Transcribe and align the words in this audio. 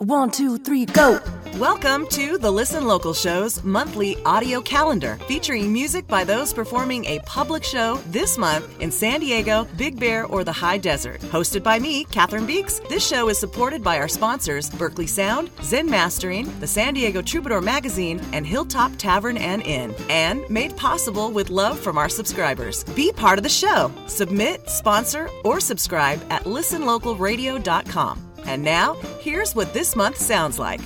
One, 0.00 0.28
two, 0.32 0.58
three, 0.58 0.86
go! 0.86 1.20
Welcome 1.56 2.08
to 2.08 2.36
the 2.36 2.50
Listen 2.50 2.84
Local 2.84 3.14
Show's 3.14 3.62
monthly 3.62 4.16
audio 4.24 4.60
calendar 4.60 5.20
featuring 5.28 5.72
music 5.72 6.08
by 6.08 6.24
those 6.24 6.52
performing 6.52 7.04
a 7.04 7.20
public 7.20 7.62
show 7.62 8.00
this 8.08 8.36
month 8.36 8.80
in 8.80 8.90
San 8.90 9.20
Diego, 9.20 9.68
Big 9.76 10.00
Bear, 10.00 10.26
or 10.26 10.42
the 10.42 10.50
High 10.50 10.78
Desert. 10.78 11.20
Hosted 11.20 11.62
by 11.62 11.78
me, 11.78 12.06
Katherine 12.06 12.44
Beeks, 12.44 12.80
this 12.88 13.06
show 13.06 13.28
is 13.28 13.38
supported 13.38 13.84
by 13.84 14.00
our 14.00 14.08
sponsors, 14.08 14.68
Berkeley 14.68 15.06
Sound, 15.06 15.48
Zen 15.62 15.88
Mastering, 15.88 16.52
the 16.58 16.66
San 16.66 16.94
Diego 16.94 17.22
Troubadour 17.22 17.60
Magazine, 17.60 18.20
and 18.32 18.44
Hilltop 18.44 18.90
Tavern 18.98 19.36
and 19.36 19.62
Inn, 19.62 19.94
and 20.10 20.42
made 20.50 20.76
possible 20.76 21.30
with 21.30 21.50
love 21.50 21.78
from 21.78 21.98
our 21.98 22.08
subscribers. 22.08 22.82
Be 22.96 23.12
part 23.12 23.38
of 23.38 23.44
the 23.44 23.48
show. 23.48 23.92
Submit, 24.08 24.68
sponsor, 24.68 25.30
or 25.44 25.60
subscribe 25.60 26.20
at 26.30 26.42
listenlocalradio.com. 26.46 28.33
And 28.46 28.62
now, 28.62 28.94
here's 29.20 29.54
what 29.54 29.72
this 29.72 29.96
month 29.96 30.16
sounds 30.16 30.58
like. 30.58 30.80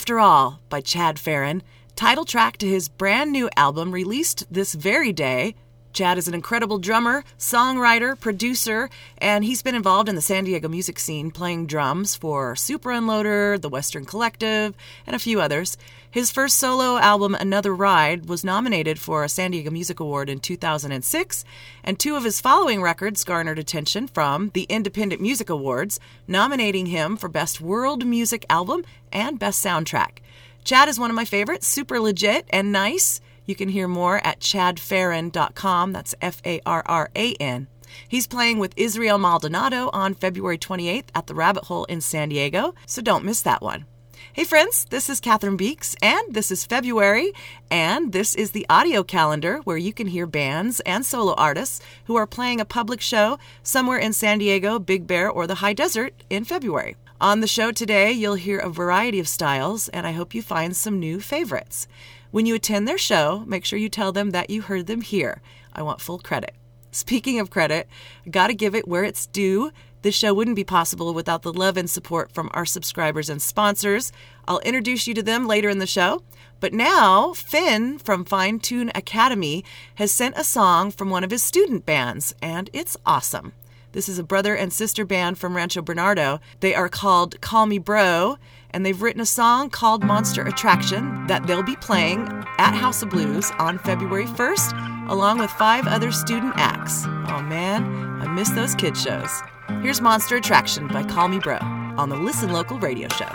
After 0.00 0.18
All 0.18 0.60
by 0.70 0.80
Chad 0.80 1.18
Farran, 1.18 1.62
title 1.94 2.24
track 2.24 2.56
to 2.56 2.66
his 2.66 2.88
brand 2.88 3.32
new 3.32 3.50
album 3.54 3.92
released 3.92 4.50
this 4.50 4.72
very 4.72 5.12
day. 5.12 5.54
Chad 5.92 6.16
is 6.16 6.26
an 6.26 6.32
incredible 6.32 6.78
drummer, 6.78 7.22
songwriter, 7.38 8.18
producer, 8.18 8.88
and 9.18 9.44
he's 9.44 9.62
been 9.62 9.74
involved 9.74 10.08
in 10.08 10.14
the 10.14 10.22
San 10.22 10.44
Diego 10.44 10.68
music 10.68 10.98
scene 10.98 11.30
playing 11.30 11.66
drums 11.66 12.16
for 12.16 12.56
Super 12.56 12.88
Unloader, 12.88 13.60
The 13.60 13.68
Western 13.68 14.06
Collective, 14.06 14.74
and 15.06 15.14
a 15.14 15.18
few 15.18 15.38
others. 15.38 15.76
His 16.12 16.32
first 16.32 16.56
solo 16.56 16.98
album, 16.98 17.36
Another 17.36 17.72
Ride, 17.72 18.28
was 18.28 18.42
nominated 18.42 18.98
for 18.98 19.22
a 19.22 19.28
San 19.28 19.52
Diego 19.52 19.70
Music 19.70 20.00
Award 20.00 20.28
in 20.28 20.40
2006, 20.40 21.44
and 21.84 22.00
two 22.00 22.16
of 22.16 22.24
his 22.24 22.40
following 22.40 22.82
records 22.82 23.22
garnered 23.22 23.60
attention 23.60 24.08
from 24.08 24.50
the 24.52 24.64
Independent 24.64 25.22
Music 25.22 25.48
Awards, 25.48 26.00
nominating 26.26 26.86
him 26.86 27.16
for 27.16 27.28
Best 27.28 27.60
World 27.60 28.04
Music 28.04 28.44
Album 28.50 28.84
and 29.12 29.38
Best 29.38 29.64
Soundtrack. 29.64 30.18
Chad 30.64 30.88
is 30.88 30.98
one 30.98 31.10
of 31.10 31.16
my 31.16 31.24
favorites, 31.24 31.68
super 31.68 32.00
legit 32.00 32.44
and 32.50 32.72
nice. 32.72 33.20
You 33.46 33.54
can 33.54 33.68
hear 33.68 33.86
more 33.86 34.20
at 34.26 34.40
chadfarran.com. 34.40 35.92
That's 35.92 36.16
F 36.20 36.42
A 36.44 36.60
R 36.66 36.82
R 36.86 37.10
A 37.14 37.34
N. 37.34 37.68
He's 38.08 38.26
playing 38.26 38.58
with 38.58 38.74
Israel 38.76 39.18
Maldonado 39.18 39.90
on 39.92 40.14
February 40.14 40.58
28th 40.58 41.10
at 41.14 41.28
the 41.28 41.34
Rabbit 41.36 41.66
Hole 41.66 41.84
in 41.84 42.00
San 42.00 42.30
Diego, 42.30 42.74
so 42.84 43.00
don't 43.00 43.24
miss 43.24 43.42
that 43.42 43.62
one. 43.62 43.86
Hey 44.32 44.44
friends, 44.44 44.86
this 44.90 45.10
is 45.10 45.18
Catherine 45.18 45.56
Beeks, 45.56 45.96
and 46.00 46.32
this 46.32 46.52
is 46.52 46.64
February, 46.64 47.32
and 47.68 48.12
this 48.12 48.36
is 48.36 48.52
the 48.52 48.64
audio 48.70 49.02
calendar 49.02 49.58
where 49.64 49.76
you 49.76 49.92
can 49.92 50.06
hear 50.06 50.24
bands 50.24 50.78
and 50.86 51.04
solo 51.04 51.34
artists 51.34 51.80
who 52.04 52.14
are 52.14 52.28
playing 52.28 52.60
a 52.60 52.64
public 52.64 53.00
show 53.00 53.40
somewhere 53.64 53.98
in 53.98 54.12
San 54.12 54.38
Diego, 54.38 54.78
Big 54.78 55.08
Bear, 55.08 55.28
or 55.28 55.48
the 55.48 55.56
High 55.56 55.72
Desert 55.72 56.14
in 56.30 56.44
February. 56.44 56.94
On 57.20 57.40
the 57.40 57.48
show 57.48 57.72
today, 57.72 58.12
you'll 58.12 58.34
hear 58.34 58.60
a 58.60 58.70
variety 58.70 59.18
of 59.18 59.26
styles, 59.26 59.88
and 59.88 60.06
I 60.06 60.12
hope 60.12 60.32
you 60.32 60.42
find 60.42 60.76
some 60.76 61.00
new 61.00 61.18
favorites. 61.18 61.88
When 62.30 62.46
you 62.46 62.54
attend 62.54 62.86
their 62.86 62.98
show, 62.98 63.42
make 63.48 63.64
sure 63.64 63.80
you 63.80 63.88
tell 63.88 64.12
them 64.12 64.30
that 64.30 64.48
you 64.48 64.62
heard 64.62 64.86
them 64.86 65.00
here. 65.00 65.42
I 65.72 65.82
want 65.82 66.00
full 66.00 66.20
credit. 66.20 66.54
Speaking 66.92 67.38
of 67.40 67.50
credit, 67.50 67.88
gotta 68.30 68.54
give 68.54 68.76
it 68.76 68.86
where 68.86 69.04
it's 69.04 69.26
due. 69.26 69.72
This 70.02 70.14
show 70.14 70.32
wouldn't 70.32 70.56
be 70.56 70.64
possible 70.64 71.12
without 71.12 71.42
the 71.42 71.52
love 71.52 71.76
and 71.76 71.88
support 71.88 72.32
from 72.32 72.50
our 72.54 72.64
subscribers 72.64 73.28
and 73.28 73.42
sponsors. 73.42 74.12
I'll 74.48 74.60
introduce 74.60 75.06
you 75.06 75.12
to 75.14 75.22
them 75.22 75.46
later 75.46 75.68
in 75.68 75.78
the 75.78 75.86
show. 75.86 76.22
But 76.58 76.72
now, 76.72 77.34
Finn 77.34 77.98
from 77.98 78.24
Fine 78.24 78.60
Tune 78.60 78.90
Academy 78.94 79.64
has 79.96 80.10
sent 80.10 80.38
a 80.38 80.44
song 80.44 80.90
from 80.90 81.10
one 81.10 81.24
of 81.24 81.30
his 81.30 81.42
student 81.42 81.84
bands, 81.84 82.34
and 82.40 82.70
it's 82.72 82.96
awesome. 83.04 83.52
This 83.92 84.08
is 84.08 84.18
a 84.18 84.24
brother 84.24 84.54
and 84.54 84.72
sister 84.72 85.04
band 85.04 85.36
from 85.36 85.56
Rancho 85.56 85.82
Bernardo. 85.82 86.40
They 86.60 86.74
are 86.74 86.88
called 86.88 87.40
Call 87.40 87.66
Me 87.66 87.78
Bro, 87.78 88.38
and 88.70 88.84
they've 88.84 89.00
written 89.00 89.20
a 89.20 89.26
song 89.26 89.70
called 89.70 90.04
Monster 90.04 90.42
Attraction 90.42 91.26
that 91.26 91.46
they'll 91.46 91.62
be 91.62 91.76
playing 91.76 92.20
at 92.58 92.74
House 92.74 93.02
of 93.02 93.10
Blues 93.10 93.50
on 93.58 93.78
February 93.78 94.26
1st, 94.26 95.08
along 95.10 95.38
with 95.38 95.50
five 95.52 95.86
other 95.86 96.12
student 96.12 96.54
acts. 96.56 97.04
Oh 97.28 97.42
man, 97.42 97.84
I 98.20 98.28
miss 98.28 98.50
those 98.50 98.74
kid 98.74 98.96
shows. 98.96 99.30
Here's 99.82 100.00
Monster 100.00 100.36
Attraction 100.36 100.88
by 100.88 101.02
Call 101.04 101.28
Me 101.28 101.38
Bro 101.38 101.58
on 101.96 102.08
the 102.08 102.16
Listen 102.16 102.52
Local 102.52 102.78
radio 102.78 103.08
show. 103.08 103.30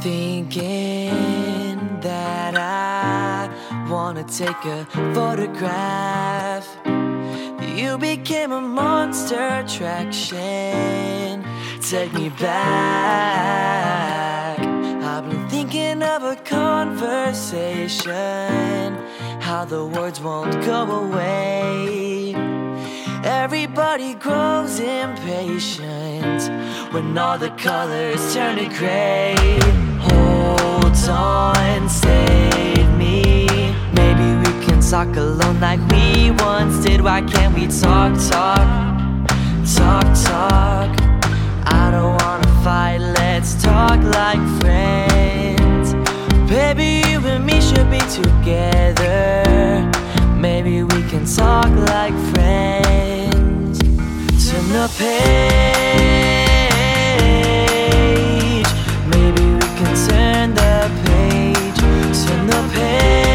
Thinking 0.00 1.78
that 2.00 2.54
I 2.56 3.48
wanna 3.90 4.24
take 4.24 4.64
a 4.64 4.86
photograph. 5.14 6.66
You 7.76 7.98
became 7.98 8.52
a 8.52 8.60
monster 8.60 9.62
attraction. 9.64 10.38
Take 11.90 12.12
me 12.12 12.28
back. 12.28 13.80
I've 14.60 15.28
been 15.28 15.48
thinking 15.48 16.04
of 16.04 16.22
a 16.22 16.36
conversation. 16.36 18.14
How 19.40 19.64
the 19.64 19.84
words 19.86 20.20
won't 20.20 20.64
go 20.64 20.82
away. 20.84 22.36
Everybody 23.24 24.14
grows 24.14 24.78
impatient 24.78 26.48
when 26.94 27.18
all 27.18 27.36
the 27.38 27.50
colors 27.58 28.34
turn 28.34 28.58
to 28.58 28.68
gray. 28.78 29.34
Hold 29.98 30.96
on, 31.08 31.88
save 31.88 32.88
me. 32.96 33.48
Maybe 33.94 34.36
we 34.38 34.52
can 34.64 34.80
talk 34.80 35.16
alone 35.16 35.58
like 35.58 35.80
we 35.90 36.30
once 36.44 36.84
did. 36.84 37.00
Why 37.00 37.20
can't 37.22 37.52
we 37.52 37.66
talk, 37.66 38.16
talk, 38.30 39.26
talk, 39.66 40.06
talk? 40.24 41.09
I 41.66 41.90
don't 41.90 42.22
wanna 42.22 42.62
fight, 42.64 42.98
let's 42.98 43.54
talk 43.62 44.02
like 44.02 44.40
friends. 44.60 45.94
Baby, 46.48 47.02
you 47.08 47.18
and 47.26 47.44
me 47.44 47.60
should 47.60 47.90
be 47.90 48.00
together. 48.22 49.44
Maybe 50.36 50.82
we 50.82 51.02
can 51.08 51.24
talk 51.24 51.70
like 51.92 52.14
friends. 52.32 53.78
Turn 53.78 54.68
the 54.72 54.88
page. 54.98 55.20
Maybe 59.06 59.44
we 59.54 59.68
can 59.78 59.94
turn 60.08 60.54
the 60.54 60.90
page. 61.04 61.78
Turn 62.26 62.46
the 62.46 62.60
page. 62.74 63.29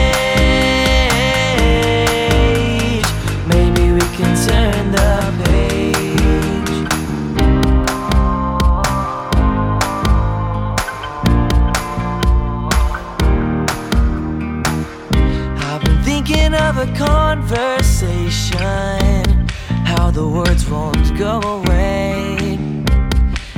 Conversation, 16.97 19.47
how 19.85 20.11
the 20.11 20.27
words 20.27 20.69
won't 20.69 21.17
go 21.17 21.39
away. 21.41 22.57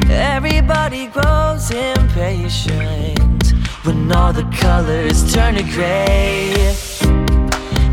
Everybody 0.09 1.07
grows 1.07 1.71
impatient 1.71 3.53
when 3.83 4.11
all 4.11 4.31
the 4.33 4.45
colors 4.59 5.33
turn 5.33 5.55
to 5.55 5.63
gray. 5.63 6.75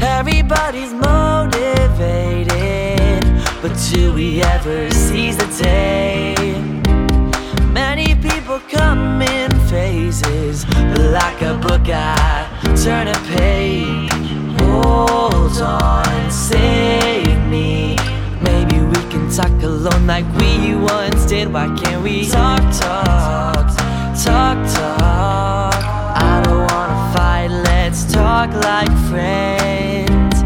Everybody's 0.00 0.92
motivated, 0.92 3.24
but 3.60 3.72
do 3.90 4.12
we 4.14 4.42
ever 4.42 4.90
seize 4.90 5.36
the 5.36 5.46
day? 5.62 6.34
Many 7.72 8.14
people 8.14 8.60
come 8.70 9.20
in 9.22 9.50
phases, 9.68 10.64
but 10.64 11.00
like 11.20 11.42
a 11.42 11.54
book, 11.54 11.88
I 11.88 12.46
turn 12.82 13.08
a 13.08 13.14
page. 13.36 14.03
Hold 14.84 15.58
on, 15.62 16.30
save 16.30 17.40
me. 17.48 17.96
Maybe 18.42 18.80
we 18.80 19.00
can 19.10 19.30
talk 19.30 19.62
alone 19.62 20.06
like 20.06 20.26
we 20.36 20.74
once 20.76 21.24
did. 21.26 21.52
Why 21.52 21.66
can't 21.80 22.02
we 22.02 22.28
talk, 22.28 22.60
talk, 22.78 23.66
talk, 24.24 24.58
talk? 24.76 25.74
I 26.30 26.42
don't 26.44 26.70
wanna 26.70 27.12
fight, 27.14 27.48
let's 27.48 28.04
talk 28.12 28.50
like 28.70 28.92
friends. 29.10 30.36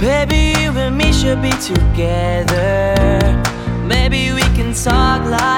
Baby, 0.00 0.60
you 0.60 0.70
and 0.72 0.96
me 0.98 1.12
should 1.12 1.40
be 1.40 1.52
together. 1.72 2.94
Maybe 3.86 4.32
we 4.32 4.42
can 4.58 4.74
talk 4.74 5.24
like 5.24 5.55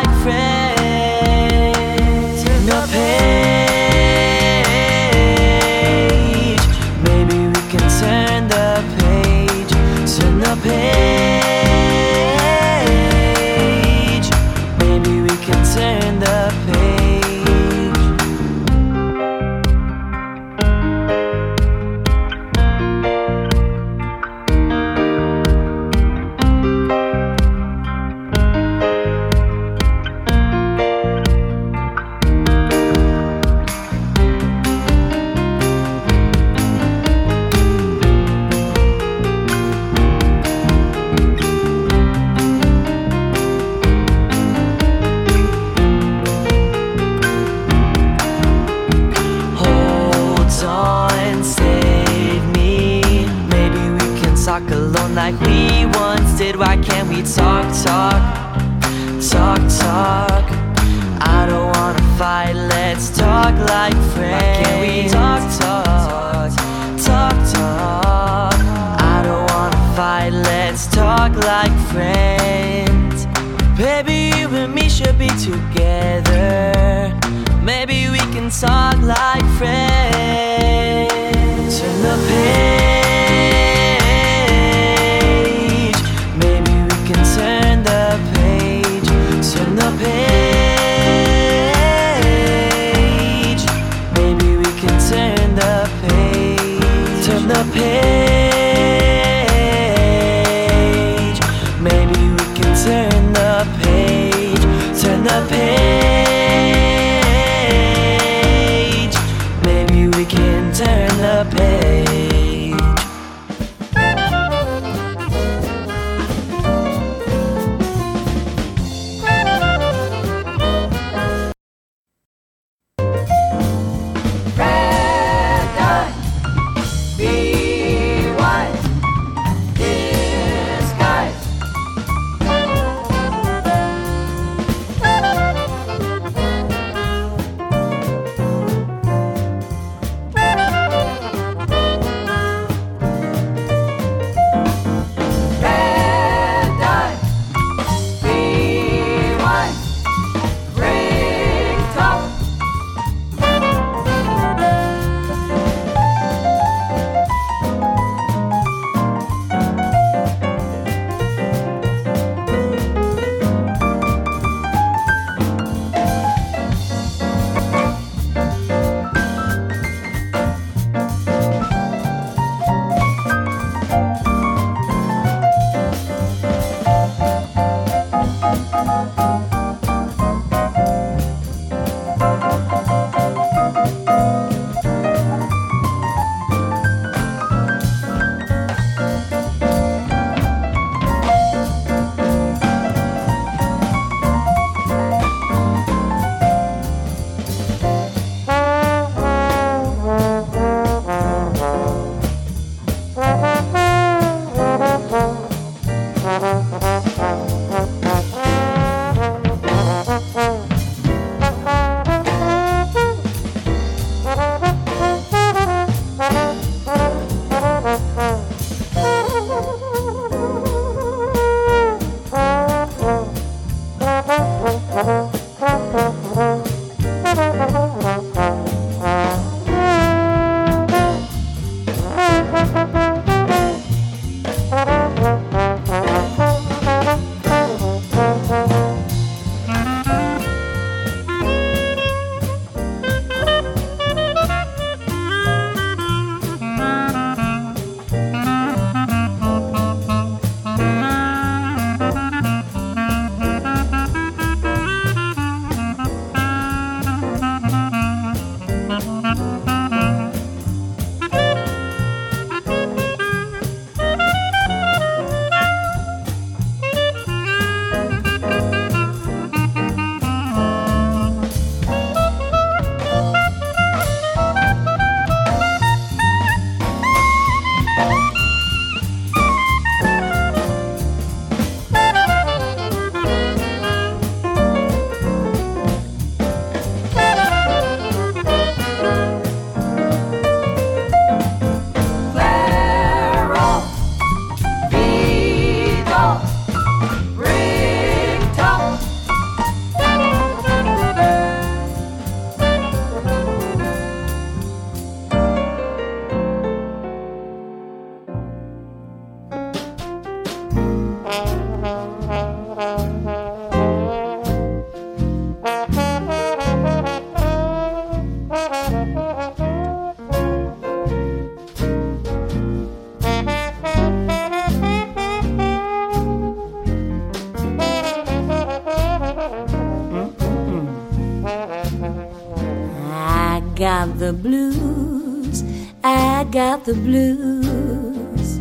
the 334.29 334.35
blues. 334.35 335.65
I 336.05 336.45
got 336.45 336.85
the 336.85 336.93
blues. 336.93 338.61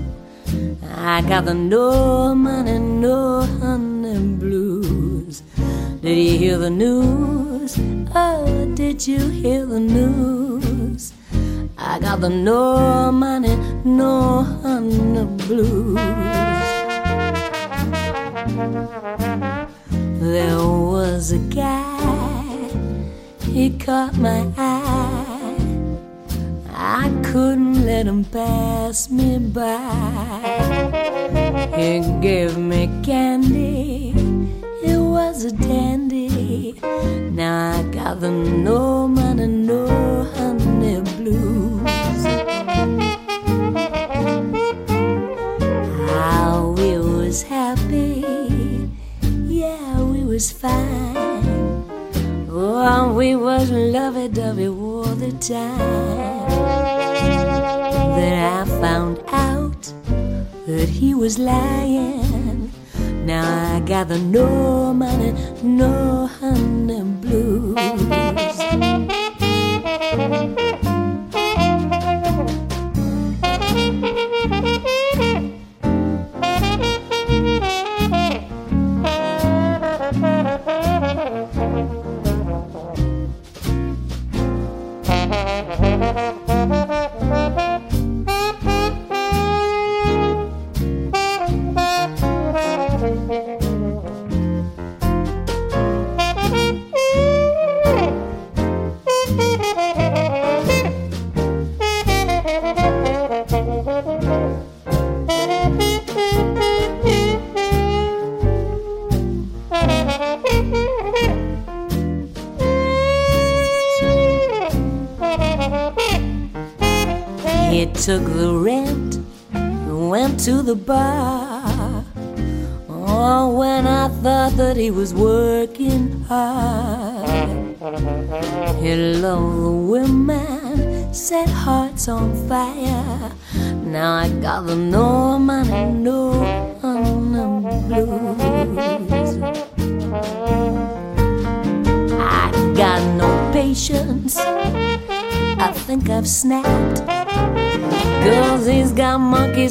I 0.95 1.21
got 1.21 1.43
the 1.43 1.53
no 1.53 2.33
money, 2.33 2.79
no 2.79 3.41
honey 3.59 4.17
blues. 4.43 5.43
Did 6.01 6.17
you 6.17 6.37
hear 6.37 6.57
the 6.57 6.69
news? 6.69 7.77
Oh, 8.15 8.71
did 8.75 9.05
you 9.05 9.19
hear 9.41 9.65
the 9.65 9.81
news? 9.81 11.11
I 11.77 11.99
got 11.99 12.21
the 12.21 12.29
no 12.29 12.56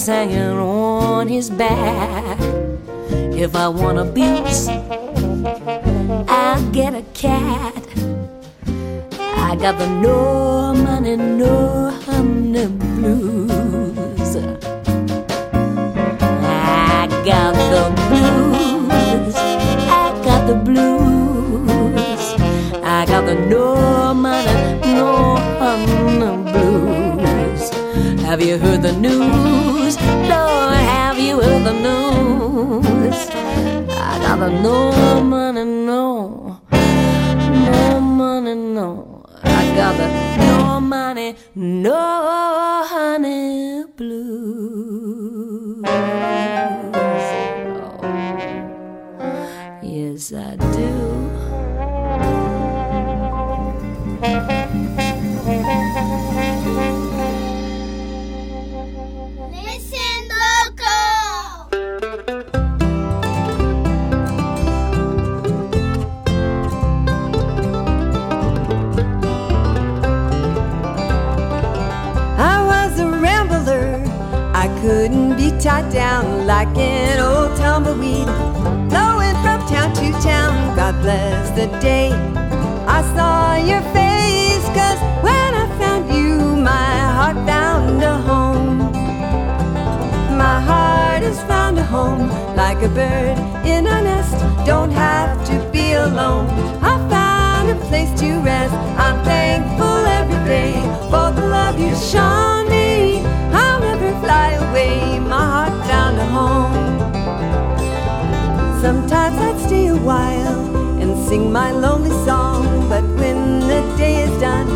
hanging 0.06 0.58
on 0.58 1.28
his 1.28 1.50
back. 1.50 2.38
If 3.10 3.54
I 3.56 3.68
want 3.68 3.98
abuse, 3.98 4.68
I'll 6.28 6.70
get 6.70 6.94
a 6.94 7.02
cat. 7.12 7.74
I 9.18 9.56
got 9.56 9.78
the 9.78 9.88
no 9.88 10.74
money, 10.74 11.16
no 11.16 11.65
No 34.48 35.20
money, 35.22 35.64
no, 35.64 36.60
no 36.70 38.00
money, 38.00 38.54
no. 38.54 39.24
I 39.42 39.74
got 39.74 39.96
the 39.96 40.06
no 40.46 40.80
money, 40.80 41.34
no 41.56 42.84
honey 42.86 43.84
blues. 43.96 45.84
Oh, 47.82 48.00
yes, 49.82 50.32
I 50.32 50.56
do. 50.56 50.86
Bird 92.96 93.36
in 93.66 93.86
a 93.86 93.98
nest. 94.08 94.32
Don't 94.64 94.90
have 94.90 95.36
to 95.50 95.56
be 95.70 95.92
alone. 95.92 96.48
I 96.82 96.94
found 97.12 97.66
a 97.70 97.76
place 97.88 98.12
to 98.20 98.28
rest. 98.40 98.74
I'm 99.04 99.18
thankful 99.22 100.00
every 100.20 100.42
day 100.54 100.72
for 101.10 101.26
the 101.36 101.44
love 101.56 101.78
you 101.78 101.94
shown 102.12 102.62
me. 102.70 103.20
I'll 103.52 103.80
never 103.80 104.10
fly 104.24 104.48
away. 104.64 105.18
My 105.18 105.44
heart 105.54 105.74
found 105.90 106.16
a 106.24 106.26
home. 106.36 106.84
Sometimes 108.80 109.36
I'd 109.46 109.58
stay 109.66 109.88
a 109.88 109.96
while 110.10 110.58
and 111.02 111.10
sing 111.28 111.52
my 111.52 111.72
lonely 111.72 112.14
song, 112.24 112.88
but 112.88 113.04
when 113.20 113.60
the 113.70 113.80
day 113.98 114.22
is 114.26 114.34
done, 114.40 114.68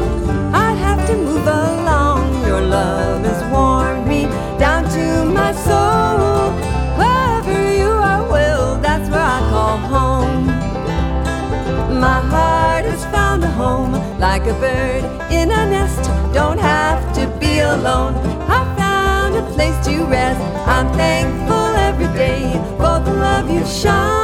like 14.18 14.42
a 14.42 14.54
bird 14.54 15.04
in 15.30 15.50
a 15.50 15.62
nest. 15.74 16.02
Don't 16.34 16.58
have 16.58 17.00
to 17.14 17.26
be 17.38 17.60
alone. 17.60 18.14
I 18.48 18.60
found 18.76 19.36
a 19.36 19.42
place 19.54 19.78
to 19.86 20.04
rest. 20.04 20.40
I'm 20.66 20.88
thankful 20.94 21.74
every 21.88 22.10
day 22.16 22.52
for 22.78 23.00
the 23.04 23.14
love 23.14 23.50
you've 23.50 23.68
shown 23.68 24.19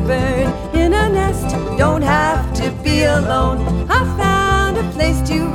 a 0.00 0.06
bird 0.06 0.74
in 0.74 0.92
a 0.92 1.08
nest. 1.08 1.50
Don't 1.78 2.02
have 2.02 2.52
to 2.54 2.70
be 2.82 3.02
alone. 3.02 3.86
I 3.90 4.04
found 4.16 4.78
a 4.78 4.90
place 4.92 5.20
to 5.28 5.49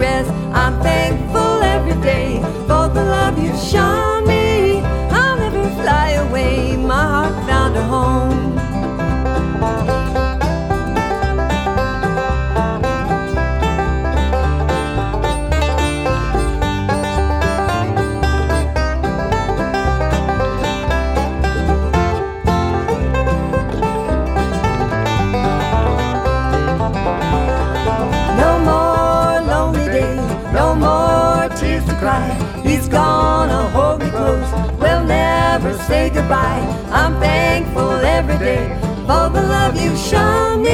say 36.06 36.14
goodbye. 36.14 36.62
I'm 36.92 37.20
thankful 37.20 37.92
every 37.92 38.38
day 38.38 38.68
for 39.08 39.30
the 39.30 39.42
love 39.42 39.76
you 39.82 39.96
show 39.98 40.58
me. 40.58 40.70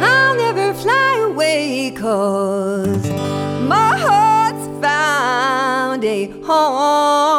I'll 0.00 0.36
never 0.36 0.74
fly 0.74 1.18
away, 1.30 1.92
cause 1.96 3.10
my 3.74 3.96
heart's 3.96 4.66
found 4.82 6.04
a 6.04 6.26
home. 6.42 7.38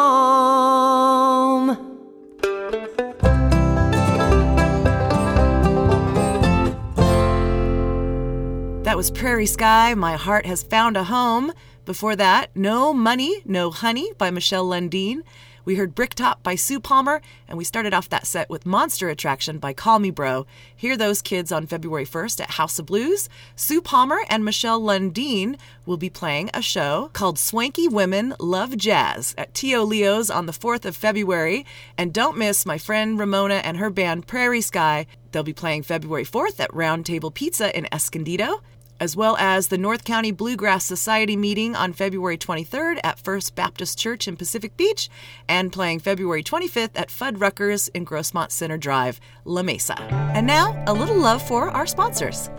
That 8.84 8.96
was 8.96 9.10
Prairie 9.10 9.46
Sky, 9.46 9.94
My 9.94 10.16
Heart 10.16 10.46
Has 10.46 10.62
Found 10.64 10.96
a 10.96 11.04
Home. 11.04 11.52
Before 11.90 12.14
that, 12.14 12.50
No 12.54 12.94
Money, 12.94 13.42
No 13.44 13.72
Honey 13.72 14.12
by 14.16 14.30
Michelle 14.30 14.64
Lundeen. 14.64 15.22
We 15.64 15.74
heard 15.74 15.92
Bricktop 15.92 16.40
by 16.40 16.54
Sue 16.54 16.78
Palmer, 16.78 17.20
and 17.48 17.58
we 17.58 17.64
started 17.64 17.92
off 17.92 18.08
that 18.10 18.28
set 18.28 18.48
with 18.48 18.64
Monster 18.64 19.08
Attraction 19.08 19.58
by 19.58 19.72
Call 19.72 19.98
Me 19.98 20.12
Bro. 20.12 20.46
Hear 20.76 20.96
those 20.96 21.20
kids 21.20 21.50
on 21.50 21.66
February 21.66 22.06
1st 22.06 22.42
at 22.42 22.50
House 22.50 22.78
of 22.78 22.86
Blues. 22.86 23.28
Sue 23.56 23.82
Palmer 23.82 24.20
and 24.28 24.44
Michelle 24.44 24.80
Lundeen 24.80 25.58
will 25.84 25.96
be 25.96 26.08
playing 26.08 26.48
a 26.54 26.62
show 26.62 27.10
called 27.12 27.40
Swanky 27.40 27.88
Women 27.88 28.36
Love 28.38 28.76
Jazz 28.76 29.34
at 29.36 29.52
Tio 29.52 29.82
Leo's 29.82 30.30
on 30.30 30.46
the 30.46 30.52
4th 30.52 30.84
of 30.84 30.94
February. 30.94 31.66
And 31.98 32.14
don't 32.14 32.38
miss 32.38 32.64
my 32.64 32.78
friend 32.78 33.18
Ramona 33.18 33.62
and 33.64 33.78
her 33.78 33.90
band 33.90 34.28
Prairie 34.28 34.60
Sky. 34.60 35.08
They'll 35.32 35.42
be 35.42 35.52
playing 35.52 35.82
February 35.82 36.24
4th 36.24 36.60
at 36.60 36.72
Round 36.72 37.04
Table 37.04 37.32
Pizza 37.32 37.76
in 37.76 37.88
Escondido 37.92 38.60
as 39.00 39.16
well 39.16 39.36
as 39.38 39.68
the 39.68 39.78
North 39.78 40.04
County 40.04 40.30
Bluegrass 40.30 40.84
Society 40.84 41.34
meeting 41.34 41.74
on 41.74 41.94
February 41.94 42.36
23rd 42.36 43.00
at 43.02 43.18
First 43.18 43.54
Baptist 43.54 43.98
Church 43.98 44.28
in 44.28 44.36
Pacific 44.36 44.76
Beach, 44.76 45.08
and 45.48 45.72
playing 45.72 45.98
February 46.00 46.44
25th 46.44 46.90
at 46.94 47.08
Fuddruckers 47.08 47.88
in 47.94 48.04
Grossmont 48.04 48.52
Center 48.52 48.76
Drive, 48.76 49.18
La 49.46 49.62
Mesa. 49.62 50.00
And 50.34 50.46
now, 50.46 50.80
a 50.86 50.92
little 50.92 51.16
love 51.16 51.42
for 51.42 51.70
our 51.70 51.86
sponsors. 51.86 52.50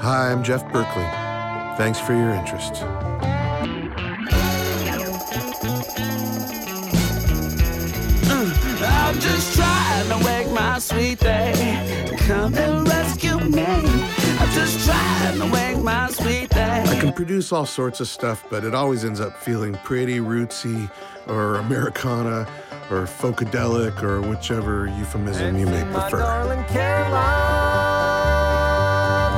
Hi, 0.00 0.32
I'm 0.32 0.42
Jeff 0.42 0.62
Berkeley. 0.72 1.06
Thanks 1.78 2.00
for 2.00 2.12
your 2.14 2.30
interest. 2.30 2.74
Mm, 8.24 8.82
I'm 8.82 9.20
just 9.20 9.54
trying 9.54 10.08
to 10.08 10.26
wake 10.26 10.50
my 10.52 10.78
sweet 10.80 11.18
thing. 11.18 12.16
Come 12.18 12.54
and 12.56 12.88
rescue 12.88 13.38
me. 13.38 13.85
I'm 14.38 14.50
just 14.52 14.84
trying 14.86 15.38
to 15.38 15.46
wake 15.52 15.82
my 15.82 16.10
sweet 16.10 16.50
thing. 16.50 16.86
I 16.88 17.00
can 17.00 17.12
produce 17.12 17.52
all 17.52 17.66
sorts 17.66 18.00
of 18.00 18.08
stuff, 18.08 18.44
but 18.50 18.64
it 18.64 18.74
always 18.74 19.04
ends 19.04 19.20
up 19.20 19.36
feeling 19.36 19.74
pretty 19.84 20.18
rootsy 20.18 20.90
or 21.26 21.56
Americana 21.56 22.46
or 22.90 23.02
folkadelic 23.06 24.02
or 24.02 24.20
whichever 24.20 24.86
euphemism 24.98 25.58
you 25.58 25.66
may 25.66 25.84
My 25.84 26.00
prefer. 26.02 26.18
darling 26.18 26.64
Caroline. 26.64 27.14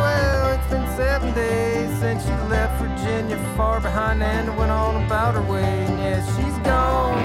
Well, 0.02 0.58
it's 0.58 0.68
been 0.70 0.86
seven 0.96 1.34
days 1.34 1.98
since 2.00 2.22
she 2.24 2.30
left 2.50 2.80
Virginia 2.82 3.36
far 3.56 3.80
behind 3.80 4.22
and 4.22 4.56
went 4.58 4.70
on 4.70 5.02
about 5.06 5.34
her 5.34 5.42
way. 5.42 5.62
And 5.86 5.98
yes, 6.00 6.26
she's 6.36 6.58
gone. 6.66 7.24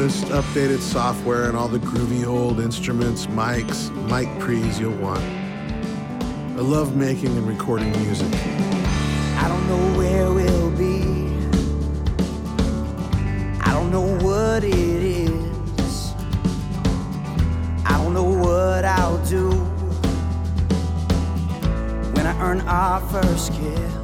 Newest 0.00 0.24
updated 0.28 0.80
software 0.80 1.44
and 1.44 1.54
all 1.54 1.68
the 1.68 1.78
groovy 1.78 2.26
old 2.26 2.58
instruments, 2.58 3.26
mics, 3.26 3.90
mic 4.08 4.26
pre's 4.38 4.80
you'll 4.80 4.96
want. 4.96 5.20
I 5.20 6.62
love 6.62 6.96
making 6.96 7.36
and 7.36 7.46
recording 7.46 7.92
music. 8.00 8.32
I 8.32 9.46
don't 9.46 9.68
know 9.68 9.98
where 9.98 10.32
we'll 10.32 10.70
be. 10.70 11.02
I 13.60 13.74
don't 13.74 13.90
know 13.90 14.16
what 14.24 14.64
it 14.64 14.74
is. 14.74 16.14
I 17.84 18.02
don't 18.02 18.14
know 18.14 18.24
what 18.24 18.86
I'll 18.86 19.22
do 19.26 19.50
when 22.14 22.26
I 22.26 22.34
earn 22.40 22.62
our 22.62 23.02
first 23.10 23.52
kiss. 23.52 23.99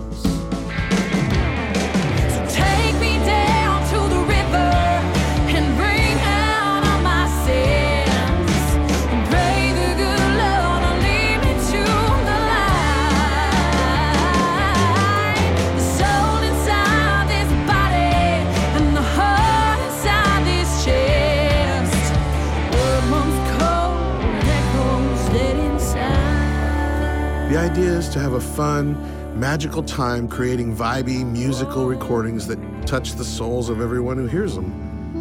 To 28.16 28.22
have 28.22 28.33
a 28.33 28.40
fun, 28.40 28.96
magical 29.38 29.83
time 29.83 30.26
creating 30.26 30.74
vibey 30.74 31.22
musical 31.22 31.85
recordings 31.87 32.46
that 32.46 32.59
touch 32.87 33.12
the 33.12 33.24
souls 33.24 33.68
of 33.68 33.83
everyone 33.83 34.16
who 34.16 34.26
hears 34.26 34.55
them. 34.55 34.72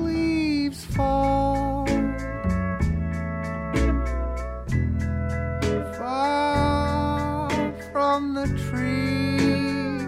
leaves 0.06 0.86
fall 0.86 1.86
far 5.98 7.50
from 7.92 8.34
the 8.34 8.48
tree. 8.70 10.00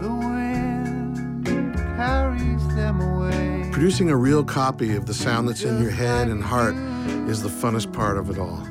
The 0.00 0.08
wind 0.08 1.74
carries 1.96 2.68
them 2.76 3.00
away. 3.00 3.70
Producing 3.72 4.08
a 4.08 4.16
real 4.16 4.44
copy 4.44 4.94
of 4.94 5.06
the 5.06 5.14
sound 5.14 5.48
that's 5.48 5.64
in 5.64 5.82
your 5.82 5.90
head 5.90 6.28
and 6.28 6.44
heart 6.44 6.76
is 7.28 7.42
the 7.42 7.48
funnest 7.48 7.92
part 7.92 8.16
of 8.18 8.30
it 8.30 8.38
all. 8.38 8.64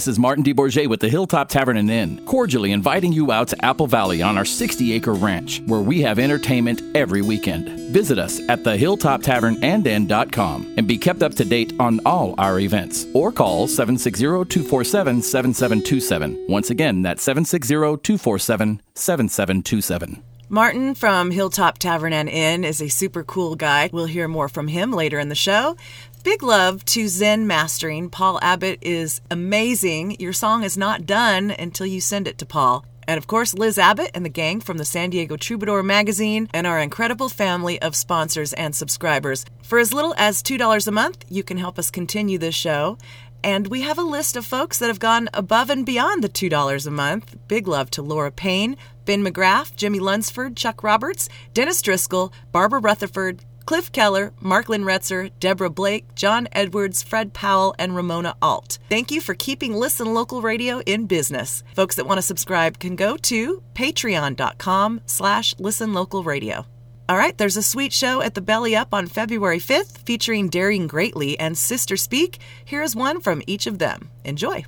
This 0.00 0.08
is 0.08 0.18
Martin 0.18 0.42
DeBourget 0.42 0.86
with 0.86 1.00
the 1.00 1.10
Hilltop 1.10 1.50
Tavern 1.50 1.76
and 1.76 1.90
Inn, 1.90 2.24
cordially 2.24 2.72
inviting 2.72 3.12
you 3.12 3.30
out 3.32 3.48
to 3.48 3.62
Apple 3.62 3.86
Valley 3.86 4.22
on 4.22 4.38
our 4.38 4.46
60 4.46 4.94
acre 4.94 5.12
ranch, 5.12 5.60
where 5.66 5.82
we 5.82 6.00
have 6.00 6.18
entertainment 6.18 6.80
every 6.96 7.20
weekend. 7.20 7.68
Visit 7.92 8.18
us 8.18 8.40
at 8.48 8.64
the 8.64 8.78
Hilltop 8.78 9.20
Tavern 9.20 9.62
and 9.62 9.86
Inn.com 9.86 10.72
and 10.78 10.88
be 10.88 10.96
kept 10.96 11.22
up 11.22 11.34
to 11.34 11.44
date 11.44 11.74
on 11.78 12.00
all 12.06 12.34
our 12.38 12.60
events. 12.60 13.06
Or 13.12 13.30
call 13.30 13.68
760 13.68 14.24
247 14.24 15.20
7727. 15.20 16.46
Once 16.48 16.70
again, 16.70 17.02
that's 17.02 17.22
760 17.22 17.74
247 17.74 18.80
7727. 18.94 20.22
Martin 20.52 20.96
from 20.96 21.30
Hilltop 21.30 21.78
Tavern 21.78 22.12
and 22.12 22.28
Inn 22.28 22.64
is 22.64 22.82
a 22.82 22.88
super 22.88 23.22
cool 23.22 23.54
guy. 23.54 23.88
We'll 23.92 24.06
hear 24.06 24.26
more 24.26 24.48
from 24.48 24.66
him 24.66 24.90
later 24.92 25.20
in 25.20 25.28
the 25.28 25.36
show. 25.36 25.76
Big 26.22 26.42
love 26.42 26.84
to 26.84 27.08
Zen 27.08 27.46
Mastering. 27.46 28.10
Paul 28.10 28.38
Abbott 28.42 28.78
is 28.82 29.22
amazing. 29.30 30.16
Your 30.20 30.34
song 30.34 30.64
is 30.64 30.76
not 30.76 31.06
done 31.06 31.50
until 31.50 31.86
you 31.86 32.02
send 32.02 32.28
it 32.28 32.36
to 32.38 32.46
Paul. 32.46 32.84
And 33.08 33.16
of 33.16 33.26
course, 33.26 33.54
Liz 33.54 33.78
Abbott 33.78 34.10
and 34.12 34.22
the 34.22 34.28
gang 34.28 34.60
from 34.60 34.76
the 34.76 34.84
San 34.84 35.08
Diego 35.08 35.38
Troubadour 35.38 35.82
magazine 35.82 36.50
and 36.52 36.66
our 36.66 36.78
incredible 36.78 37.30
family 37.30 37.80
of 37.80 37.96
sponsors 37.96 38.52
and 38.52 38.76
subscribers. 38.76 39.46
For 39.62 39.78
as 39.78 39.94
little 39.94 40.14
as 40.18 40.42
$2 40.42 40.86
a 40.86 40.90
month, 40.90 41.24
you 41.30 41.42
can 41.42 41.56
help 41.56 41.78
us 41.78 41.90
continue 41.90 42.36
this 42.36 42.54
show. 42.54 42.98
And 43.42 43.68
we 43.68 43.80
have 43.80 43.96
a 43.96 44.02
list 44.02 44.36
of 44.36 44.44
folks 44.44 44.78
that 44.78 44.88
have 44.88 44.98
gone 44.98 45.30
above 45.32 45.70
and 45.70 45.86
beyond 45.86 46.22
the 46.22 46.28
$2 46.28 46.86
a 46.86 46.90
month. 46.90 47.34
Big 47.48 47.66
love 47.66 47.90
to 47.92 48.02
Laura 48.02 48.30
Payne, 48.30 48.76
Ben 49.06 49.24
McGrath, 49.24 49.74
Jimmy 49.74 50.00
Lunsford, 50.00 50.54
Chuck 50.54 50.82
Roberts, 50.82 51.30
Dennis 51.54 51.80
Driscoll, 51.80 52.30
Barbara 52.52 52.80
Rutherford, 52.80 53.42
Cliff 53.70 53.92
Keller, 53.92 54.32
Marklin 54.42 54.82
Retzer, 54.82 55.30
Deborah 55.38 55.70
Blake, 55.70 56.16
John 56.16 56.48
Edwards, 56.50 57.04
Fred 57.04 57.32
Powell, 57.32 57.72
and 57.78 57.94
Ramona 57.94 58.34
Alt. 58.42 58.80
Thank 58.88 59.12
you 59.12 59.20
for 59.20 59.32
keeping 59.36 59.74
Listen 59.74 60.12
Local 60.12 60.42
Radio 60.42 60.80
in 60.86 61.06
business. 61.06 61.62
Folks 61.76 61.94
that 61.94 62.04
want 62.04 62.18
to 62.18 62.22
subscribe 62.22 62.80
can 62.80 62.96
go 62.96 63.16
to 63.16 63.62
patreon.com 63.74 65.02
slash 65.06 65.54
listenlocalradio. 65.54 66.66
All 67.08 67.16
right, 67.16 67.38
there's 67.38 67.56
a 67.56 67.62
sweet 67.62 67.92
show 67.92 68.20
at 68.20 68.34
the 68.34 68.40
Belly 68.40 68.74
Up 68.74 68.92
on 68.92 69.06
February 69.06 69.60
5th 69.60 69.98
featuring 69.98 70.48
Daring 70.48 70.88
Greatly 70.88 71.38
and 71.38 71.56
Sister 71.56 71.96
Speak. 71.96 72.38
Here's 72.64 72.96
one 72.96 73.20
from 73.20 73.40
each 73.46 73.68
of 73.68 73.78
them. 73.78 74.10
Enjoy. 74.24 74.64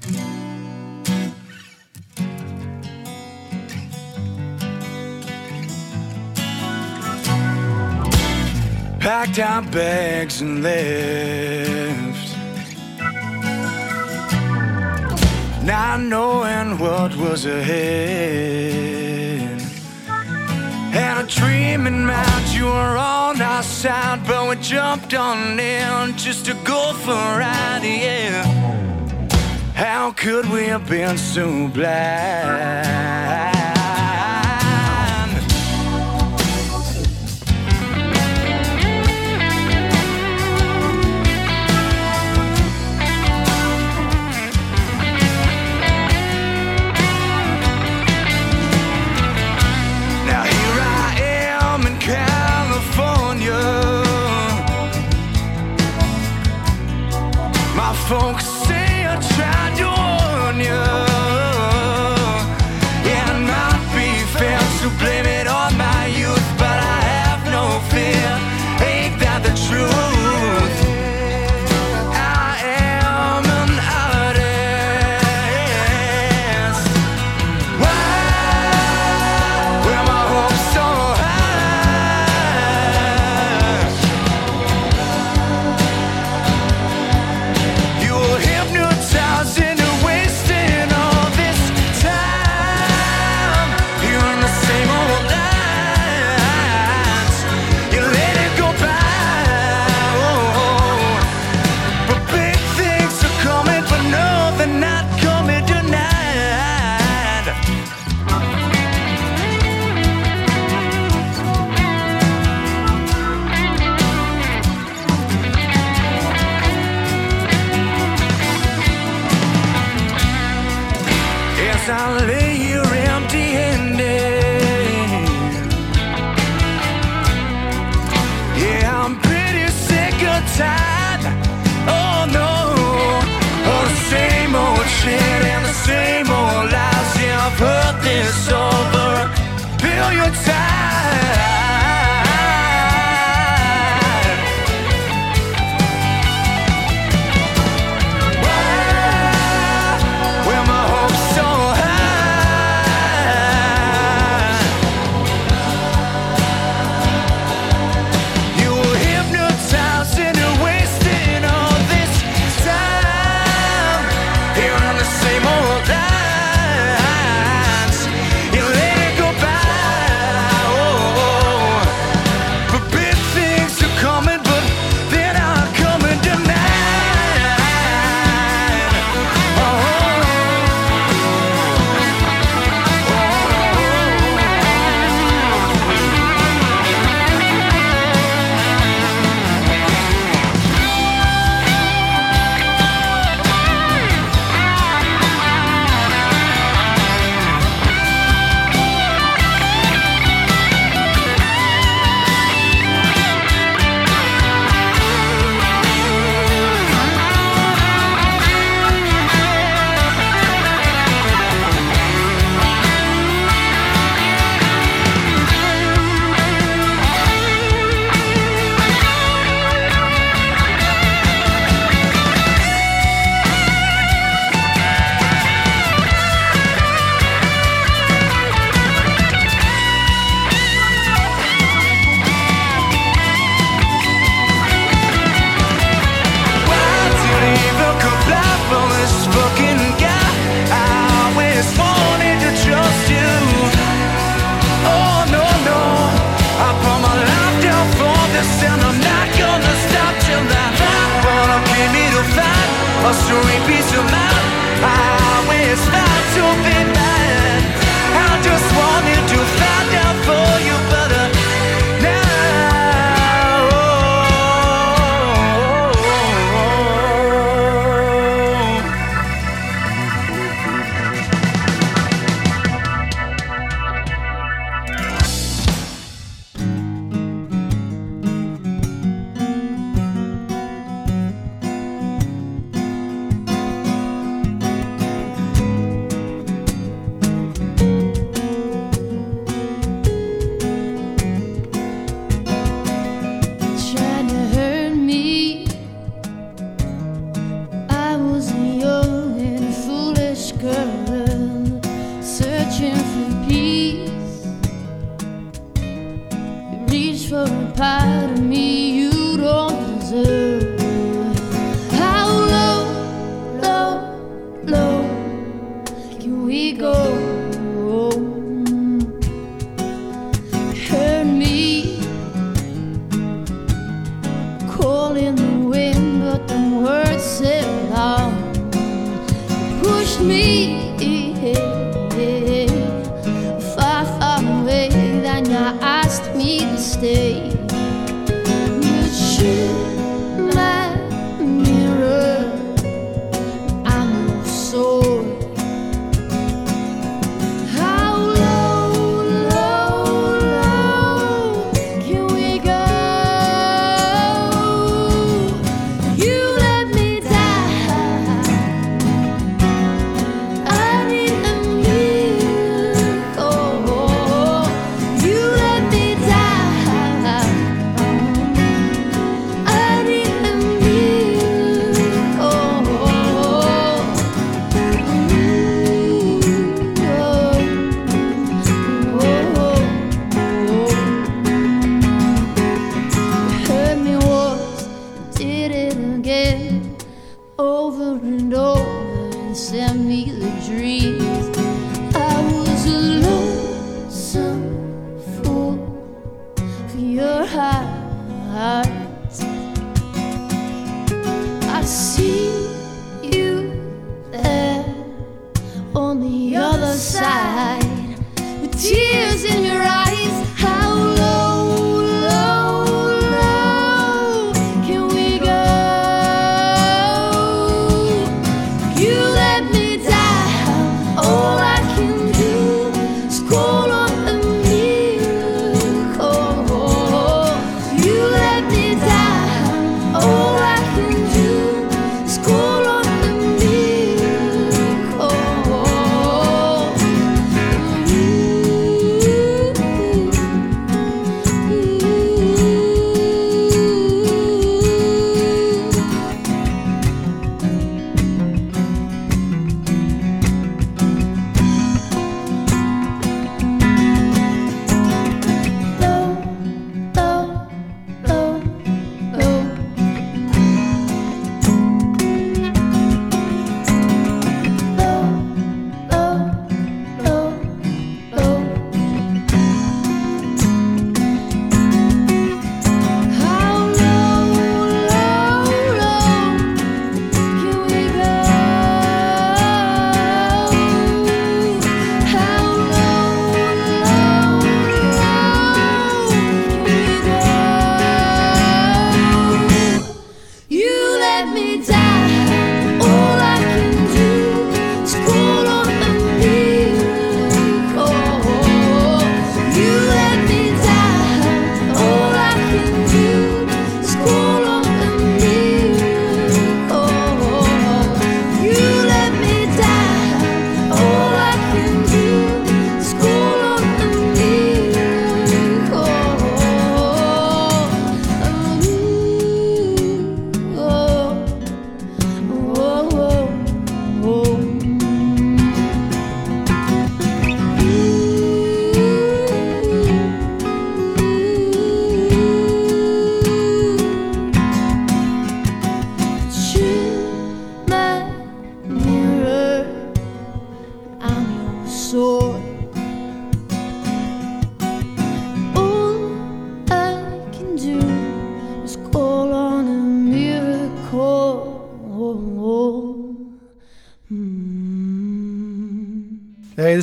Packed 9.03 9.39
our 9.41 9.63
bags 9.63 10.41
and 10.43 10.63
left. 10.63 12.37
Not 15.65 16.01
knowing 16.01 16.79
what 16.79 17.17
was 17.17 17.45
ahead. 17.45 18.81
Had 20.93 21.25
a 21.25 21.27
dream 21.27 21.89
in 21.89 22.07
mind 22.07 22.47
you 22.55 22.67
were 22.67 22.97
on 22.97 23.43
our 23.43 23.65
side, 23.65 24.25
but 24.25 24.49
we 24.49 24.55
jumped 24.63 25.15
on 25.15 25.59
in 25.59 26.17
just 26.17 26.47
to 26.47 26.55
go 26.63 26.93
for 26.93 27.11
a 27.11 27.39
ride, 27.39 27.83
yeah. 27.83 28.45
How 29.75 30.13
could 30.13 30.49
we 30.49 30.67
have 30.67 30.89
been 30.89 31.19
so 31.19 31.67
blind? 31.67 33.62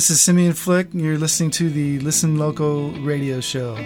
this 0.00 0.08
is 0.08 0.22
Simeon 0.22 0.54
Flick, 0.54 0.94
and 0.94 1.02
you're 1.02 1.18
listening 1.18 1.50
to 1.50 1.68
the 1.68 1.98
Listen 1.98 2.38
Local 2.38 2.90
radio 3.02 3.38
show. 3.38 3.76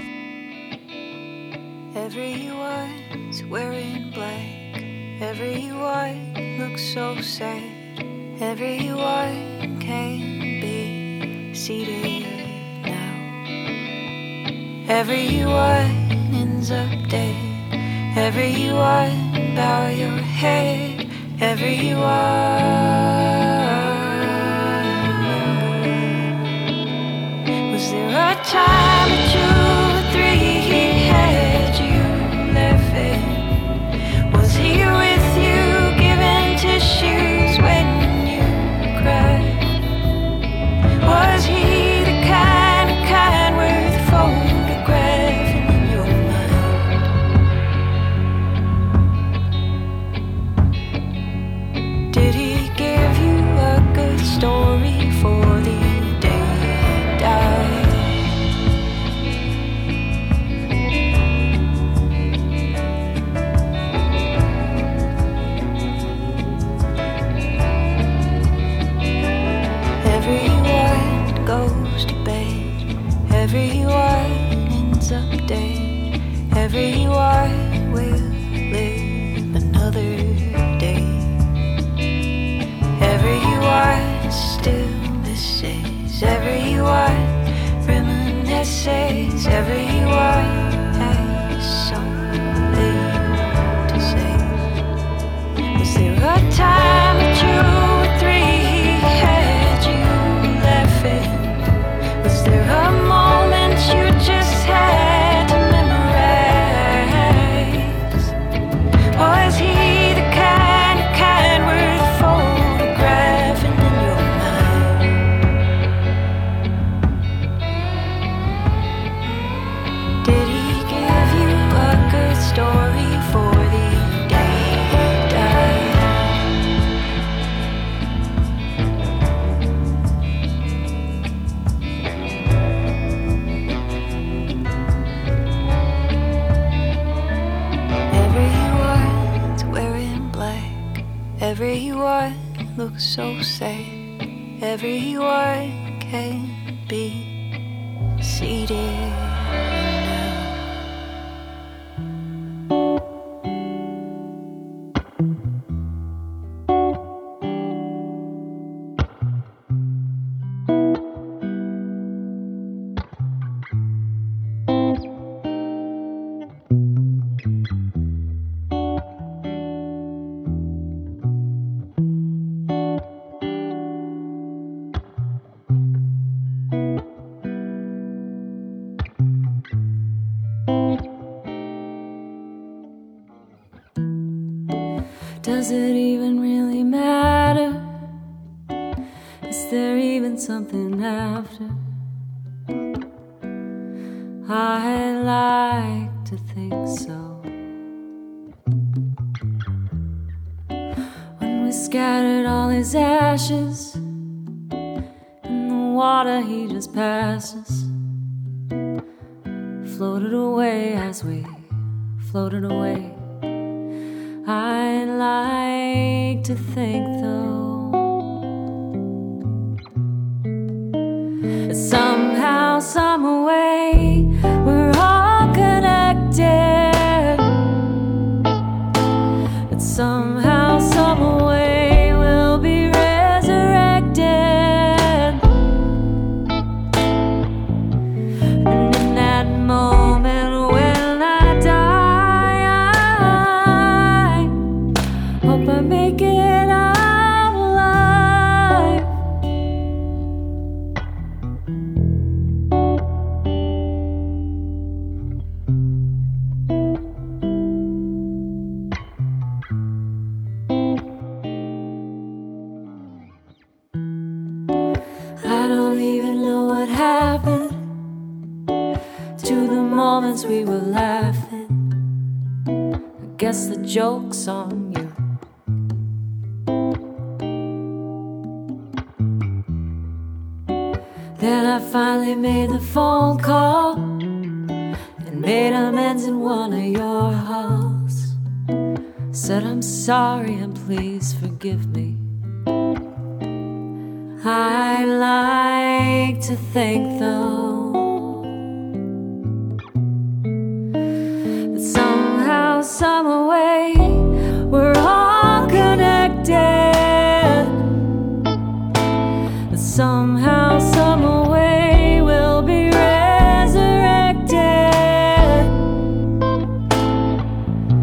Somehow, 309.95 310.79
some 310.81 311.49
way, 311.49 312.21
we'll 312.21 312.63
be 312.63 312.91
resurrected. 312.91 314.57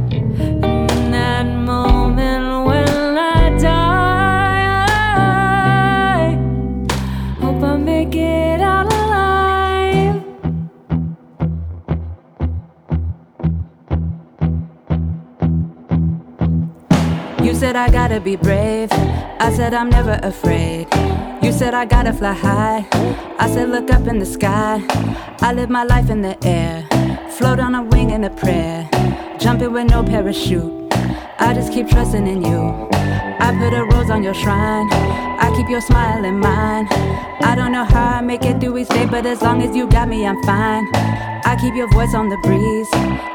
In 0.10 1.12
that 1.12 1.44
moment 1.44 2.66
when 2.66 3.18
I 3.18 3.58
die, 3.60 4.32
hope 7.42 7.62
I 7.62 7.76
make 7.76 8.16
it 8.16 8.62
out 8.62 8.86
alive. 8.94 10.24
You 17.44 17.54
said 17.54 17.76
I 17.76 17.90
gotta 17.92 18.22
be 18.22 18.38
brave. 18.38 18.90
I 19.42 19.52
said 19.52 19.74
I'm 19.74 19.90
never 19.90 20.18
afraid. 20.24 20.81
You 21.42 21.52
said 21.52 21.74
I 21.74 21.86
gotta 21.86 22.14
fly 22.14 22.34
high. 22.34 22.88
I 23.40 23.50
said 23.52 23.70
look 23.70 23.90
up 23.90 24.06
in 24.06 24.20
the 24.20 24.26
sky. 24.28 24.80
I 25.42 25.54
live 25.54 25.72
my 25.72 25.84
life 25.84 26.12
in 26.12 26.22
the 26.22 26.38
air. 26.46 26.88
Float 27.32 27.60
on 27.60 27.74
a 27.74 27.82
wing 27.82 28.12
in 28.12 28.24
a 28.24 28.30
prayer. 28.30 28.88
Jumping 29.40 29.74
with 29.74 29.90
no 29.90 30.04
parachute. 30.04 30.72
I 31.40 31.54
just 31.56 31.74
keep 31.74 31.90
trusting 31.90 32.28
in 32.28 32.44
you. 32.44 32.88
I 32.94 33.56
put 33.58 33.74
a 33.74 33.84
rose 33.86 34.12
on 34.12 34.22
your 34.22 34.36
shrine. 34.36 34.88
I 34.94 35.52
keep 35.58 35.68
your 35.68 35.82
smile 35.82 36.24
in 36.24 36.38
mine. 36.38 36.88
I 37.42 37.56
don't 37.56 37.72
know 37.72 37.86
how 37.86 38.18
I 38.18 38.22
make 38.22 38.46
it 38.46 38.62
through 38.62 38.78
each 38.78 38.90
day, 38.90 39.08
but 39.08 39.26
as 39.26 39.42
long 39.42 39.64
as 39.64 39.76
you 39.76 39.88
got 39.88 40.10
me, 40.10 40.28
I'm 40.28 40.42
fine. 40.44 40.88
I 41.44 41.58
keep 41.60 41.74
your 41.74 41.90
voice 41.92 42.14
on 42.14 42.30
the 42.30 42.38
breeze, 42.38 42.90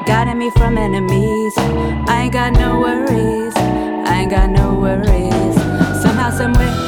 guiding 0.07 0.39
me 0.39 0.49
from 0.51 0.77
enemies. 0.77 1.53
I 1.57 2.21
ain't 2.23 2.33
got 2.33 2.53
no 2.53 2.79
worries. 2.79 3.53
I 3.57 4.21
ain't 4.21 4.31
got 4.31 4.49
no 4.49 4.75
worries. 4.75 5.55
Somehow, 6.01 6.31
okay. 6.31 6.86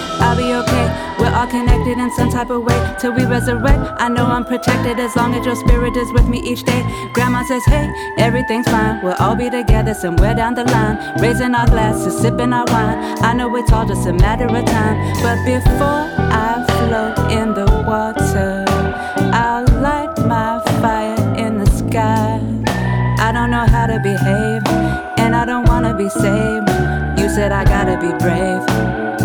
We're 1.30 1.36
all 1.36 1.48
connected 1.48 2.00
in 2.00 2.12
some 2.14 2.32
type 2.32 2.50
of 2.50 2.64
way 2.64 2.96
till 3.00 3.12
we 3.12 3.24
resurrect. 3.24 4.02
I 4.02 4.10
know 4.10 4.26
I'm 4.26 4.44
protected 4.44 5.00
as 5.00 5.16
long 5.16 5.36
as 5.36 5.46
your 5.46 5.56
spirit 5.56 5.96
is 5.96 6.12
with 6.12 6.28
me 6.28 6.40
each 6.40 6.64
day. 6.64 6.82
Grandma 7.14 7.44
says, 7.44 7.64
hey, 7.66 7.88
everything's 8.18 8.68
fine. 8.68 9.00
We'll 9.04 9.14
all 9.20 9.36
be 9.36 9.48
together 9.48 9.94
somewhere 9.94 10.34
down 10.34 10.56
the 10.56 10.64
line. 10.64 10.98
Raising 11.22 11.54
our 11.54 11.68
glasses, 11.68 12.20
sipping 12.20 12.52
our 12.52 12.66
wine. 12.70 12.98
I 13.22 13.34
know 13.34 13.56
it's 13.58 13.72
all 13.72 13.86
just 13.86 14.08
a 14.08 14.14
matter 14.14 14.46
of 14.46 14.66
time. 14.66 14.98
But 15.22 15.46
before 15.46 16.10
I 16.34 16.66
float 16.68 17.32
in 17.32 17.54
the 17.54 17.66
water, 17.86 18.66
I'll 19.32 19.68
light 19.84 20.18
my 20.26 20.60
fire 20.82 21.38
in 21.38 21.60
the 21.60 21.70
sky. 21.70 22.42
I 23.20 23.32
don't 23.32 23.52
know 23.52 23.68
how 23.68 23.86
to 23.86 24.00
behave, 24.00 24.64
and 25.20 25.36
I 25.36 25.46
don't 25.46 25.68
wanna 25.68 25.96
be 25.96 26.10
saved. 26.10 26.70
You 27.22 27.30
said 27.30 27.52
I 27.52 27.66
gotta 27.66 28.00
be 28.02 28.18
brave. 28.18 29.19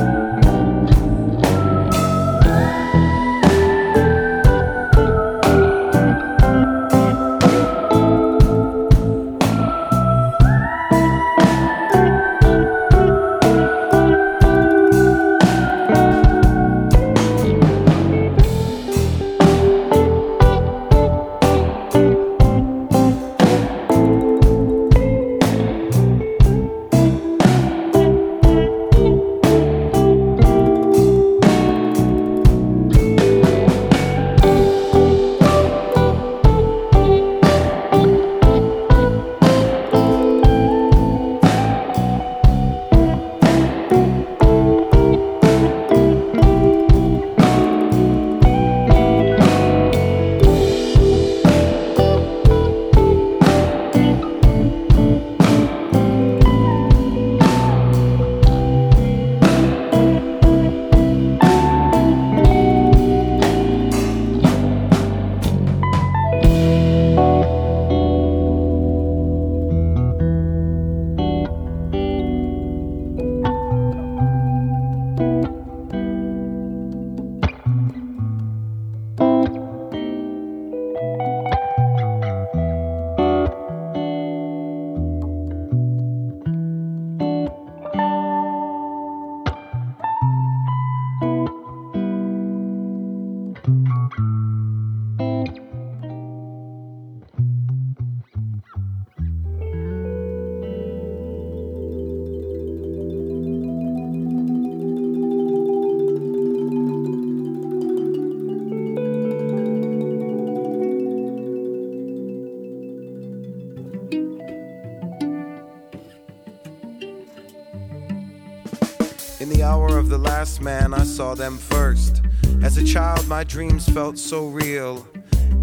The 120.15 120.19
last 120.19 120.61
man, 120.61 120.95
I 120.95 121.03
saw 121.03 121.35
them 121.35 121.59
first. 121.59 122.23
As 122.62 122.79
a 122.79 122.85
child, 122.85 123.27
my 123.27 123.43
dreams 123.43 123.89
felt 123.89 124.17
so 124.17 124.47
real. 124.47 125.05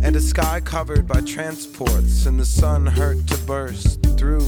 And 0.04 0.14
a 0.14 0.20
sky 0.20 0.60
covered 0.60 1.08
by 1.08 1.22
transports, 1.22 2.26
and 2.26 2.38
the 2.38 2.43
sun 2.43 2.86
hurt 2.86 3.26
to 3.28 3.38
burst 3.45 4.04
through. 4.18 4.45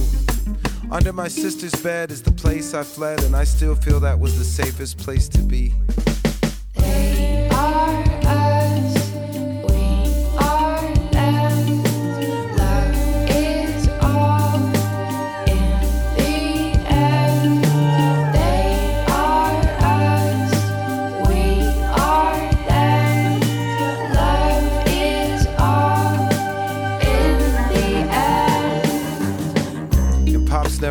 Under 0.90 1.10
my 1.10 1.28
sister's 1.28 1.74
bed 1.76 2.10
is 2.10 2.20
the 2.20 2.32
place 2.32 2.74
I 2.74 2.82
fled, 2.82 3.24
and 3.24 3.34
I 3.34 3.44
still 3.44 3.74
feel 3.74 3.98
that 4.00 4.20
was 4.20 4.36
the 4.36 4.44
safest 4.44 4.98
place 4.98 5.26
to 5.30 5.38
be. 5.38 5.72
They 6.74 7.48
are 7.50 8.13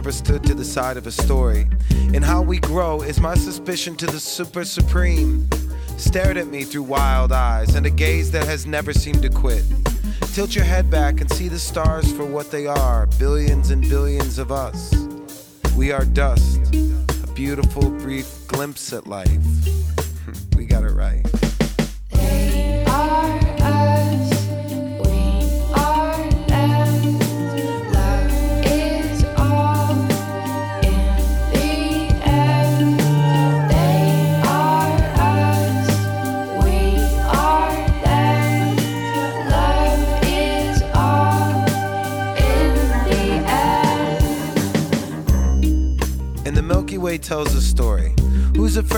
never 0.03 0.11
stood 0.11 0.43
to 0.43 0.53
the 0.53 0.65
side 0.65 0.97
of 0.97 1.07
a 1.07 1.11
story. 1.11 1.65
And 2.13 2.25
how 2.25 2.41
we 2.41 2.59
grow 2.59 3.01
is 3.03 3.21
my 3.21 3.35
suspicion 3.35 3.95
to 3.95 4.05
the 4.05 4.19
super 4.19 4.65
supreme. 4.65 5.47
Stared 5.95 6.35
at 6.35 6.47
me 6.47 6.65
through 6.65 6.83
wild 6.83 7.31
eyes 7.31 7.75
and 7.75 7.85
a 7.85 7.89
gaze 7.89 8.29
that 8.31 8.45
has 8.45 8.65
never 8.65 8.91
seemed 8.91 9.21
to 9.21 9.29
quit. 9.29 9.63
Tilt 10.33 10.55
your 10.55 10.65
head 10.65 10.89
back 10.89 11.21
and 11.21 11.31
see 11.31 11.47
the 11.47 11.57
stars 11.57 12.11
for 12.11 12.25
what 12.25 12.51
they 12.51 12.67
are 12.67 13.07
billions 13.17 13.69
and 13.69 13.81
billions 13.87 14.39
of 14.39 14.51
us. 14.51 14.93
We 15.77 15.93
are 15.93 16.03
dust, 16.03 16.59
a 16.73 17.27
beautiful, 17.33 17.89
brief 17.89 18.45
glimpse 18.45 18.91
at 18.91 19.07
life. 19.07 19.29
we 20.57 20.65
got 20.65 20.83
it 20.83 20.91
right. 20.91 21.25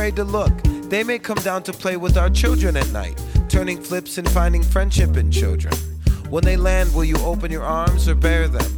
Afraid 0.05 0.15
to 0.15 0.23
look? 0.23 0.53
They 0.91 1.03
may 1.03 1.17
come 1.17 1.37
down 1.37 1.63
to 1.63 1.73
play 1.73 1.97
with 1.97 2.15
our 2.15 2.29
children 2.29 2.77
at 2.77 2.87
night, 2.91 3.19
turning 3.49 3.81
flips 3.81 4.19
and 4.19 4.29
finding 4.29 4.61
friendship 4.61 5.17
in 5.17 5.31
children. 5.31 5.73
When 6.29 6.43
they 6.43 6.57
land, 6.57 6.93
will 6.93 7.05
you 7.05 7.17
open 7.25 7.51
your 7.51 7.63
arms 7.63 8.07
or 8.07 8.13
bear 8.13 8.47
them? 8.47 8.69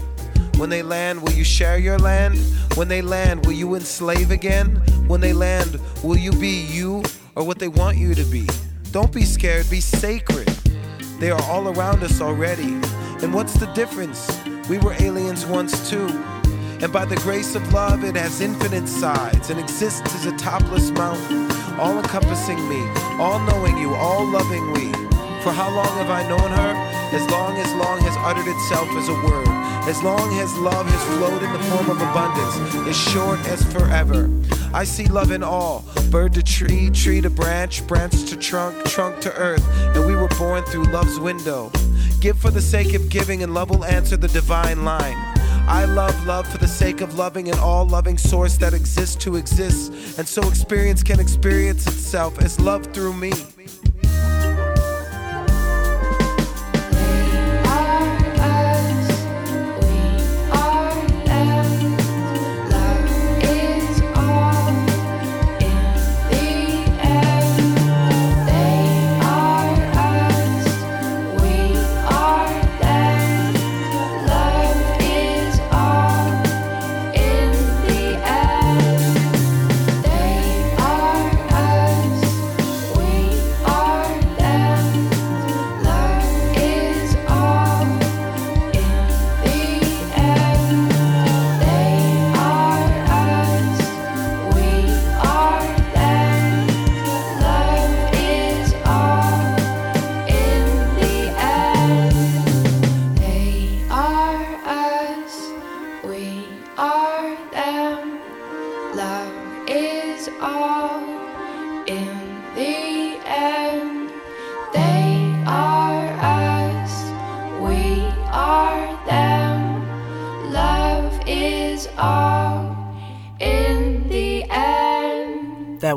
When 0.57 0.69
they 0.69 0.83
land, 0.83 1.21
will 1.21 1.33
you 1.33 1.43
share 1.43 1.79
your 1.79 1.99
land? 1.99 2.37
When 2.75 2.87
they 2.87 3.01
land, 3.01 3.45
will 3.45 3.57
you 3.57 3.75
enslave 3.75 4.31
again? 4.31 4.77
When 5.07 5.19
they 5.19 5.33
land, 5.33 5.81
will 6.01 6.17
you 6.17 6.31
be 6.31 6.65
you 6.71 7.03
or 7.35 7.43
what 7.43 7.59
they 7.59 7.67
want 7.67 7.97
you 7.97 8.15
to 8.15 8.23
be? 8.23 8.47
Don't 8.91 9.11
be 9.11 9.25
scared, 9.25 9.69
be 9.69 9.81
sacred. 9.81 10.47
They 11.19 11.29
are 11.29 11.41
all 11.43 11.67
around 11.67 12.03
us 12.03 12.21
already. 12.21 12.79
And 13.21 13.33
what's 13.33 13.55
the 13.55 13.67
difference? 13.73 14.31
We 14.69 14.77
were 14.77 14.93
aliens 14.93 15.45
once 15.45 15.89
too. 15.89 16.07
And 16.79 16.93
by 16.93 17.05
the 17.05 17.15
grace 17.17 17.55
of 17.55 17.73
love, 17.73 18.03
it 18.03 18.15
has 18.15 18.39
infinite 18.39 18.87
sides 18.87 19.49
and 19.49 19.59
exists 19.59 20.13
as 20.13 20.25
a 20.25 20.37
topless 20.37 20.91
mountain, 20.91 21.51
all 21.79 21.97
encompassing 21.97 22.69
me, 22.69 22.87
all 23.19 23.39
knowing 23.39 23.77
you, 23.77 23.93
all 23.95 24.25
loving 24.25 24.71
we. 24.73 24.91
For 25.41 25.51
how 25.51 25.73
long 25.73 25.97
have 25.97 26.09
I 26.09 26.27
known 26.27 26.51
her? 26.51 26.73
As 27.15 27.25
long 27.31 27.57
as 27.57 27.73
long 27.75 27.99
has 28.01 28.15
uttered 28.17 28.47
itself 28.47 28.89
as 28.89 29.09
a 29.09 29.13
word. 29.13 29.47
As 29.87 30.03
long 30.03 30.31
as 30.39 30.55
love 30.57 30.85
has 30.85 31.03
flowed 31.17 31.41
in 31.41 31.51
the 31.53 31.63
form 31.69 31.89
of 31.89 32.01
abundance, 32.01 32.75
as 32.87 32.97
short 33.11 33.39
as 33.47 33.63
forever. 33.73 34.29
I 34.73 34.83
see 34.83 35.07
love 35.07 35.31
in 35.31 35.41
all 35.41 35.85
bird 36.11 36.33
to 36.33 36.43
tree, 36.43 36.89
tree 36.89 37.21
to 37.21 37.29
branch, 37.29 37.85
branch 37.87 38.29
to 38.29 38.37
trunk, 38.37 38.85
trunk 38.85 39.19
to 39.21 39.33
earth. 39.35 39.65
And 39.95 40.05
we 40.05 40.15
were 40.15 40.27
born 40.37 40.63
through 40.65 40.83
love's 40.85 41.19
window. 41.19 41.71
Give 42.19 42.37
for 42.37 42.51
the 42.51 42.61
sake 42.61 42.93
of 42.93 43.09
giving, 43.09 43.41
and 43.43 43.53
love 43.53 43.69
will 43.69 43.85
answer 43.85 44.17
the 44.17 44.27
divine 44.27 44.83
line. 44.83 45.36
I 45.67 45.83
love 45.83 46.25
love 46.25 46.47
for 46.47 46.57
the 46.57 46.67
sake 46.67 47.01
of 47.01 47.15
loving 47.15 47.49
an 47.49 47.59
all 47.59 47.85
loving 47.85 48.17
source 48.17 48.55
that 48.57 48.73
exists 48.73 49.15
to 49.25 49.35
exist, 49.35 49.91
and 50.17 50.25
so 50.25 50.41
experience 50.47 51.03
can 51.03 51.19
experience 51.19 51.85
itself 51.85 52.39
as 52.39 52.57
love 52.59 52.93
through 52.93 53.13
me. 53.13 53.33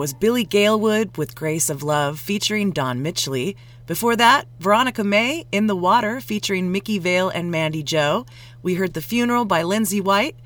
Was 0.00 0.14
Billy 0.14 0.46
Galewood 0.46 1.18
with 1.18 1.34
Grace 1.34 1.68
of 1.68 1.82
Love 1.82 2.18
featuring 2.18 2.70
Don 2.70 3.02
Mitchley. 3.02 3.54
Before 3.86 4.16
that, 4.16 4.46
Veronica 4.58 5.04
May 5.04 5.44
in 5.52 5.66
the 5.66 5.76
Water 5.76 6.22
featuring 6.22 6.72
Mickey 6.72 6.98
Vale 6.98 7.28
and 7.28 7.50
Mandy 7.50 7.82
Joe. 7.82 8.24
We 8.62 8.76
heard 8.76 8.94
The 8.94 9.02
Funeral 9.02 9.44
by 9.44 9.62
Lindsay 9.62 10.00
White, 10.00 10.36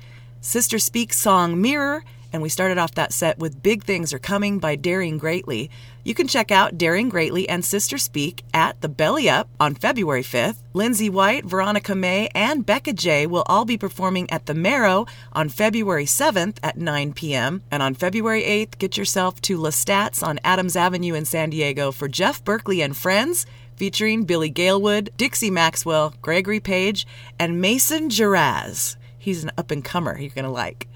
Sister 0.41 0.77
Speak's 0.77 1.17
song 1.17 1.61
Mirror, 1.61 2.03
and 2.35 2.41
we 2.41 2.49
started 2.49 2.77
off 2.77 2.95
that 2.95 3.13
set 3.13 3.39
with 3.39 3.63
Big 3.63 3.85
Things 3.85 4.11
Are 4.11 4.19
Coming 4.19 4.59
by 4.59 4.75
Daring 4.75 5.17
Greatly. 5.17 5.71
You 6.03 6.13
can 6.13 6.27
check 6.27 6.51
out 6.51 6.77
Daring 6.77 7.07
Greatly 7.07 7.47
and 7.47 7.63
Sister 7.63 7.97
Speak 7.97 8.43
at 8.53 8.81
the 8.81 8.89
Belly 8.89 9.29
Up 9.29 9.47
on 9.57 9.73
February 9.73 10.21
5th. 10.21 10.57
Lindsay 10.73 11.09
White, 11.09 11.45
Veronica 11.45 11.95
May, 11.95 12.27
and 12.35 12.65
Becca 12.65 12.91
J 12.91 13.25
will 13.25 13.45
all 13.45 13.63
be 13.63 13.77
performing 13.77 14.29
at 14.29 14.47
the 14.47 14.53
Merrow 14.53 15.07
on 15.31 15.47
February 15.47 16.03
7th 16.03 16.57
at 16.61 16.77
9 16.77 17.13
p.m. 17.13 17.63
And 17.71 17.81
on 17.81 17.93
February 17.93 18.43
8th, 18.43 18.79
get 18.79 18.97
yourself 18.97 19.39
to 19.43 19.57
Lestat's 19.57 20.21
on 20.21 20.41
Adams 20.43 20.75
Avenue 20.75 21.13
in 21.13 21.23
San 21.23 21.51
Diego 21.51 21.93
for 21.93 22.09
Jeff 22.09 22.43
Berkley 22.43 22.81
and 22.81 22.97
Friends 22.97 23.45
featuring 23.77 24.25
Billy 24.25 24.51
Galewood, 24.51 25.15
Dixie 25.15 25.51
Maxwell, 25.51 26.13
Gregory 26.21 26.59
Page, 26.59 27.07
and 27.39 27.61
Mason 27.61 28.09
Jaraz. 28.09 28.97
He's 29.17 29.45
an 29.45 29.51
up 29.57 29.71
and 29.71 29.85
comer 29.85 30.19
you're 30.19 30.31
going 30.31 30.43
to 30.43 30.51
like. 30.51 30.89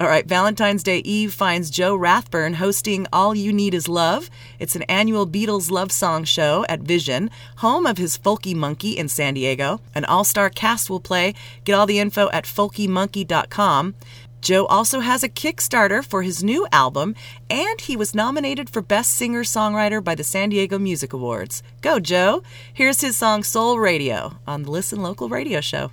All 0.00 0.08
right, 0.08 0.26
Valentine's 0.26 0.82
Day 0.82 0.98
Eve 0.98 1.32
finds 1.32 1.70
Joe 1.70 1.94
Rathburn 1.94 2.54
hosting 2.54 3.06
All 3.12 3.32
You 3.32 3.52
Need 3.52 3.74
Is 3.74 3.88
Love. 3.88 4.28
It's 4.58 4.74
an 4.74 4.82
annual 4.82 5.24
Beatles 5.26 5.70
love 5.70 5.92
song 5.92 6.24
show 6.24 6.66
at 6.68 6.80
Vision, 6.80 7.30
home 7.58 7.86
of 7.86 7.96
his 7.96 8.18
Folky 8.18 8.56
Monkey 8.56 8.98
in 8.98 9.08
San 9.08 9.34
Diego. 9.34 9.80
An 9.94 10.04
all 10.04 10.24
star 10.24 10.50
cast 10.50 10.90
will 10.90 10.98
play. 11.00 11.34
Get 11.64 11.74
all 11.74 11.86
the 11.86 12.00
info 12.00 12.28
at 12.32 12.44
folkymonkey.com. 12.44 13.94
Joe 14.40 14.66
also 14.66 15.00
has 15.00 15.22
a 15.22 15.28
Kickstarter 15.28 16.04
for 16.04 16.22
his 16.22 16.44
new 16.44 16.66
album, 16.70 17.14
and 17.48 17.80
he 17.80 17.96
was 17.96 18.14
nominated 18.14 18.68
for 18.68 18.82
Best 18.82 19.14
Singer 19.14 19.42
Songwriter 19.42 20.04
by 20.04 20.14
the 20.14 20.24
San 20.24 20.50
Diego 20.50 20.78
Music 20.78 21.14
Awards. 21.14 21.62
Go, 21.80 21.98
Joe! 21.98 22.42
Here's 22.74 23.00
his 23.00 23.16
song 23.16 23.42
Soul 23.42 23.78
Radio 23.78 24.34
on 24.46 24.64
the 24.64 24.70
Listen 24.70 25.02
Local 25.02 25.30
radio 25.30 25.62
show. 25.62 25.90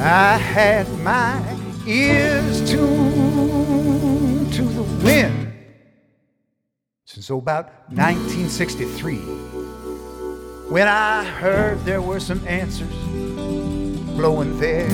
I 0.00 0.36
had 0.36 0.88
my 1.00 1.42
ears 1.84 2.70
tuned 2.70 4.52
to 4.52 4.62
the 4.62 4.84
wind 5.04 5.52
since 7.04 7.28
about 7.30 7.66
1963 7.90 9.16
when 10.70 10.86
I 10.86 11.24
heard 11.24 11.84
there 11.84 12.00
were 12.00 12.20
some 12.20 12.46
answers 12.46 12.94
blowing 14.14 14.56
there. 14.60 14.88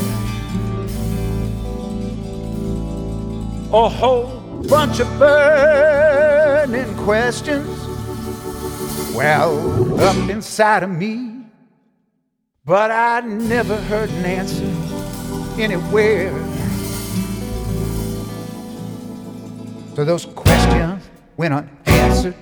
A 3.75 3.89
whole 3.91 4.41
bunch 4.71 5.01
of 5.01 5.19
burning 5.19 6.97
questions 7.05 7.69
well 9.15 10.01
up 10.01 10.31
inside 10.31 10.83
of 10.83 10.89
me, 10.89 11.45
but 12.65 12.91
I 12.91 13.21
never 13.21 13.77
heard 13.77 14.09
an 14.09 14.25
answer 14.25 14.84
anywhere. 15.59 16.33
So 19.95 20.05
those 20.05 20.27
questions 20.27 21.05
went 21.37 21.55
unanswered 21.55 22.35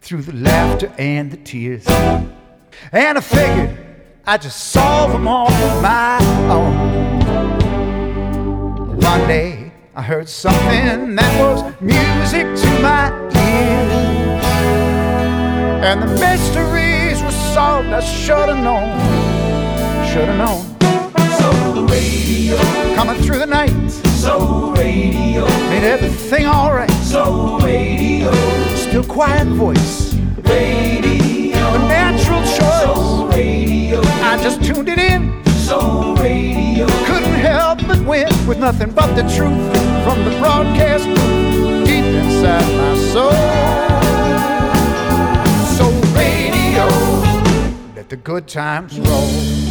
through 0.00 0.22
the 0.22 0.34
laughter 0.34 0.92
and 0.98 1.30
the 1.30 1.38
tears. 1.38 1.86
And 2.92 3.18
I 3.18 3.20
figured 3.20 3.78
I'd 4.26 4.42
just 4.42 4.70
solve 4.70 5.12
them 5.12 5.26
all 5.26 5.50
on 5.50 5.82
my 5.82 6.18
own. 6.50 6.98
One 8.98 9.26
day 9.26 9.72
I 9.94 10.02
heard 10.02 10.28
something 10.28 11.16
that 11.16 11.40
was 11.40 11.62
music 11.80 12.44
to 12.44 12.82
my 12.82 13.10
ears. 13.34 14.44
And 15.82 16.02
the 16.02 16.08
mysteries 16.08 17.22
were 17.22 17.30
solved, 17.54 17.88
I 17.88 18.00
should 18.00 18.48
have 18.50 18.62
known. 18.62 18.98
Should 20.08 20.28
have 20.28 20.36
known. 20.36 20.67
Night. 23.48 23.90
Soul 24.20 24.72
radio. 24.72 25.44
Made 25.70 25.84
everything 25.84 26.46
alright. 26.46 26.90
Soul 27.02 27.58
radio. 27.60 28.30
Still 28.74 29.04
quiet 29.04 29.48
voice. 29.48 30.14
Radio. 30.44 31.56
A 31.56 31.78
natural 31.88 32.40
choice. 32.42 32.82
Soul 32.82 33.28
radio. 33.28 34.00
I 34.22 34.38
just 34.42 34.62
tuned 34.62 34.88
it 34.88 34.98
in. 34.98 35.44
Soul 35.46 36.16
radio. 36.16 36.86
Couldn't 37.06 37.40
help 37.40 37.78
but 37.86 37.98
win 38.04 38.28
with 38.46 38.58
nothing 38.58 38.90
but 38.90 39.14
the 39.14 39.22
truth 39.22 39.72
from 40.04 40.24
the 40.24 40.36
broadcast 40.38 41.06
booth 41.06 41.86
deep 41.86 42.04
inside 42.04 42.68
my 42.76 42.94
soul. 43.12 43.32
Soul 45.76 46.00
radio. 46.14 46.86
Let 47.96 48.08
the 48.10 48.16
good 48.16 48.46
times 48.46 48.98
roll. 49.00 49.67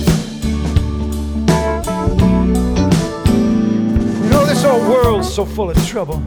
This 4.48 4.64
old 4.64 4.88
world's 4.88 5.34
so 5.34 5.46
full 5.46 5.70
of 5.70 5.88
trouble. 5.88 6.22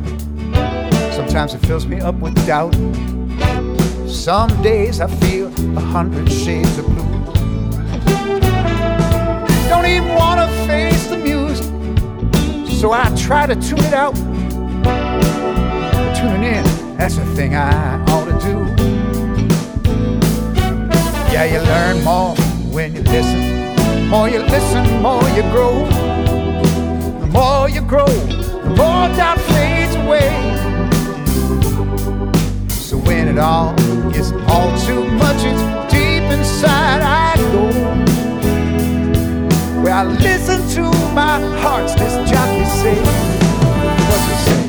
Sometimes 1.11 1.55
it 1.55 1.59
fills 1.67 1.87
me 1.87 2.01
up 2.01 2.15
with 2.17 2.35
doubt. 2.47 2.75
Some 4.07 4.51
days 4.63 5.01
I 5.01 5.07
feel 5.07 5.47
a 5.79 5.81
hundred 5.81 6.31
shades 6.31 6.77
of 6.77 6.85
blue. 6.85 7.09
Don't 9.71 9.87
even 9.87 10.15
wanna 10.15 10.49
face 10.67 11.07
the 11.07 11.17
music, 11.17 11.65
so 12.79 12.93
I 12.93 13.11
try 13.17 13.47
to 13.47 13.55
tune 13.55 13.79
it 13.79 13.95
out. 13.95 14.15
Tuning 16.15 16.45
in, 16.45 16.65
that's 16.99 17.17
the 17.17 17.25
thing 17.35 17.57
I 17.57 18.05
ought 18.11 18.27
to 18.27 18.39
do. 18.47 18.59
Yeah, 21.33 21.45
you 21.45 21.61
learn 21.61 22.05
more 22.05 22.35
when 22.71 22.95
you 22.95 23.03
listen. 23.03 24.09
More 24.09 24.29
you 24.29 24.41
listen, 24.41 25.01
more 25.01 25.23
you 25.31 25.43
grow. 25.53 26.20
The 27.41 27.47
more 27.47 27.71
you 27.71 27.81
grow, 27.81 28.05
the 28.05 28.69
more 28.69 29.09
doubt 29.17 29.41
fades 29.41 29.95
away. 29.97 30.29
So 32.69 32.99
when 32.99 33.29
it 33.29 33.39
all 33.39 33.75
gets 34.13 34.33
all 34.47 34.71
too 34.81 35.09
much, 35.13 35.39
it's 35.49 35.63
deep 35.91 36.23
inside 36.37 37.01
I 37.01 37.35
go. 37.51 37.65
Where 39.81 39.95
I 39.95 40.05
listen 40.05 40.61
to 40.75 40.83
my 41.15 41.41
heart's 41.63 41.95
this 41.95 42.13
jockey 42.31 42.67
say. 42.83 43.01
What's 44.11 44.27
it 44.33 44.41
say? 44.45 44.61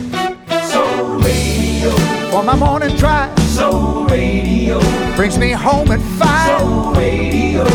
Soul 0.72 1.20
Radio. 1.20 1.92
For 2.32 2.42
my 2.42 2.56
morning 2.56 2.96
drive. 2.96 3.38
Soul 3.50 4.06
Radio. 4.06 4.80
Brings 5.18 5.38
me 5.38 5.52
home 5.52 5.92
at 5.92 6.00
five. 6.18 6.62
Soul 6.62 6.94
Radio. 6.94 7.66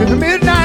In 0.00 0.10
the 0.10 0.16
midnight 0.16 0.63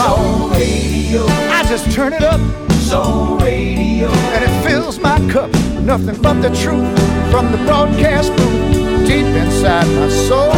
power. 0.00 0.16
Soul 0.16 0.50
Radio. 0.50 1.26
I 1.26 1.64
just 1.68 1.90
turn 1.92 2.12
it 2.12 2.22
up. 2.22 2.40
Soul 2.72 3.38
Radio. 3.38 4.08
And 4.34 4.44
it 4.44 4.64
fills 4.64 4.98
my 4.98 5.18
cup. 5.30 5.50
Nothing 5.82 6.20
but 6.22 6.40
the 6.40 6.50
truth 6.62 6.88
from 7.30 7.52
the 7.52 7.58
broadcast 7.66 8.34
booth. 8.36 9.06
Deep 9.06 9.26
inside 9.26 9.88
my 9.98 10.08
soul. 10.08 10.52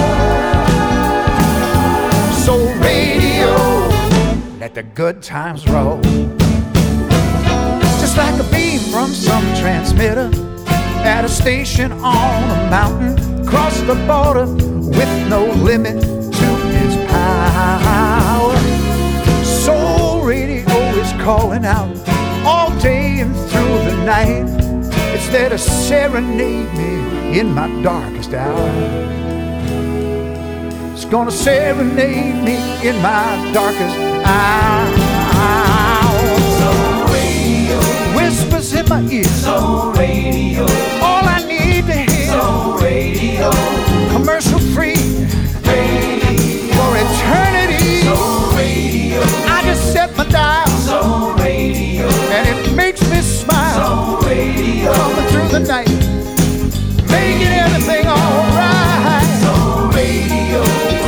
Soul 2.44 2.68
Radio. 2.80 3.52
Let 4.58 4.74
the 4.74 4.82
good 4.82 5.22
times 5.22 5.66
roll. 5.68 6.00
Just 8.00 8.16
like 8.16 8.38
a 8.40 8.44
beam 8.50 8.80
from 8.92 9.08
some 9.12 9.44
transmitter 9.54 10.30
at 11.04 11.24
a 11.24 11.28
station 11.28 11.90
on 11.92 12.42
a 12.58 12.70
mountain, 12.70 13.14
across 13.44 13.76
the 13.80 13.94
border 14.06 14.46
with 14.98 15.28
no 15.28 15.46
limit 15.46 16.00
to 16.00 16.48
its 16.80 16.94
power. 17.10 18.11
Calling 21.22 21.64
out 21.64 21.96
all 22.44 22.76
day 22.80 23.20
and 23.20 23.32
through 23.32 23.78
the 23.88 23.96
night. 24.04 24.44
It's 25.14 25.28
there 25.28 25.48
to 25.50 25.58
serenade 25.58 26.72
me 26.74 27.38
in 27.38 27.52
my 27.52 27.68
darkest 27.82 28.34
hour. 28.34 28.68
It's 30.92 31.04
gonna 31.04 31.30
serenade 31.30 32.42
me 32.42 32.56
in 32.86 33.00
my 33.00 33.50
darkest 33.54 33.96
hour. 34.26 34.96
Soul 36.58 37.14
Radio. 37.14 37.78
Whispers 38.16 38.72
in 38.74 38.88
my 38.88 39.02
ear. 39.02 39.24
Soul 39.24 39.92
Radio. 39.92 40.62
All 41.06 41.24
I 41.24 41.44
need 41.46 41.86
to 41.86 42.12
hear. 42.12 42.32
Soul 42.32 42.78
Radio. 42.78 43.81
The 55.52 55.60
night. 55.60 55.88
Making 57.10 57.52
everything 57.64 58.06
alright. 58.06 59.28
Soul 59.42 59.92
Radio. 59.92 60.62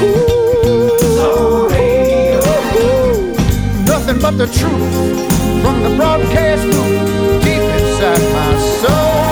Ooh. 0.05 0.99
Soul 1.17 1.69
Radio. 1.71 2.41
Nothing 3.87 4.19
but 4.21 4.33
the 4.37 4.47
truth 4.47 4.95
from 5.63 5.83
the 5.83 5.97
broadcast 5.97 6.63
booth 6.65 7.43
deep 7.43 7.65
inside 7.79 8.25
my 8.37 8.53
soul. 8.83 9.23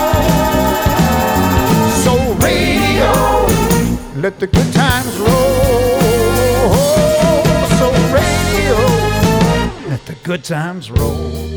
Soul 2.04 2.34
radio, 2.36 3.12
let 4.16 4.40
the 4.40 4.46
good 4.46 4.72
times 4.72 5.14
roll. 5.18 6.72
Soul 7.78 7.98
radio, 8.16 8.76
let 9.90 10.02
the 10.06 10.16
good 10.24 10.42
times 10.42 10.90
roll. 10.90 11.52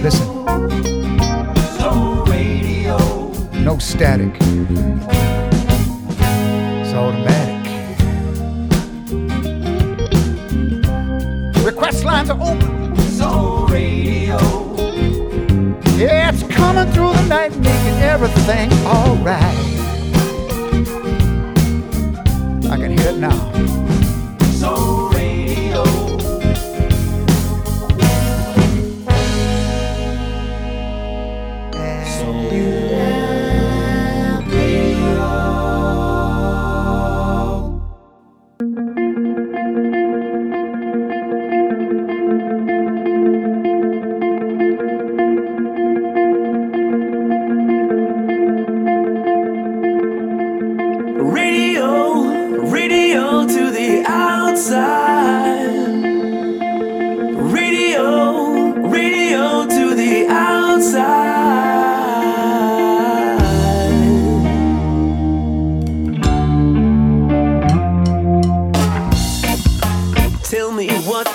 Listen, 0.00 0.37
no 3.68 3.76
static. 3.76 4.34
It's 6.80 6.94
automatic. 6.94 7.66
Request 11.62 12.04
lines 12.06 12.30
are 12.30 12.40
open. 12.40 12.96
Soul 12.96 13.66
Radio. 13.66 14.38
Yeah, 15.98 16.30
it's 16.32 16.44
coming 16.44 16.90
through 16.94 17.12
the 17.12 17.26
night, 17.28 17.54
making 17.58 17.98
everything 18.00 18.72
alright. 18.86 19.67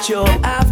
Me 0.10 0.16
what 0.16 0.63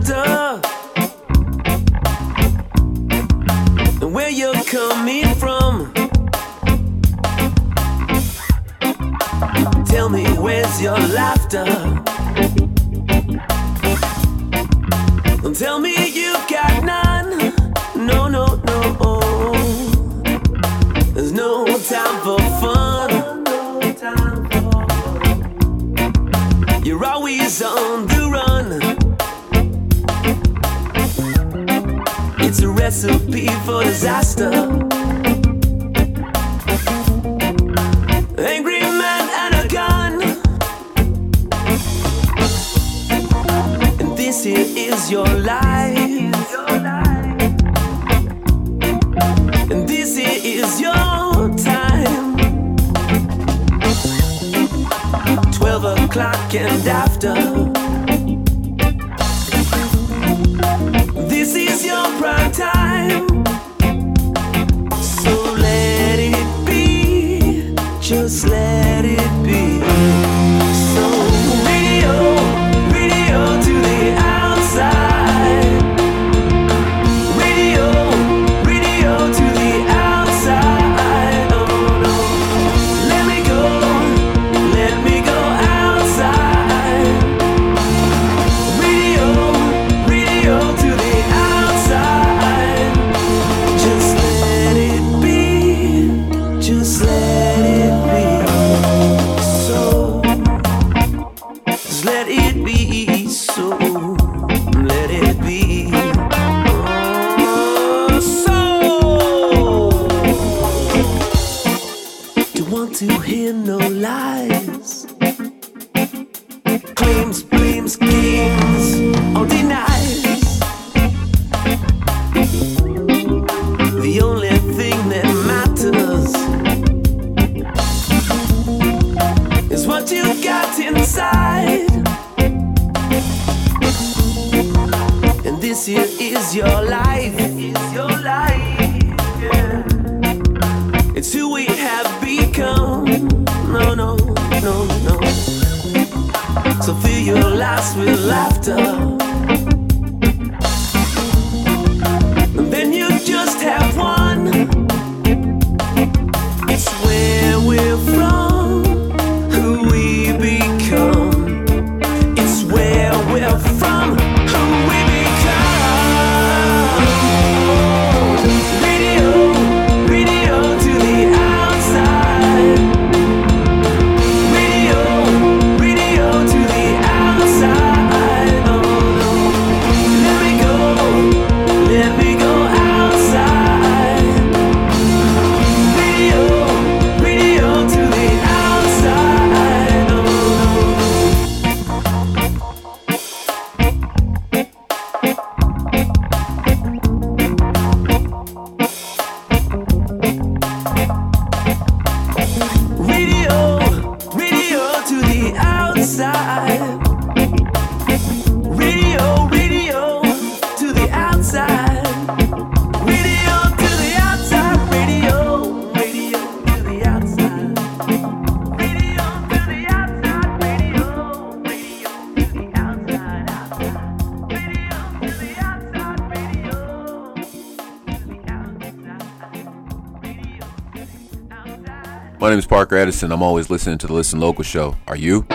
Parker 232.92 233.04
Edison. 233.04 233.32
I'm 233.32 233.42
always 233.42 233.70
listening 233.70 233.98
to 234.00 234.08
the 234.08 234.12
Listen 234.12 234.42
Local 234.42 234.66
show. 234.66 234.98
Are 235.08 235.16
you? 235.16 235.46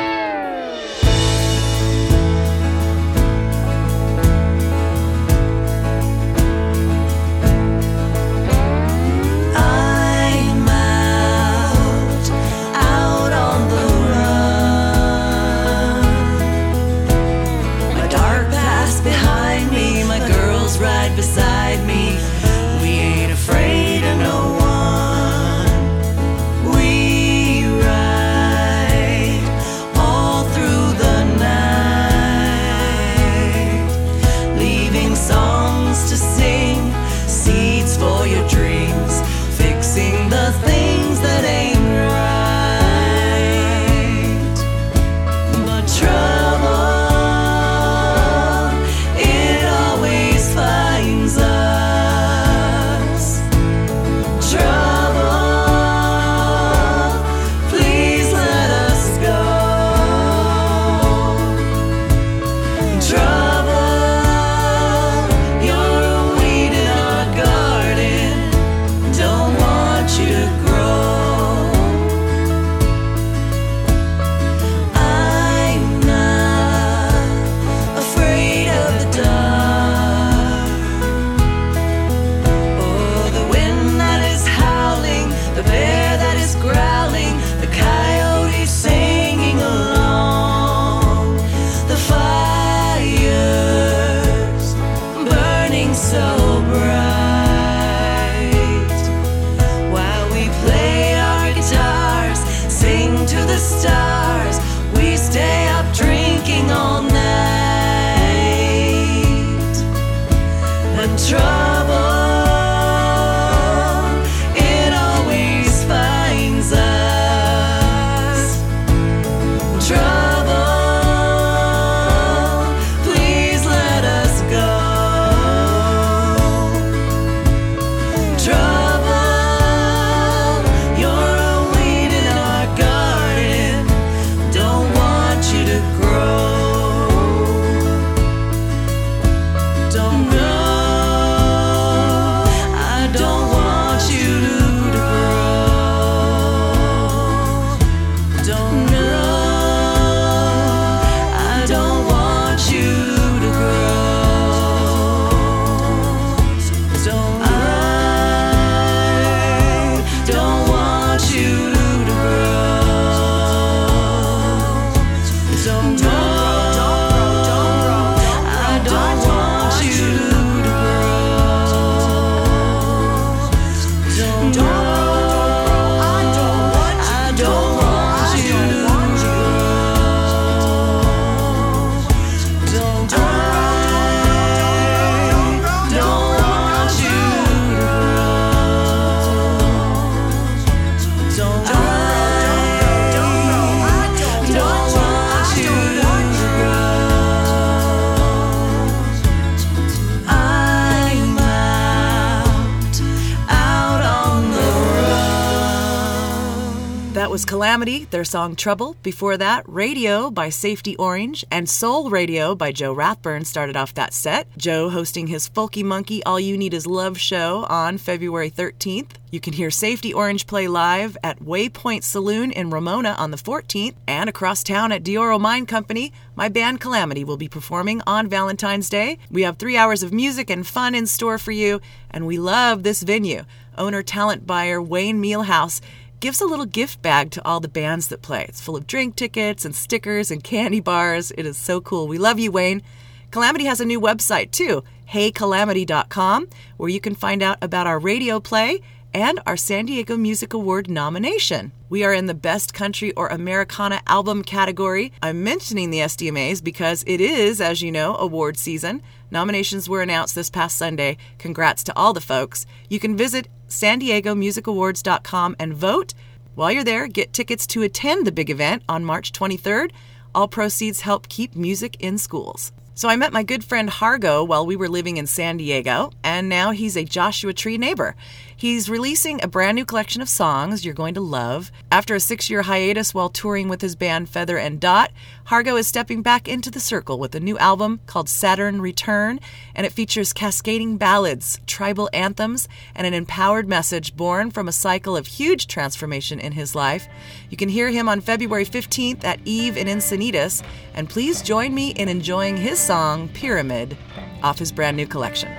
Calamity, 207.77 208.07
their 208.07 208.25
song 208.25 208.57
Trouble. 208.57 208.97
Before 209.03 209.37
that, 209.37 209.63
Radio 209.69 210.31
by 210.31 210.49
Safety 210.49 210.97
Orange 210.97 211.45
and 211.51 211.69
Soul 211.69 212.09
Radio 212.09 212.55
by 212.55 212.73
Joe 212.73 212.95
Rathburn 212.95 213.45
started 213.45 213.77
off 213.77 213.93
that 213.93 214.15
set. 214.15 214.49
Joe 214.57 214.89
hosting 214.89 215.27
his 215.27 215.51
Folky 215.51 215.85
Monkey 215.85 216.25
All 216.25 216.41
You 216.41 216.57
Need 216.57 216.73
Is 216.73 216.87
Love 216.87 217.21
show 217.21 217.67
on 217.69 217.99
February 217.99 218.51
13th. 218.51 219.11
You 219.31 219.41
can 219.41 219.53
hear 219.53 219.71
Safety 219.71 220.15
Orange 220.15 220.47
play 220.47 220.69
live 220.69 221.19
at 221.23 221.41
Waypoint 221.41 222.03
Saloon 222.03 222.51
in 222.51 222.71
Ramona 222.71 223.11
on 223.19 223.31
the 223.31 223.37
14th 223.37 223.97
and 224.09 224.31
across 224.31 224.63
town 224.63 224.91
at 224.91 225.03
Dioro 225.03 225.39
Mine 225.39 225.67
Company. 225.67 226.15
My 226.35 226.49
band 226.49 226.81
Calamity 226.81 227.25
will 227.25 227.37
be 227.37 227.47
performing 227.47 228.01
on 228.07 228.31
Valentine's 228.31 228.89
Day. 228.89 229.19
We 229.31 229.43
have 229.43 229.59
three 229.59 229.77
hours 229.77 230.03
of 230.03 230.15
music 230.15 230.49
and 230.49 230.67
fun 230.67 230.95
in 230.95 231.07
store 231.07 231.37
for 231.37 231.53
you, 231.53 231.83
and 232.11 232.27
we 232.27 232.39
love 232.39 232.85
this 232.85 233.03
venue. 233.03 233.45
Owner 233.77 234.03
talent 234.03 234.47
buyer 234.47 234.81
Wayne 234.81 235.23
Mealhouse 235.23 235.83
gives 236.27 236.41
a 236.41 236.45
little 236.45 236.67
gift 236.67 237.01
bag 237.03 237.31
to 237.31 237.41
all 237.47 237.61
the 237.61 237.69
bands 237.69 238.09
that 238.09 238.21
play. 238.21 238.45
It's 238.49 238.61
full 238.61 238.75
of 238.75 238.89
drink 238.89 239.15
tickets 239.15 239.65
and 239.65 239.73
stickers 239.73 240.33
and 240.33 240.43
candy 240.43 240.81
bars. 240.81 241.31
It 241.39 241.47
is 241.47 241.57
so 241.57 241.81
cool. 241.81 242.09
We 242.09 242.19
love 242.19 242.41
you, 242.41 242.51
Wayne. 242.51 242.83
Calamity 243.31 243.67
has 243.67 243.81
a 243.81 243.85
new 243.85 244.01
website 244.01 244.51
too, 244.51 244.83
heycalamity.com, 245.09 246.49
where 246.79 246.89
you 246.89 246.99
can 246.99 247.15
find 247.15 247.45
out 247.45 247.59
about 247.63 247.87
our 247.87 248.01
radio 248.01 248.41
play 248.41 248.83
and 249.15 249.39
our 249.47 249.57
San 249.57 249.87
Diego 249.87 250.17
Music 250.17 250.53
Award 250.53 250.91
nomination. 250.91 251.71
We 251.89 252.03
are 252.03 252.13
in 252.13 252.27
the 252.27 252.35
Best 252.35 252.75
Country 252.75 253.13
or 253.13 253.29
Americana 253.29 254.03
Album 254.09 254.43
category. 254.43 255.13
I'm 255.23 255.45
mentioning 255.45 255.91
the 255.91 256.01
SDMAs 256.01 256.63
because 256.63 257.05
it 257.07 257.21
is, 257.21 257.61
as 257.61 257.83
you 257.83 257.93
know, 257.93 258.17
award 258.17 258.57
season. 258.57 259.01
Nominations 259.31 259.89
were 259.89 260.03
announced 260.03 260.35
this 260.35 260.51
past 260.51 260.77
Sunday. 260.77 261.19
Congrats 261.39 261.85
to 261.85 261.97
all 261.97 262.13
the 262.13 262.21
folks. 262.21 262.67
You 262.91 262.99
can 262.99 263.17
visit 263.17 263.47
san 263.69 263.99
diego 263.99 264.35
music 264.35 264.67
awards.com 264.67 265.57
and 265.59 265.75
vote. 265.75 266.15
While 266.55 266.73
you're 266.73 266.85
there, 266.85 267.07
get 267.07 267.33
tickets 267.33 267.67
to 267.69 267.83
attend 267.83 268.27
the 268.27 268.33
big 268.33 268.51
event 268.51 268.83
on 268.89 269.05
March 269.05 269.33
23rd. 269.33 269.91
All 270.35 270.49
proceeds 270.49 271.01
help 271.01 271.29
keep 271.29 271.55
music 271.55 271.97
in 272.01 272.19
schools. 272.19 272.73
So 272.95 273.11
I 273.11 273.17
met 273.17 273.31
my 273.31 273.43
good 273.43 273.63
friend 273.63 273.91
Hargo 273.91 274.47
while 274.49 274.65
we 274.65 274.75
were 274.75 274.89
living 274.89 275.19
in 275.19 275.27
San 275.27 275.59
Diego, 275.59 276.13
and 276.25 276.49
now 276.49 276.71
he's 276.71 276.97
a 276.97 277.05
Joshua 277.05 277.53
Tree 277.53 277.77
neighbor. 277.77 278.17
He's 278.59 278.89
releasing 278.89 279.45
a 279.45 279.49
brand 279.49 279.75
new 279.75 279.85
collection 279.85 280.23
of 280.23 280.31
songs 280.31 280.83
you're 280.83 280.95
going 280.95 281.13
to 281.13 281.21
love. 281.21 281.71
After 281.93 282.15
a 282.15 282.21
six 282.21 282.49
year 282.49 282.63
hiatus 282.63 283.13
while 283.13 283.29
touring 283.29 283.69
with 283.69 283.83
his 283.83 283.97
band 283.97 284.31
Feather 284.31 284.57
and 284.57 284.81
Dot, 284.81 285.13
Hargo 285.49 285.79
is 285.79 285.87
stepping 285.87 286.23
back 286.23 286.49
into 286.49 286.71
the 286.71 286.81
circle 286.81 287.19
with 287.19 287.35
a 287.35 287.41
new 287.41 287.59
album 287.59 288.01
called 288.07 288.31
Saturn 288.31 288.81
Return, 288.81 289.41
and 289.75 289.85
it 289.85 289.93
features 289.93 290.33
cascading 290.33 290.97
ballads, 290.97 291.61
tribal 291.67 292.09
anthems, 292.15 292.67
and 292.95 293.07
an 293.07 293.13
empowered 293.13 293.69
message 293.69 294.17
born 294.17 294.51
from 294.51 294.69
a 294.69 294.73
cycle 294.73 295.19
of 295.19 295.27
huge 295.27 295.67
transformation 295.67 296.41
in 296.41 296.53
his 296.53 296.75
life. 296.75 297.09
You 297.51 297.59
can 297.59 297.69
hear 297.69 297.91
him 297.91 298.09
on 298.09 298.23
February 298.23 298.65
15th 298.65 299.23
at 299.23 299.39
Eve 299.45 299.77
in 299.77 299.87
Encinitas, 299.87 300.63
and 300.95 301.11
please 301.11 301.43
join 301.43 301.75
me 301.75 301.91
in 301.91 302.09
enjoying 302.09 302.57
his 302.57 302.79
song 302.79 303.29
Pyramid 303.29 303.99
off 304.43 304.59
his 304.59 304.73
brand 304.73 304.97
new 304.97 305.07
collection. 305.07 305.53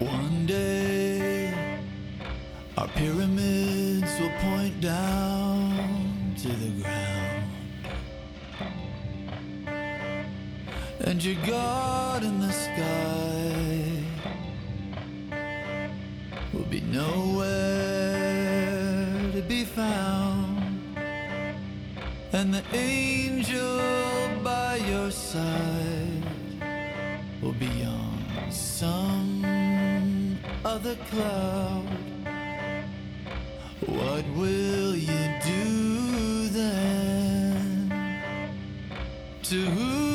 One 0.00 0.46
day, 0.46 0.89
our 2.80 2.88
pyramids 2.88 4.18
will 4.18 4.32
point 4.40 4.80
down 4.80 6.34
to 6.38 6.48
the 6.48 6.70
ground. 6.80 7.44
And 11.00 11.22
your 11.22 11.36
God 11.46 12.24
in 12.24 12.40
the 12.40 12.50
sky 12.50 14.02
will 16.54 16.64
be 16.70 16.80
nowhere 16.80 17.50
to 19.32 19.42
be 19.42 19.64
found. 19.64 20.96
And 22.32 22.54
the 22.54 22.64
angel 22.72 24.30
by 24.42 24.76
your 24.76 25.10
side 25.10 26.24
will 27.42 27.52
be 27.52 27.84
on 27.84 28.50
some 28.50 30.38
other 30.64 30.96
cloud. 31.10 31.99
What 33.86 34.24
will 34.36 34.94
you 34.94 35.28
do 35.42 36.48
then? 36.48 37.90
To 39.44 39.56
whom 39.56 40.09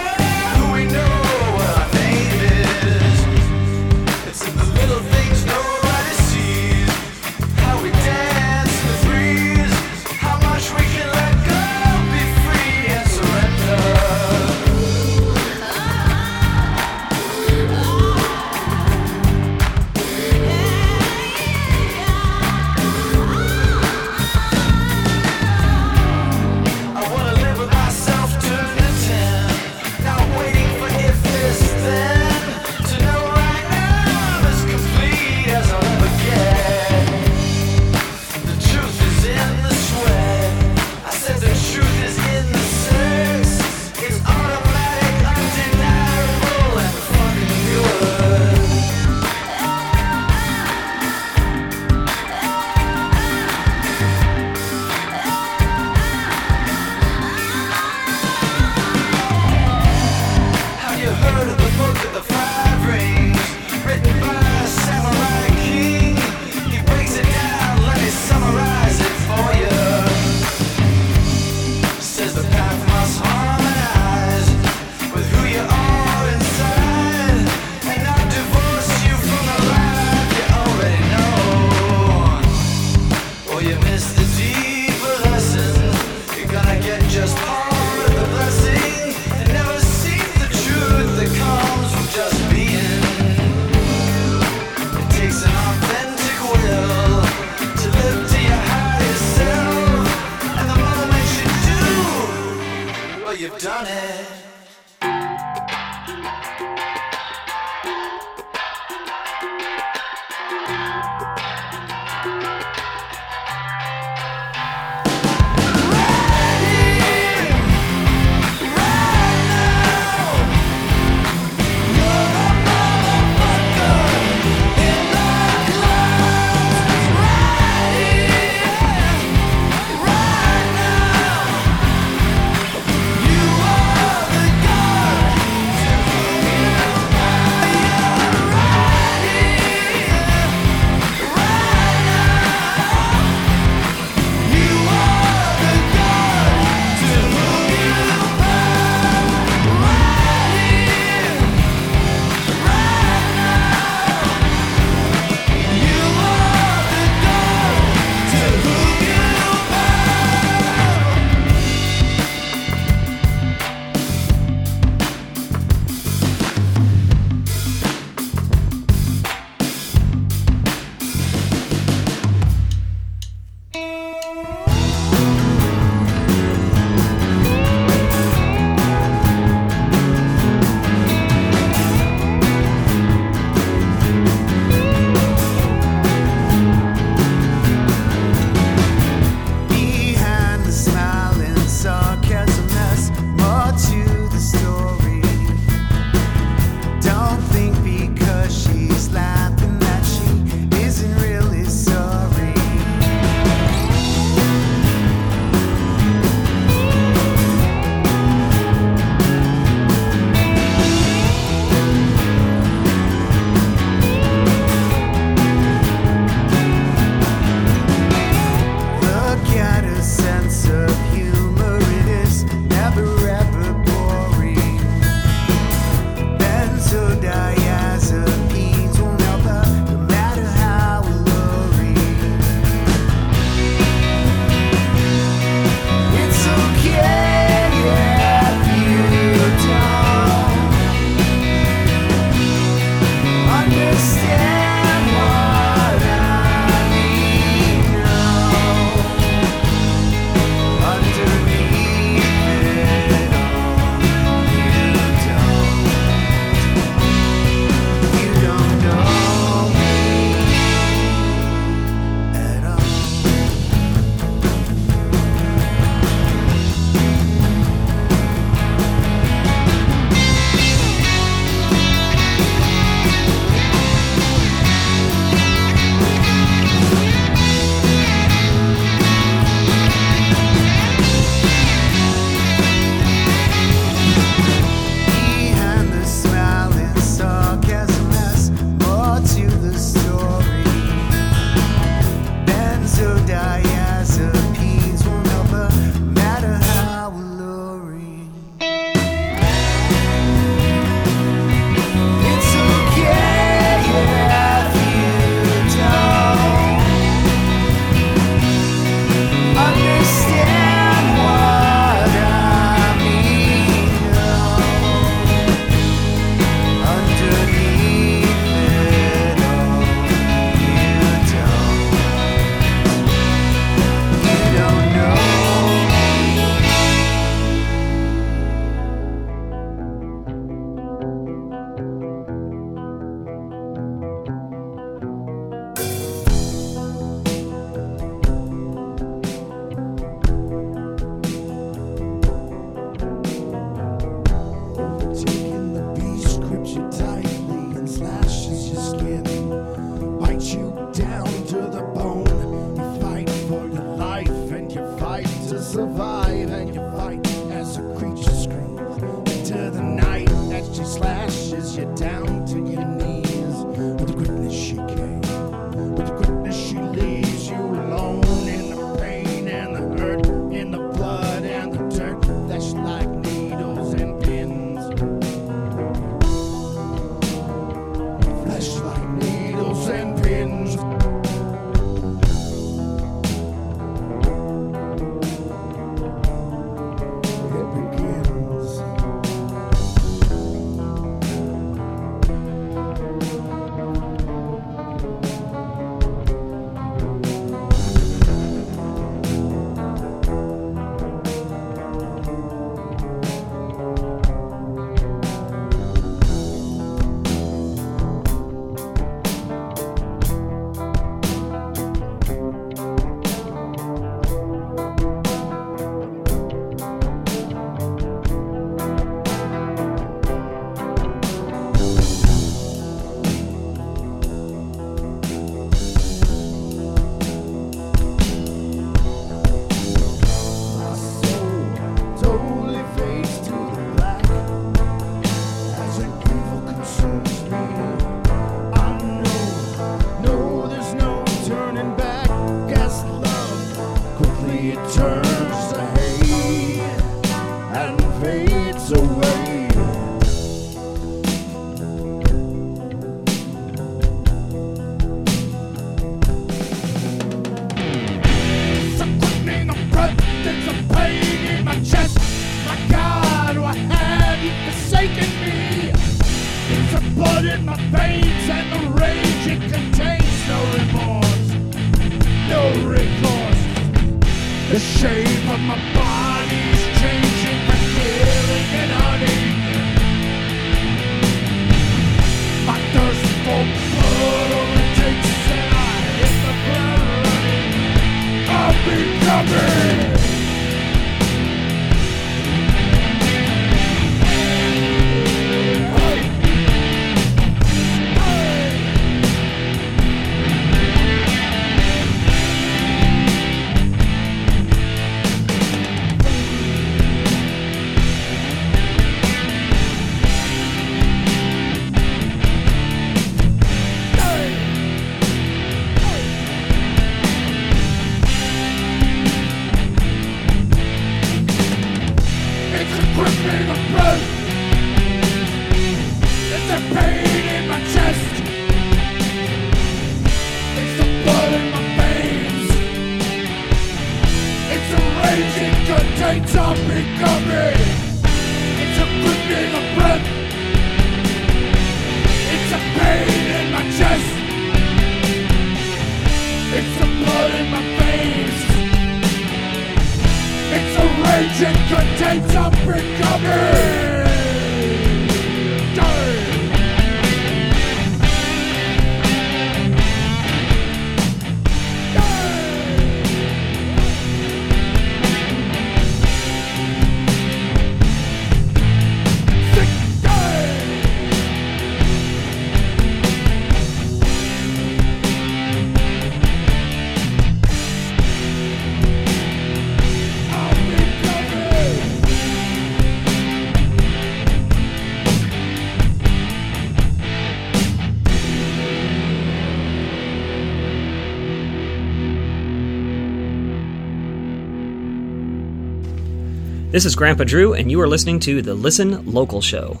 This 596.94 597.06
is 597.06 597.16
Grandpa 597.16 597.42
Drew, 597.42 597.74
and 597.74 597.90
you 597.90 598.00
are 598.02 598.06
listening 598.06 598.38
to 598.38 598.62
the 598.62 598.72
Listen 598.72 599.32
Local 599.32 599.60
Show. 599.60 600.00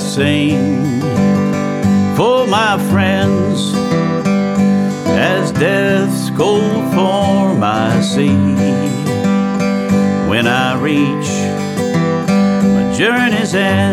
seen 0.00 0.69
see 8.20 8.36
when 10.28 10.46
I 10.46 10.78
reach 10.78 11.30
my 12.74 12.92
journey's 12.94 13.54
end. 13.54 13.89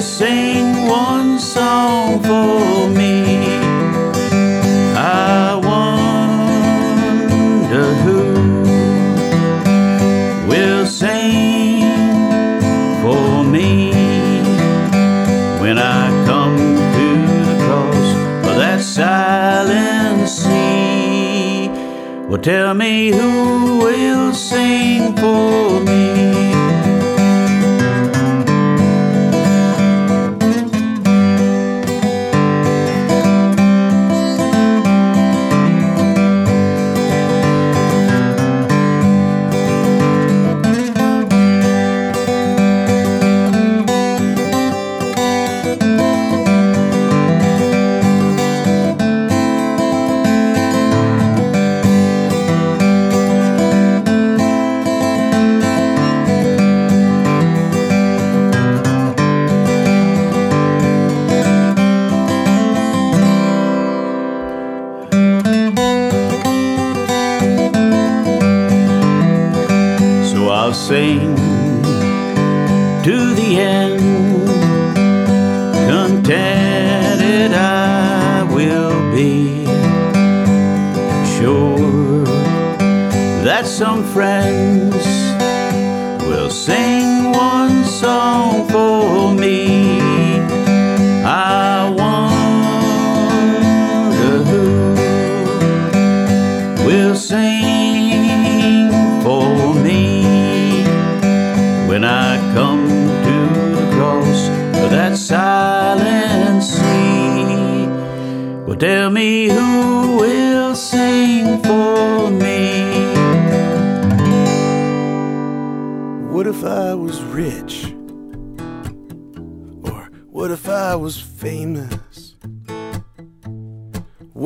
sing 0.00 0.86
one 0.86 1.38
song 1.38 2.20
for 2.22 2.88
me. 2.88 3.36
I 4.96 5.56
wonder 5.70 7.14
who 8.04 8.22
will 10.48 10.86
sing 10.86 11.82
for 13.02 13.44
me 13.44 13.92
when 15.60 15.76
I 15.78 16.08
come 16.26 16.56
to 16.56 17.26
the 17.48 17.56
cross 17.64 18.14
of 18.48 18.56
that 18.56 18.80
silent 18.80 20.28
sea. 20.28 21.68
Well, 22.26 22.40
tell 22.40 22.74
me 22.74 23.10
who 23.10 23.78
will 23.80 24.32
sing 24.32 25.14
for 25.16 25.79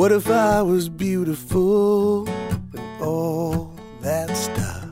What 0.05 0.13
if 0.13 0.29
I 0.29 0.61
was 0.61 0.91
beautiful 0.91 2.29
and 2.29 3.03
all 3.03 3.75
that 4.03 4.37
stuff? 4.37 4.91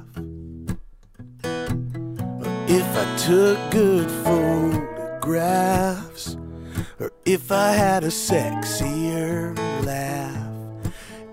Or 1.44 2.48
if 2.66 2.96
I 2.96 3.16
took 3.18 3.58
good 3.70 4.10
photographs? 4.24 5.58
Or 6.98 7.12
if 7.26 7.52
I 7.52 7.72
had 7.72 8.04
a 8.04 8.06
sexier 8.06 9.54
laugh? 9.84 10.46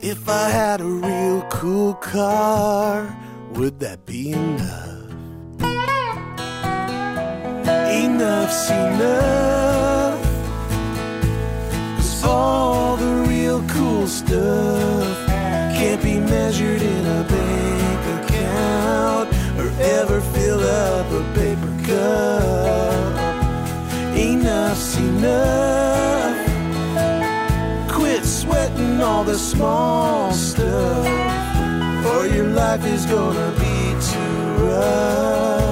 If 0.01 0.27
I 0.27 0.49
had 0.49 0.81
a 0.81 0.85
real 0.85 1.43
cool 1.43 1.93
car, 1.93 3.07
would 3.53 3.79
that 3.79 4.05
be 4.05 4.33
enough? 4.33 5.09
Enough's 8.03 8.71
enough. 8.71 10.21
Cause 11.95 12.23
all 12.25 12.97
the 12.97 13.18
cool 13.67 14.07
stuff 14.07 15.27
can't 15.79 16.03
be 16.03 16.19
measured 16.19 16.81
in 16.81 17.05
a 17.05 17.23
bank 17.23 18.01
account 18.19 19.29
or 19.57 19.69
ever 19.81 20.19
fill 20.19 20.59
up 20.59 21.05
a 21.11 21.23
paper 21.33 21.73
cup. 21.87 23.19
Enough's 24.15 24.97
enough. 24.97 26.35
Quit 27.89 28.25
sweating 28.25 29.01
all 29.01 29.23
the 29.23 29.37
small 29.37 30.33
stuff, 30.33 31.05
or 32.11 32.27
your 32.27 32.47
life 32.47 32.85
is 32.85 33.05
gonna 33.05 33.51
be 33.57 33.95
too 34.11 34.65
rough. 34.65 35.68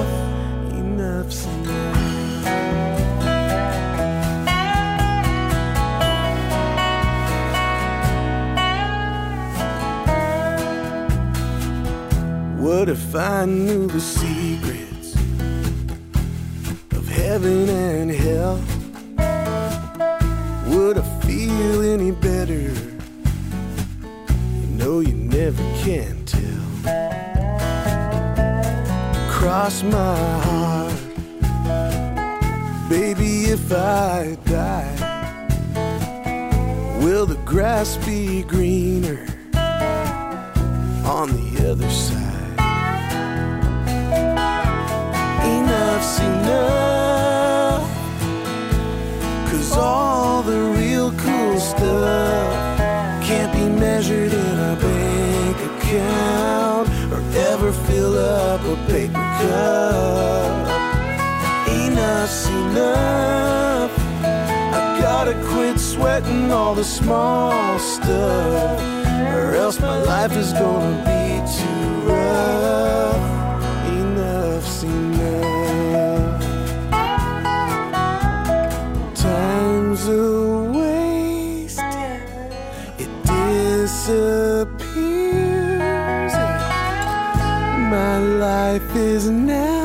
What 12.68 12.90
if 12.90 13.14
I 13.14 13.46
knew 13.46 13.86
the 13.86 13.98
secrets 13.98 15.14
of 16.92 17.08
heaven 17.08 17.66
and 17.66 18.10
hell? 18.10 18.60
Would 20.66 20.98
I 20.98 21.20
feel 21.22 21.80
any 21.80 22.10
better? 22.10 22.68
You 24.60 24.66
know 24.76 25.00
you 25.00 25.14
never 25.14 25.62
can 25.82 26.26
tell. 26.26 26.60
Cross 29.30 29.84
my 29.84 30.18
heart, 30.44 30.92
baby, 32.90 33.44
if 33.44 33.72
I 33.72 34.36
die, 34.44 34.94
will 37.02 37.24
the 37.24 37.40
grass 37.46 37.96
be 38.04 38.42
greener 38.42 39.26
on 41.06 41.30
the 41.32 41.70
other 41.70 41.90
side? 41.90 42.27
Enough's 45.98 46.20
enough. 46.20 47.82
Cause 49.50 49.72
all 49.76 50.42
the 50.42 50.60
real 50.78 51.10
cool 51.10 51.58
stuff 51.58 52.78
can't 53.20 53.52
be 53.52 53.68
measured 53.68 54.32
in 54.32 54.58
a 54.58 54.76
bank 54.76 55.56
account 55.56 56.88
or 57.12 57.20
ever 57.36 57.72
fill 57.72 58.16
up 58.16 58.60
a 58.60 58.76
paper 58.86 59.26
cup. 59.40 60.68
Enough's 61.68 62.46
enough. 62.46 63.90
I 64.22 64.98
gotta 65.00 65.34
quit 65.50 65.80
sweating 65.80 66.52
all 66.52 66.76
the 66.76 66.84
small 66.84 67.76
stuff, 67.80 68.80
or 69.34 69.56
else 69.56 69.80
my 69.80 70.00
life 70.02 70.36
is 70.36 70.52
gonna 70.52 71.02
be 71.10 71.42
too 71.58 72.08
rough. 72.08 73.16
Enough. 73.88 74.38
Time's 74.78 75.07
life 88.78 88.96
is 88.96 89.28
now 89.28 89.77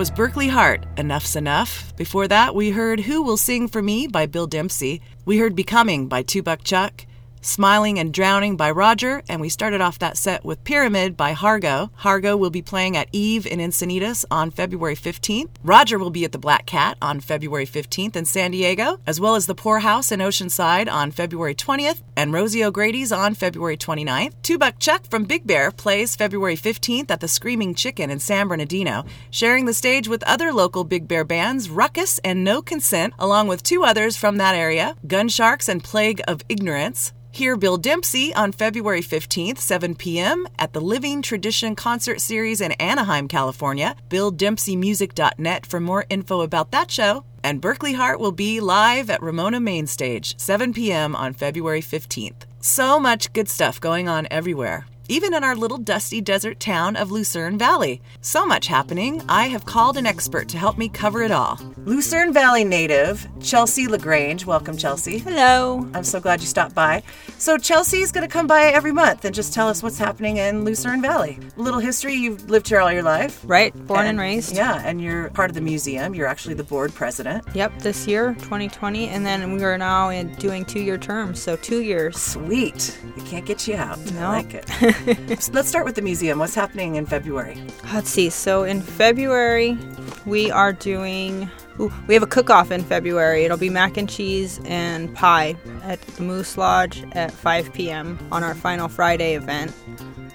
was 0.00 0.10
Berkley 0.10 0.48
Hart, 0.48 0.86
Enough's 0.96 1.36
Enough. 1.36 1.94
Before 1.94 2.26
that, 2.26 2.54
we 2.54 2.70
heard 2.70 3.00
Who 3.00 3.20
Will 3.20 3.36
Sing 3.36 3.68
for 3.68 3.82
Me 3.82 4.06
by 4.06 4.24
Bill 4.24 4.46
Dempsey. 4.46 5.02
We 5.26 5.36
heard 5.36 5.54
Becoming 5.54 6.08
by 6.08 6.22
Two 6.22 6.42
Buck 6.42 6.64
Chuck. 6.64 6.99
Smiling 7.42 7.98
and 7.98 8.12
Drowning 8.12 8.56
by 8.56 8.70
Roger, 8.70 9.22
and 9.26 9.40
we 9.40 9.48
started 9.48 9.80
off 9.80 9.98
that 9.98 10.18
set 10.18 10.44
with 10.44 10.62
Pyramid 10.62 11.16
by 11.16 11.32
Hargo. 11.32 11.90
Hargo 12.00 12.38
will 12.38 12.50
be 12.50 12.60
playing 12.60 12.98
at 12.98 13.08
Eve 13.12 13.46
in 13.46 13.60
Encinitas 13.60 14.26
on 14.30 14.50
February 14.50 14.94
15th. 14.94 15.48
Roger 15.64 15.98
will 15.98 16.10
be 16.10 16.24
at 16.24 16.32
the 16.32 16.38
Black 16.38 16.66
Cat 16.66 16.98
on 17.00 17.18
February 17.18 17.64
15th 17.64 18.14
in 18.14 18.26
San 18.26 18.50
Diego, 18.50 19.00
as 19.06 19.18
well 19.18 19.36
as 19.36 19.46
the 19.46 19.54
Poorhouse 19.54 20.12
in 20.12 20.20
Oceanside 20.20 20.90
on 20.90 21.10
February 21.10 21.54
20th, 21.54 22.02
and 22.14 22.32
Rosie 22.32 22.62
O'Grady's 22.62 23.10
on 23.10 23.34
February 23.34 23.78
29th. 23.78 24.34
Two 24.42 24.58
Buck 24.58 24.78
Chuck 24.78 25.06
from 25.08 25.24
Big 25.24 25.46
Bear 25.46 25.70
plays 25.70 26.16
February 26.16 26.56
15th 26.56 27.10
at 27.10 27.20
the 27.20 27.28
Screaming 27.28 27.74
Chicken 27.74 28.10
in 28.10 28.18
San 28.18 28.48
Bernardino, 28.48 29.06
sharing 29.30 29.64
the 29.64 29.72
stage 29.72 30.08
with 30.08 30.22
other 30.24 30.52
local 30.52 30.84
Big 30.84 31.08
Bear 31.08 31.24
bands, 31.24 31.70
Ruckus 31.70 32.18
and 32.18 32.44
No 32.44 32.60
Consent, 32.60 33.14
along 33.18 33.48
with 33.48 33.62
two 33.62 33.82
others 33.82 34.14
from 34.14 34.36
that 34.36 34.54
area, 34.54 34.94
Gun 35.06 35.30
Sharks 35.30 35.70
and 35.70 35.82
Plague 35.82 36.20
of 36.28 36.42
Ignorance. 36.50 37.14
Hear 37.32 37.56
Bill 37.56 37.76
Dempsey 37.76 38.34
on 38.34 38.50
February 38.50 39.02
15th, 39.02 39.58
7 39.58 39.94
p.m. 39.94 40.48
at 40.58 40.72
the 40.72 40.80
Living 40.80 41.22
Tradition 41.22 41.76
Concert 41.76 42.20
Series 42.20 42.60
in 42.60 42.72
Anaheim, 42.72 43.28
California. 43.28 43.94
BillDempseyMusic.net 44.08 45.64
for 45.64 45.80
more 45.80 46.04
info 46.10 46.40
about 46.40 46.72
that 46.72 46.90
show. 46.90 47.24
And 47.44 47.60
Berkley 47.60 47.92
Hart 47.92 48.18
will 48.18 48.32
be 48.32 48.60
live 48.60 49.10
at 49.10 49.22
Ramona 49.22 49.60
Mainstage, 49.60 50.36
7 50.38 50.72
p.m. 50.72 51.14
on 51.14 51.32
February 51.32 51.80
15th. 51.80 52.42
So 52.60 52.98
much 52.98 53.32
good 53.32 53.48
stuff 53.48 53.80
going 53.80 54.08
on 54.08 54.26
everywhere 54.30 54.86
even 55.10 55.34
in 55.34 55.42
our 55.42 55.56
little 55.56 55.76
dusty 55.76 56.20
desert 56.20 56.60
town 56.60 56.94
of 56.94 57.10
Lucerne 57.10 57.58
Valley. 57.58 58.00
So 58.20 58.46
much 58.46 58.68
happening, 58.68 59.20
I 59.28 59.48
have 59.48 59.66
called 59.66 59.96
an 59.96 60.06
expert 60.06 60.48
to 60.50 60.56
help 60.56 60.78
me 60.78 60.88
cover 60.88 61.22
it 61.22 61.32
all. 61.32 61.58
Lucerne 61.78 62.32
Valley 62.32 62.62
native, 62.62 63.26
Chelsea 63.40 63.88
LaGrange. 63.88 64.46
Welcome, 64.46 64.76
Chelsea. 64.76 65.18
Hello. 65.18 65.84
I'm 65.94 66.04
so 66.04 66.20
glad 66.20 66.40
you 66.40 66.46
stopped 66.46 66.76
by. 66.76 67.02
So, 67.38 67.58
Chelsea's 67.58 68.12
going 68.12 68.26
to 68.26 68.32
come 68.32 68.46
by 68.46 68.66
every 68.66 68.92
month 68.92 69.24
and 69.24 69.34
just 69.34 69.52
tell 69.52 69.68
us 69.68 69.82
what's 69.82 69.98
happening 69.98 70.36
in 70.36 70.64
Lucerne 70.64 71.02
Valley. 71.02 71.40
Little 71.56 71.80
history 71.80 72.14
you've 72.14 72.48
lived 72.48 72.68
here 72.68 72.80
all 72.80 72.92
your 72.92 73.02
life. 73.02 73.40
Right, 73.44 73.74
born 73.88 74.06
and, 74.06 74.20
raised. 74.20 74.54
Yeah, 74.54 74.80
and 74.84 75.02
you're 75.02 75.30
part 75.30 75.50
of 75.50 75.54
the 75.54 75.60
museum. 75.60 76.14
You're 76.14 76.28
actually 76.28 76.54
the 76.54 76.62
board 76.62 76.94
president. 76.94 77.44
Yep, 77.52 77.80
this 77.80 78.06
year, 78.06 78.34
2020, 78.34 79.08
and 79.08 79.26
then 79.26 79.56
we 79.56 79.64
are 79.64 79.76
now 79.76 80.10
in 80.10 80.32
doing 80.36 80.64
two 80.64 80.80
year 80.80 80.98
terms, 80.98 81.42
so 81.42 81.56
two 81.56 81.82
years. 81.82 82.16
Sweet. 82.16 82.96
You 83.16 83.22
can't 83.24 83.44
get 83.44 83.66
you 83.66 83.74
out. 83.74 83.98
No. 84.12 84.28
I 84.28 84.42
like 84.42 84.54
it. 84.54 84.70
let's 85.52 85.68
start 85.68 85.84
with 85.84 85.94
the 85.94 86.02
museum. 86.02 86.38
What's 86.38 86.54
happening 86.54 86.96
in 86.96 87.06
February? 87.06 87.56
Let's 87.92 88.10
see. 88.10 88.30
So 88.30 88.64
in 88.64 88.80
February, 88.80 89.78
we 90.26 90.50
are 90.50 90.72
doing. 90.72 91.50
Ooh, 91.80 91.92
we 92.06 92.14
have 92.14 92.22
a 92.22 92.26
cook-off 92.26 92.70
in 92.70 92.84
February. 92.84 93.44
It'll 93.44 93.56
be 93.56 93.70
mac 93.70 93.96
and 93.96 94.08
cheese 94.08 94.60
and 94.66 95.14
pie 95.14 95.56
at 95.82 96.00
the 96.02 96.22
Moose 96.22 96.58
Lodge 96.58 97.02
at 97.12 97.32
5 97.32 97.72
p.m. 97.72 98.18
on 98.30 98.44
our 98.44 98.54
final 98.54 98.86
Friday 98.88 99.34
event. 99.34 99.72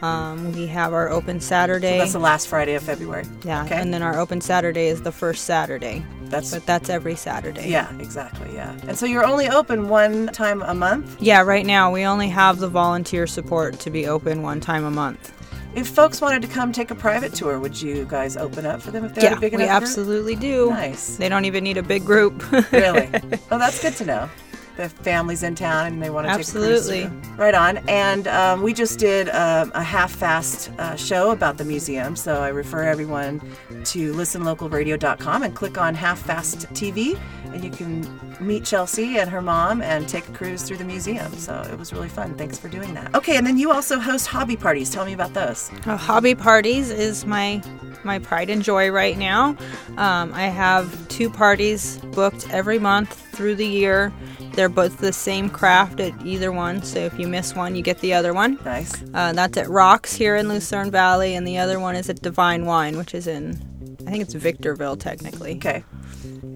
Um, 0.02 0.52
we 0.54 0.68
have 0.68 0.92
our 0.94 1.10
open 1.10 1.40
Saturday. 1.40 1.94
So 1.94 1.98
that's 2.00 2.14
the 2.14 2.20
last 2.20 2.48
Friday 2.48 2.74
of 2.76 2.84
February. 2.84 3.26
yeah, 3.44 3.64
Okay. 3.64 3.76
and 3.80 3.94
then 3.94 4.02
our 4.02 4.20
open 4.20 4.42
Saturday 4.42 4.88
is 4.88 5.04
the 5.04 5.12
first 5.12 5.46
Saturday. 5.46 6.04
That's 6.24 6.52
but 6.52 6.66
that's 6.66 6.90
every 6.90 7.16
Saturday. 7.16 7.70
Yeah, 7.70 7.96
exactly. 8.00 8.54
Yeah. 8.54 8.76
And 8.88 8.98
so 8.98 9.06
you're 9.06 9.26
only 9.26 9.48
open 9.48 9.88
one 9.88 10.28
time 10.28 10.62
a 10.64 10.74
month? 10.74 11.22
Yeah, 11.22 11.42
right 11.44 11.66
now 11.66 11.92
we 11.92 12.04
only 12.06 12.28
have 12.30 12.58
the 12.60 12.68
volunteer 12.68 13.26
support 13.28 13.80
to 13.82 13.90
be 13.90 14.08
open 14.08 14.42
one 14.42 14.60
time 14.60 14.84
a 14.84 14.92
month. 14.92 15.32
If 15.76 15.90
folks 15.90 16.22
wanted 16.22 16.42
to 16.42 16.48
come 16.48 16.72
take 16.72 16.90
a 16.90 16.96
private 16.96 17.34
tour, 17.34 17.60
would 17.60 17.82
you 17.82 18.06
guys 18.06 18.38
open 18.38 18.66
up 18.66 18.82
for 18.82 18.92
them 18.92 19.04
if 19.04 19.14
they're 19.14 19.26
yeah, 19.26 19.38
a 19.38 19.40
big 19.40 19.52
we 19.54 19.64
enough 19.64 19.80
group? 19.80 19.90
absolutely 19.90 20.36
do. 20.38 20.70
Nice. 20.70 21.18
They 21.18 21.28
don't 21.28 21.44
even 21.44 21.66
need 21.66 21.76
a 21.76 21.84
big 21.84 22.06
group. 22.06 22.50
really? 22.72 23.10
Oh, 23.52 23.60
that's 23.60 23.82
good 23.82 23.94
to 23.98 24.06
know. 24.06 24.30
The 24.78 24.90
families 24.90 25.44
in 25.44 25.56
town 25.56 25.88
and 25.88 26.04
they 26.04 26.10
want 26.10 26.28
to 26.28 26.32
Absolutely. 26.32 27.02
take 27.02 27.06
a 27.06 27.10
cruise. 27.10 27.26
through. 27.28 27.36
Right 27.36 27.56
on. 27.56 27.78
And 27.90 28.28
um, 28.28 28.62
we 28.62 28.74
just 28.74 29.00
did 29.00 29.30
um, 29.30 29.72
a 29.74 29.84
half-fast 29.84 30.70
uh, 30.78 30.96
show 30.96 31.32
about 31.32 31.58
the 31.58 31.66
museum, 31.66 32.16
so 32.16 32.42
I 32.42 32.50
refer 32.50 32.84
everyone 32.84 33.40
to 33.86 34.14
listenlocalradio.com 34.14 35.44
and 35.44 35.56
click 35.56 35.78
on 35.78 35.96
Half 35.96 36.20
Fast 36.20 36.68
TV, 36.74 37.20
and 37.54 37.64
you 37.64 37.70
can 37.70 38.06
meet 38.40 38.66
Chelsea 38.66 39.18
and 39.18 39.30
her 39.30 39.42
mom 39.42 39.82
and 39.82 40.08
take 40.10 40.28
a 40.28 40.32
cruise 40.34 40.64
through 40.64 40.78
the 40.78 40.84
museum. 40.84 41.32
So 41.34 41.62
it 41.72 41.78
was 41.78 41.94
really 41.94 42.10
fun. 42.10 42.36
Thanks 42.36 42.58
for 42.58 42.68
doing 42.68 42.94
that. 42.96 43.16
Okay, 43.16 43.38
and 43.38 43.46
then 43.48 43.58
you 43.58 43.72
also 43.72 44.00
host 44.00 44.28
hobby 44.28 44.58
parties. 44.58 44.90
Tell 44.90 45.06
me 45.06 45.14
about 45.14 45.34
those. 45.34 45.72
Uh, 45.86 45.96
hobby 45.98 46.36
parties 46.36 46.90
is 46.90 47.26
my 47.26 47.62
my 48.04 48.20
pride 48.20 48.50
and 48.50 48.62
joy 48.64 48.92
right 48.92 49.18
now. 49.18 49.58
Um, 49.98 50.32
I 50.34 50.48
have 50.48 51.08
two 51.08 51.30
parties 51.30 51.98
booked 52.14 52.48
every 52.52 52.78
month 52.78 53.25
through 53.36 53.56
the 53.56 53.68
year. 53.68 54.14
They're 54.54 54.70
both 54.70 55.00
the 55.00 55.14
same 55.14 55.50
craft 55.50 56.00
at 56.00 56.14
either 56.26 56.52
one, 56.52 56.82
so 56.82 57.00
if 57.00 57.20
you 57.20 57.28
miss 57.28 57.54
one, 57.56 57.76
you 57.76 57.82
get 57.82 58.00
the 58.00 58.14
other 58.14 58.34
one. 58.34 58.58
Nice. 58.64 59.04
Uh, 59.14 59.34
that's 59.34 59.58
at 59.58 59.70
Rocks 59.70 60.16
here 60.16 60.36
in 60.36 60.48
Lucerne 60.48 60.92
Valley, 60.92 61.36
and 61.36 61.46
the 61.48 61.58
other 61.58 61.80
one 61.80 61.96
is 61.96 62.10
at 62.10 62.22
Divine 62.22 62.66
Wine, 62.66 62.98
which 62.98 63.14
is 63.14 63.28
in, 63.28 63.98
I 64.08 64.12
think 64.12 64.24
it's 64.24 64.34
Victorville 64.34 64.96
technically. 64.96 65.56
Okay. 65.58 65.84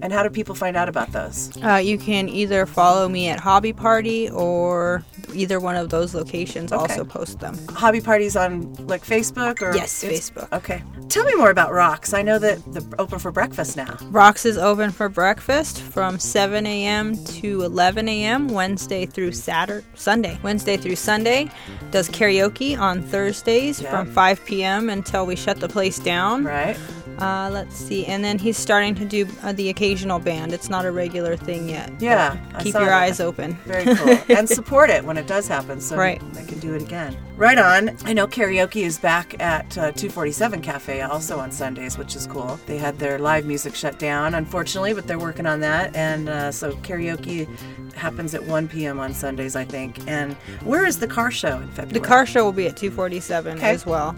And 0.02 0.12
how 0.12 0.22
do 0.22 0.30
people 0.30 0.54
find 0.54 0.76
out 0.76 0.88
about 0.88 1.12
those? 1.12 1.50
Uh, 1.62 1.76
you 1.76 1.98
can 1.98 2.28
either 2.28 2.64
follow 2.64 3.08
me 3.08 3.28
at 3.28 3.38
Hobby 3.38 3.72
Party 3.72 4.30
or 4.30 5.04
either 5.34 5.60
one 5.60 5.76
of 5.76 5.88
those 5.90 6.14
locations 6.14 6.72
Okay. 6.72 6.80
also 6.80 7.04
post 7.04 7.40
them. 7.40 7.56
Hobby 7.70 8.00
parties 8.00 8.36
on 8.36 8.72
like 8.86 9.04
Facebook 9.04 9.62
or 9.62 9.74
Yes, 9.74 10.02
Facebook. 10.02 10.52
Okay. 10.52 10.82
Tell 11.08 11.24
me 11.24 11.34
more 11.34 11.50
about 11.50 11.72
Rocks. 11.72 12.12
I 12.14 12.22
know 12.22 12.38
that 12.38 12.58
they're 12.72 12.82
open 13.00 13.18
for 13.18 13.32
breakfast 13.32 13.76
now. 13.76 13.96
Rocks 14.10 14.44
is 14.46 14.56
open 14.56 14.90
for 14.90 15.08
breakfast 15.08 15.80
from 15.82 16.18
7 16.18 16.64
a.m. 16.66 17.16
to 17.24 17.62
11 17.62 18.08
a.m. 18.08 18.48
Wednesday 18.48 19.06
through 19.06 19.32
Saturday, 19.32 19.84
Sunday. 19.94 20.38
Wednesday 20.42 20.76
through 20.76 20.96
Sunday. 20.96 21.50
Does 21.90 22.08
karaoke 22.08 22.78
on 22.78 23.02
Thursdays 23.02 23.80
Yeah. 23.80 23.90
from 23.90 24.12
5 24.12 24.44
p.m. 24.44 24.88
until 24.88 25.26
we 25.26 25.34
shut 25.36 25.58
the 25.60 25.68
place 25.68 25.98
down. 25.98 26.44
Right. 26.44 26.76
Uh, 27.20 27.50
let's 27.52 27.76
see, 27.76 28.06
and 28.06 28.24
then 28.24 28.38
he's 28.38 28.56
starting 28.56 28.94
to 28.94 29.04
do 29.04 29.26
uh, 29.42 29.52
the 29.52 29.68
occasional 29.68 30.18
band. 30.18 30.52
It's 30.52 30.68
not 30.70 30.84
a 30.86 30.90
regular 30.90 31.36
thing 31.36 31.68
yet. 31.68 31.90
Yeah, 32.00 32.36
keep 32.60 32.74
your 32.74 32.84
that. 32.86 33.02
eyes 33.02 33.20
open. 33.20 33.54
Very 33.66 33.94
cool. 33.94 34.18
and 34.36 34.48
support 34.58 34.90
it 34.90 35.04
when 35.04 35.16
it 35.18 35.26
does 35.26 35.46
happen 35.48 35.80
so 35.80 35.96
Right. 35.96 36.20
they 36.32 36.44
can 36.44 36.58
do 36.60 36.74
it 36.74 36.82
again. 36.82 37.16
Right 37.40 37.56
on. 37.56 37.96
I 38.04 38.12
know 38.12 38.26
karaoke 38.26 38.82
is 38.82 38.98
back 38.98 39.32
at 39.40 39.66
uh, 39.78 39.92
247 39.92 40.60
Cafe 40.60 41.00
also 41.00 41.38
on 41.38 41.50
Sundays, 41.50 41.96
which 41.96 42.14
is 42.14 42.26
cool. 42.26 42.60
They 42.66 42.76
had 42.76 42.98
their 42.98 43.18
live 43.18 43.46
music 43.46 43.74
shut 43.74 43.98
down, 43.98 44.34
unfortunately, 44.34 44.92
but 44.92 45.06
they're 45.06 45.18
working 45.18 45.46
on 45.46 45.60
that. 45.60 45.96
And 45.96 46.28
uh, 46.28 46.52
so 46.52 46.72
karaoke 46.72 47.48
happens 47.94 48.34
at 48.34 48.44
1 48.44 48.68
p.m. 48.68 49.00
on 49.00 49.14
Sundays, 49.14 49.56
I 49.56 49.64
think. 49.64 50.06
And 50.06 50.34
where 50.64 50.84
is 50.84 50.98
the 50.98 51.08
car 51.08 51.30
show 51.30 51.56
in 51.60 51.68
February? 51.68 51.98
The 51.98 52.06
car 52.06 52.26
show 52.26 52.44
will 52.44 52.52
be 52.52 52.66
at 52.66 52.76
247 52.76 53.56
Okay. 53.56 53.70
as 53.70 53.86
well. 53.86 54.14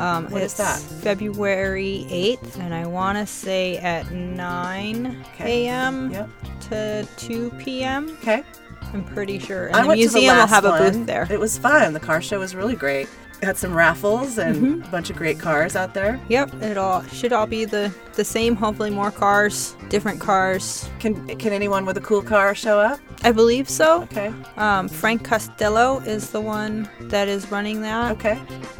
Um, 0.00 0.24
What 0.30 0.42
is 0.42 0.50
it's 0.52 0.54
that? 0.54 0.80
February 1.00 2.06
8th, 2.10 2.58
and 2.58 2.74
I 2.74 2.86
want 2.88 3.18
to 3.18 3.26
say 3.26 3.76
at 3.78 4.10
9 4.10 5.24
Okay. 5.34 5.68
a.m. 5.68 6.10
Yep. 6.10 6.28
to 6.70 7.08
2 7.18 7.50
p.m. 7.52 8.08
Okay. 8.20 8.42
I'm 8.94 9.04
pretty 9.04 9.38
sure. 9.38 9.66
And 9.66 9.76
I 9.76 9.82
the 9.82 9.88
went 9.88 9.98
museum 9.98 10.22
to 10.22 10.36
the 10.36 10.42
will 10.42 10.46
have 10.46 10.64
a 10.64 10.70
one. 10.70 10.92
booth 10.92 11.06
there. 11.06 11.26
It 11.30 11.40
was 11.40 11.58
fun. 11.58 11.92
The 11.92 12.00
car 12.00 12.22
show 12.22 12.38
was 12.38 12.54
really 12.54 12.76
great. 12.76 13.08
Had 13.44 13.56
some 13.58 13.74
raffles 13.74 14.38
and 14.38 14.54
Mm-hmm. 14.56 14.82
a 14.84 14.88
bunch 14.88 15.10
of 15.10 15.16
great 15.16 15.38
cars 15.38 15.76
out 15.76 15.92
there. 15.94 16.18
Yep, 16.28 16.62
it 16.62 16.78
all 16.78 17.02
should 17.04 17.32
all 17.32 17.46
be 17.46 17.64
the 17.64 17.92
the 18.14 18.24
same. 18.24 18.54
Hopefully, 18.56 18.90
more 18.90 19.10
cars, 19.10 19.76
different 19.88 20.20
cars. 20.20 20.88
Can 21.00 21.26
can 21.38 21.52
anyone 21.52 21.84
with 21.84 21.96
a 21.96 22.00
cool 22.00 22.22
car 22.22 22.54
show 22.54 22.78
up? 22.80 22.98
I 23.22 23.32
believe 23.32 23.68
so. 23.68 24.02
Okay. 24.04 24.32
Um, 24.56 24.88
Frank 24.88 25.24
Costello 25.24 25.98
is 26.00 26.30
the 26.30 26.40
one 26.40 26.88
that 27.00 27.26
is 27.28 27.50
running 27.50 27.80
that. 27.82 28.12
Okay. 28.12 28.38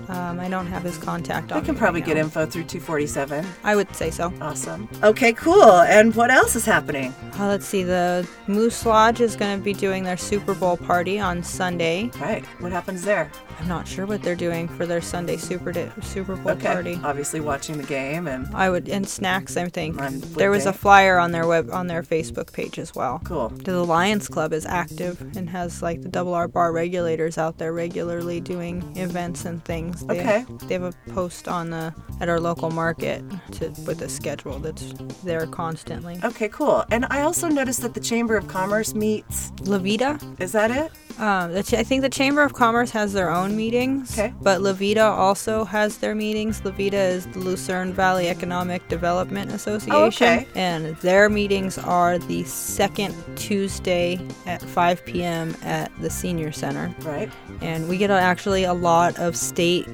Um, 0.09 0.39
I 0.39 0.49
don't 0.51 0.67
have 0.67 0.83
his 0.83 0.99
contact. 0.99 1.51
I 1.51 1.61
can 1.63 1.75
probably 1.75 2.01
right 2.03 2.09
get 2.09 2.17
info 2.19 2.45
through 2.45 2.65
247. 2.65 3.45
I 3.65 3.75
would 3.75 3.95
say 3.97 4.11
so. 4.11 4.33
Awesome. 4.43 4.87
Okay, 5.03 5.33
cool. 5.33 5.63
And 5.81 6.15
what 6.15 6.31
else 6.31 6.57
is 6.57 6.67
happening? 6.67 7.15
Uh, 7.39 7.49
let's 7.49 7.65
see. 7.65 7.83
The 7.85 8.29
Moose 8.47 8.85
Lodge 8.85 9.23
is 9.23 9.35
going 9.35 9.57
to 9.59 9.65
be 9.65 9.73
doing 9.73 10.05
their 10.05 10.19
Super 10.19 10.55
Bowl 10.55 10.77
party 10.77 11.19
on 11.19 11.43
Sunday. 11.43 12.11
Right. 12.21 12.45
What 12.61 12.71
happens 12.71 13.03
there? 13.03 13.31
I'm 13.61 13.69
not 13.69 13.87
sure 13.89 14.05
what 14.07 14.23
they're 14.23 14.35
doing 14.35 14.69
for 14.69 14.87
their 14.87 15.01
Sunday 15.01 15.37
Super 15.37 15.73
Day, 15.73 15.91
Super 16.03 16.37
Bowl 16.37 16.53
Okay. 16.53 16.73
party. 16.73 17.01
Obviously 17.03 17.41
watching 17.41 17.77
the 17.79 17.85
game 17.85 18.27
and 18.27 18.47
I 18.55 18.69
would 18.71 18.89
and 18.89 19.09
snacks. 19.09 19.57
I 19.57 19.69
think 19.69 19.97
there 20.35 20.51
was 20.51 20.67
a 20.67 20.73
flyer 20.73 21.19
on 21.19 21.33
their 21.33 21.47
web 21.47 21.71
on 21.73 21.87
their 21.87 22.03
Facebook 22.03 22.53
page 22.53 22.79
as 22.79 22.95
well. 22.95 23.21
Cool. 23.25 23.49
The 23.51 23.83
Lions 23.85 24.29
Club 24.29 24.53
is 24.53 24.67
active 24.67 25.21
and 25.37 25.49
has 25.51 25.83
like 25.83 26.03
the 26.03 26.09
Double 26.09 26.35
R 26.35 26.49
Bar 26.49 26.73
regulators 26.73 27.39
out 27.39 27.59
there 27.59 27.73
regularly 27.73 28.41
doing 28.41 28.83
events 28.97 29.45
and 29.45 29.65
things. 29.65 30.05
They, 30.07 30.21
Okay. 30.21 30.45
They 30.67 30.75
have 30.75 30.83
a 30.85 30.93
post 31.13 31.49
on 31.49 31.71
the 31.71 31.95
at 32.21 32.29
our 32.29 32.41
local 32.41 32.71
market 32.71 33.23
to 33.53 33.69
with 33.87 34.01
a 34.03 34.09
schedule 34.09 34.59
that's 34.59 34.93
there 35.25 35.47
constantly. 35.47 36.19
Okay, 36.25 36.49
cool. 36.49 36.85
And 36.91 37.07
I 37.11 37.23
also 37.23 37.49
noticed 37.49 37.83
that 37.83 37.95
the 37.95 38.01
Chamber 38.01 38.37
of 38.37 38.47
Commerce 38.49 38.95
meets. 38.95 39.51
Levita. 39.63 40.41
Is 40.41 40.53
that 40.53 40.71
it? 40.71 40.93
Um, 41.19 41.53
the 41.53 41.63
ch- 41.63 41.75
I 41.75 41.85
think 41.85 42.03
the 42.03 42.09
Chamber 42.09 42.43
of 42.43 42.53
Commerce 42.53 42.91
has 42.91 43.13
their 43.13 43.31
own 43.31 43.57
meetings. 43.57 44.19
Okay. 44.19 44.33
But 44.43 44.61
Levita 44.61 45.05
also 45.05 45.65
has 45.65 45.99
their 45.99 46.15
meetings. 46.15 46.61
Levita 46.63 46.93
is 46.95 47.27
the 47.29 47.39
Lucerne 47.39 47.93
Valley 47.93 48.29
Economic 48.29 48.87
Development 48.89 49.53
Association. 49.53 49.95
Oh, 49.95 50.05
okay. 50.07 50.47
And 50.55 50.97
their 50.97 51.29
meetings 51.29 51.79
are 51.79 52.19
the 52.19 52.43
second 52.45 53.15
Tuesday 53.37 54.21
at 54.47 54.63
5 54.63 55.05
p.m. 55.05 55.57
at 55.63 55.91
the 56.01 56.11
Senior 56.11 56.53
Center. 56.53 56.95
Right. 57.01 57.31
And 57.61 57.89
we 57.89 57.97
get 57.97 58.11
actually 58.11 58.65
a 58.65 58.75
lot 58.75 59.19
of 59.19 59.37
state 59.37 59.87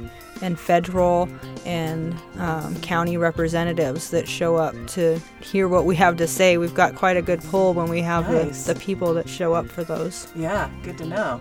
and 0.42 0.58
federal 0.58 1.28
and 1.64 2.14
um, 2.38 2.74
county 2.80 3.16
representatives 3.16 4.10
that 4.10 4.26
show 4.26 4.56
up 4.56 4.74
to 4.88 5.20
hear 5.40 5.68
what 5.68 5.84
we 5.84 5.94
have 5.96 6.16
to 6.16 6.26
say. 6.26 6.56
We've 6.56 6.74
got 6.74 6.94
quite 6.94 7.16
a 7.16 7.22
good 7.22 7.42
pull 7.44 7.74
when 7.74 7.88
we 7.88 8.00
have 8.02 8.30
Nice. 8.30 8.64
the, 8.64 8.74
the 8.74 8.80
people 8.80 9.14
that 9.14 9.28
show 9.28 9.54
up 9.54 9.66
for 9.68 9.84
those. 9.84 10.28
Yeah, 10.34 10.70
good 10.82 10.98
to 10.98 11.06
know. 11.06 11.40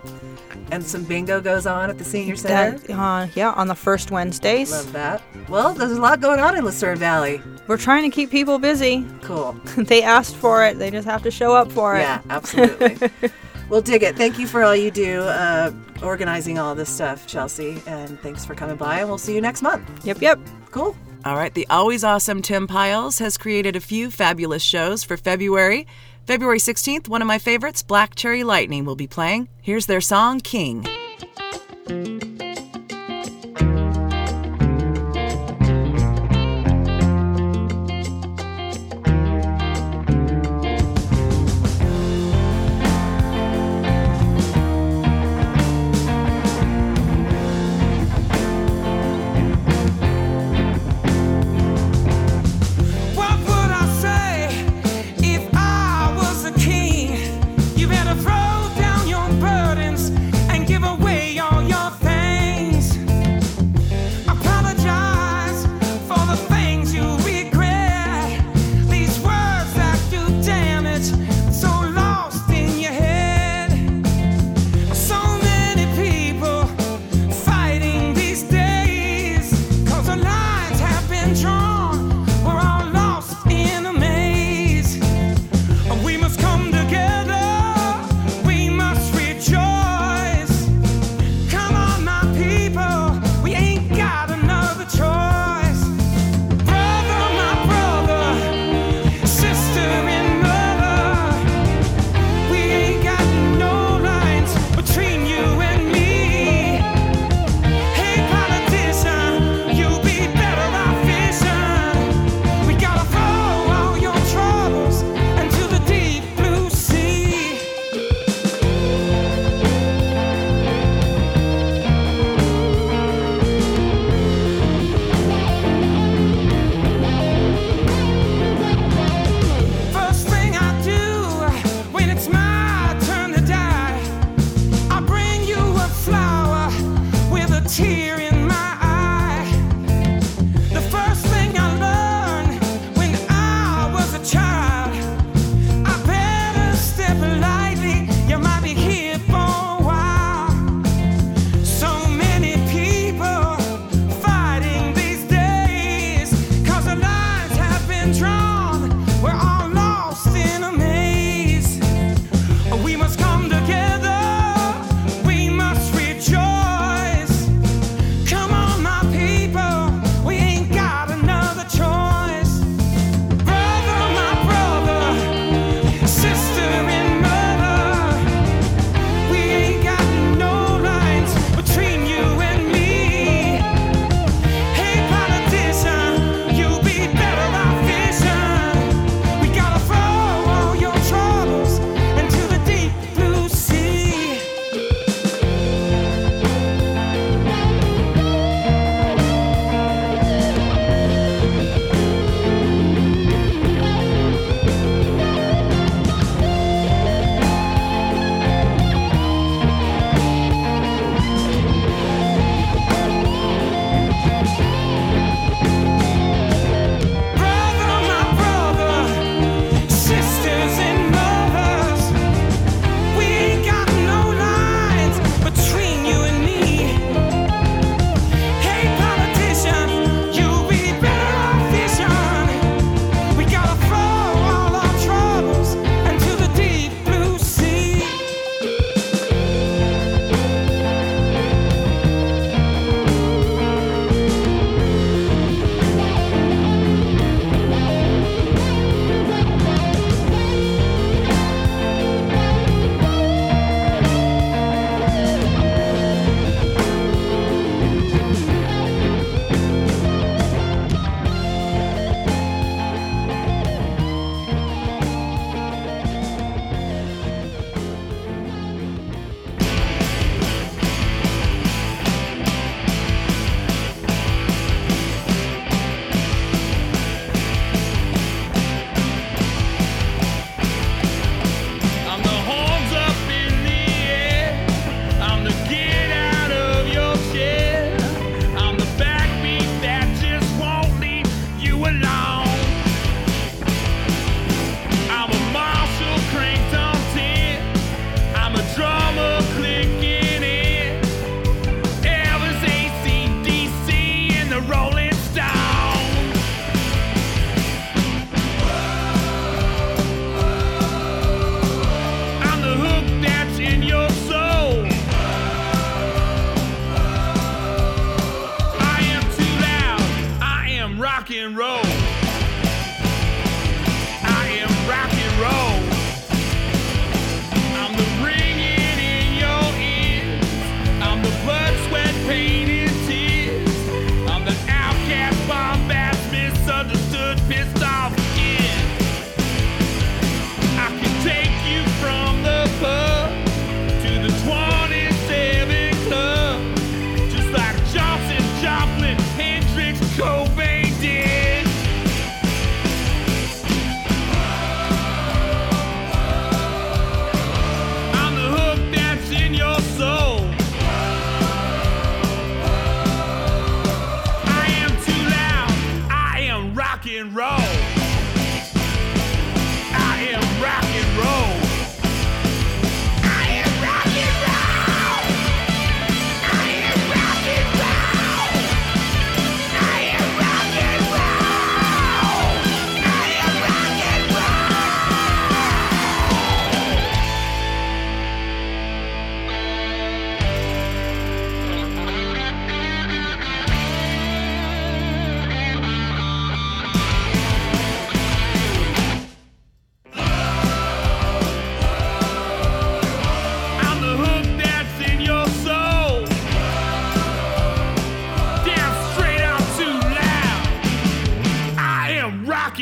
And 0.70 0.84
some 0.84 1.04
bingo 1.04 1.40
goes 1.40 1.66
on 1.66 1.90
at 1.90 1.98
the 1.98 2.04
Senior 2.04 2.36
Center. 2.36 2.78
That, 2.78 2.98
uh, 2.98 3.26
yeah, 3.34 3.52
on 3.52 3.68
the 3.68 3.74
first 3.74 4.10
Wednesdays. 4.10 4.70
Love 4.70 4.92
that. 4.92 5.22
Well, 5.48 5.74
there's 5.74 5.92
a 5.92 6.00
lot 6.00 6.20
going 6.20 6.40
on 6.40 6.56
in 6.56 6.64
Lucerne 6.64 6.98
Valley. 6.98 7.40
We're 7.66 7.76
trying 7.76 8.08
to 8.08 8.14
keep 8.14 8.30
people 8.30 8.58
busy. 8.58 9.06
Cool. 9.22 9.52
they 9.76 10.02
asked 10.02 10.36
for 10.36 10.64
it. 10.64 10.78
They 10.78 10.90
just 10.90 11.06
have 11.06 11.22
to 11.22 11.30
show 11.30 11.54
up 11.54 11.70
for 11.72 11.96
it. 11.96 12.00
Yeah, 12.00 12.20
absolutely. 12.30 13.10
we'll 13.70 13.80
dig 13.80 14.02
it. 14.02 14.16
Thank 14.16 14.38
you 14.38 14.46
for 14.46 14.62
all 14.62 14.76
you 14.76 14.90
do, 14.90 15.20
uh, 15.22 15.72
organizing 16.02 16.58
all 16.58 16.74
this 16.74 16.90
stuff, 16.90 17.26
Chelsea. 17.26 17.82
And 17.86 18.20
thanks 18.20 18.44
for 18.44 18.54
coming 18.54 18.76
by. 18.76 19.00
And 19.00 19.08
we'll 19.08 19.18
see 19.18 19.34
you 19.34 19.40
next 19.40 19.62
month. 19.62 20.04
Yep, 20.04 20.20
yep. 20.20 20.38
Cool. 20.70 20.94
All 21.24 21.36
right. 21.36 21.52
The 21.54 21.66
always 21.70 22.04
awesome 22.04 22.42
Tim 22.42 22.66
Pyles 22.66 23.18
has 23.18 23.38
created 23.38 23.76
a 23.76 23.80
few 23.80 24.10
fabulous 24.10 24.62
shows 24.62 25.04
for 25.04 25.16
February. 25.16 25.86
February 26.26 26.58
16th, 26.58 27.08
one 27.08 27.22
of 27.22 27.28
my 27.28 27.38
favorites, 27.38 27.82
Black 27.82 28.14
Cherry 28.14 28.44
Lightning, 28.44 28.84
will 28.84 28.96
be 28.96 29.06
playing. 29.06 29.48
Here's 29.62 29.86
their 29.86 30.00
song, 30.00 30.40
King. 30.40 30.86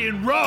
And 0.09 0.26
roll. 0.26 0.44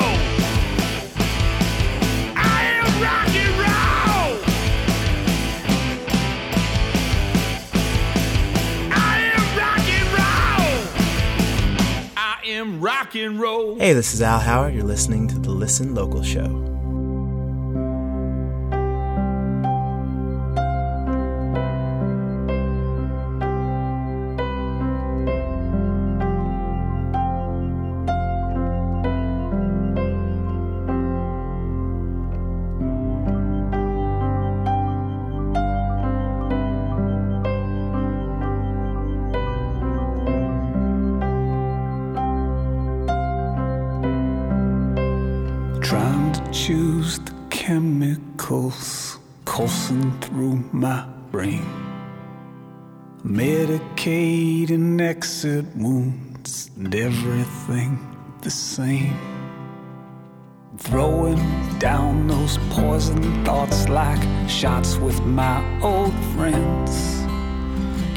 Rock 12.80 13.14
and 13.14 13.38
roll. 13.38 13.78
Hey, 13.78 13.92
this 13.92 14.12
is 14.12 14.22
Al 14.22 14.40
Howard. 14.40 14.74
You're 14.74 14.82
listening 14.82 15.28
to 15.28 15.38
the 15.38 15.50
Listen 15.50 15.94
Local 15.94 16.22
Show. 16.24 16.71
My 50.82 51.06
brain. 51.30 51.64
Medicating 53.24 55.00
exit 55.00 55.64
wounds 55.76 56.72
and 56.76 56.92
everything 56.92 57.92
the 58.40 58.50
same. 58.50 59.16
Throwing 60.78 61.38
down 61.78 62.26
those 62.26 62.58
poison 62.70 63.44
thoughts 63.44 63.88
like 63.88 64.24
shots 64.48 64.96
with 64.96 65.20
my 65.24 65.62
old 65.82 66.14
friends. 66.34 66.92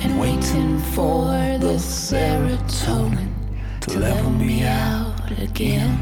And 0.04 0.20
waiting 0.20 0.80
for 0.96 1.26
the 1.66 1.78
serotonin 1.78 3.32
to 3.82 4.00
level 4.00 4.32
me 4.32 4.64
out 4.64 5.32
again. 5.40 5.94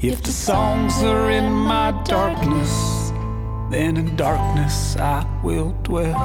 If 0.00 0.24
the 0.24 0.32
songs 0.32 1.00
are 1.04 1.30
in 1.30 1.52
my 1.52 1.92
darkness, 2.04 3.05
then 3.70 3.96
in 3.96 4.16
darkness 4.16 4.96
I 4.96 5.26
will 5.42 5.72
dwell. 5.82 6.18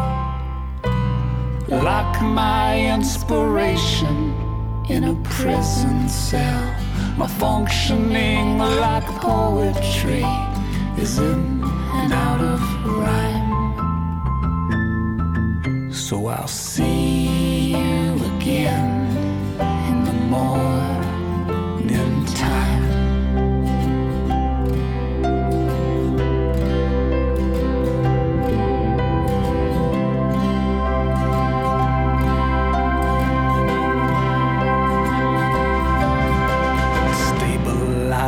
Like 1.68 2.22
my 2.22 2.80
inspiration 2.93 4.35
in 4.89 5.03
a 5.05 5.15
prison 5.23 6.09
cell, 6.09 6.76
my 7.18 7.27
functioning 7.27 8.57
like 8.57 9.05
poetry 9.22 10.26
is 10.97 11.18
in 11.18 11.63
and 11.63 12.13
out 12.13 12.41
of 12.41 12.61
rhyme. 12.85 13.51
So 15.93 16.27
I'll 16.27 16.47
see 16.47 17.72
you 17.72 18.15
again 18.35 19.07
in 19.89 20.03
the 20.03 20.13
morning 20.30 20.70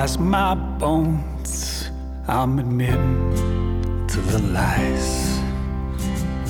stabilize 0.07 0.19
my 0.19 0.55
bones. 0.79 1.89
I'm 2.27 2.59
admitting 2.59 4.07
to 4.07 4.19
the 4.19 4.39
lies 4.39 5.39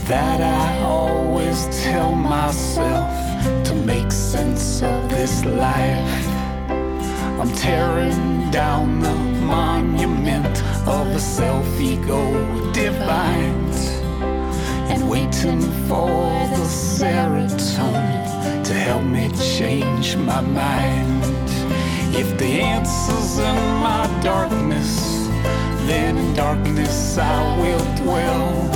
that 0.07 0.41
I 0.41 0.81
always 0.83 1.67
tell 1.83 2.13
myself 2.15 3.09
to 3.65 3.73
make 3.75 4.11
sense 4.11 4.81
of 4.81 5.09
this 5.09 5.45
life. 5.45 6.27
I'm 7.39 7.51
tearing 7.53 8.49
down 8.51 9.01
the 9.01 9.15
monument 9.45 10.61
of 10.87 11.07
a 11.07 11.19
self 11.19 11.79
ego 11.79 12.21
divine 12.71 13.71
and 14.91 15.09
waiting 15.09 15.61
for 15.87 16.17
the 16.57 16.65
serotonin 16.65 18.63
to 18.63 18.73
help 18.73 19.03
me 19.03 19.29
change 19.57 20.15
my 20.17 20.41
mind. 20.41 21.52
If 22.15 22.37
the 22.37 22.45
answer's 22.45 23.39
in 23.39 23.55
my 23.81 24.07
darkness, 24.21 25.27
then 25.87 26.15
in 26.15 26.35
darkness 26.35 27.17
I 27.17 27.57
will 27.59 27.85
dwell. 27.95 28.69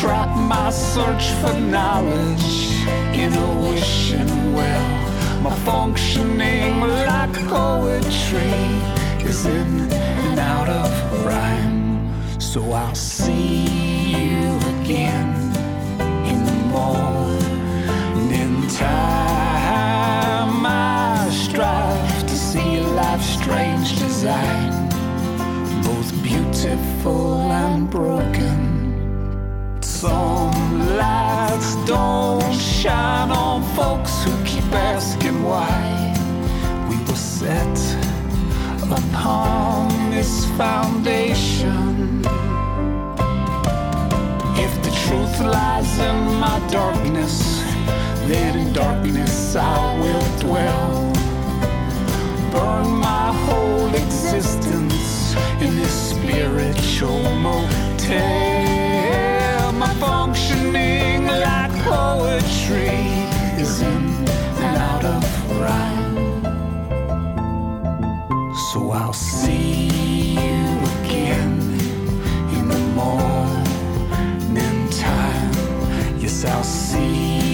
Trap 0.00 0.36
my 0.36 0.70
search 0.70 1.26
for 1.40 1.54
knowledge 1.58 2.70
in 3.12 3.32
a 3.32 3.48
wishing 3.68 4.54
well. 4.54 5.42
My 5.42 5.54
functioning 5.64 6.80
like 6.80 7.34
poetry 7.48 8.54
is 9.28 9.44
in 9.44 9.90
and 9.90 10.38
out 10.38 10.68
of 10.68 11.26
rhyme. 11.26 12.40
So 12.40 12.70
I'll 12.70 12.94
see 12.94 13.66
you 14.14 14.56
again 14.78 15.34
in 16.24 16.44
the 16.44 16.58
morning 16.70 17.45
broken. 27.96 29.80
Some 29.80 30.52
lights 30.98 31.76
don't 31.86 32.52
shine 32.52 33.30
on 33.30 33.62
folks 33.74 34.22
who 34.22 34.32
keep 34.44 34.70
asking 34.70 35.42
why 35.42 35.74
we 36.90 36.96
were 37.06 37.22
set 37.38 37.78
upon 38.98 40.10
this 40.10 40.44
foundation. 40.60 42.20
If 44.64 44.72
the 44.84 44.92
truth 45.04 45.40
lies 45.40 45.98
in 45.98 46.18
my 46.44 46.58
darkness, 46.70 47.62
then 48.28 48.58
in 48.58 48.74
darkness 48.74 49.56
I 49.56 49.98
will 50.02 50.28
dwell. 50.46 51.12
Burn 52.52 52.88
my 53.08 53.32
whole 53.44 53.88
existence 53.94 55.15
in 55.60 55.76
this 55.76 56.10
spiritual 56.10 57.22
motel. 57.46 58.22
My 59.72 59.92
functioning 59.94 61.26
like 61.26 61.72
poetry 61.84 62.88
is 63.62 63.80
in 63.80 64.04
and 64.64 64.76
out 64.76 65.04
of 65.04 65.22
rhyme. 65.60 66.42
So 68.72 68.78
I'll 68.90 69.12
see 69.12 69.88
you 70.34 70.64
again 71.00 71.52
in 72.56 72.68
the 72.68 72.78
morning 72.94 74.88
time. 74.90 75.52
Yes, 76.18 76.44
I'll 76.44 76.64
see 76.64 77.45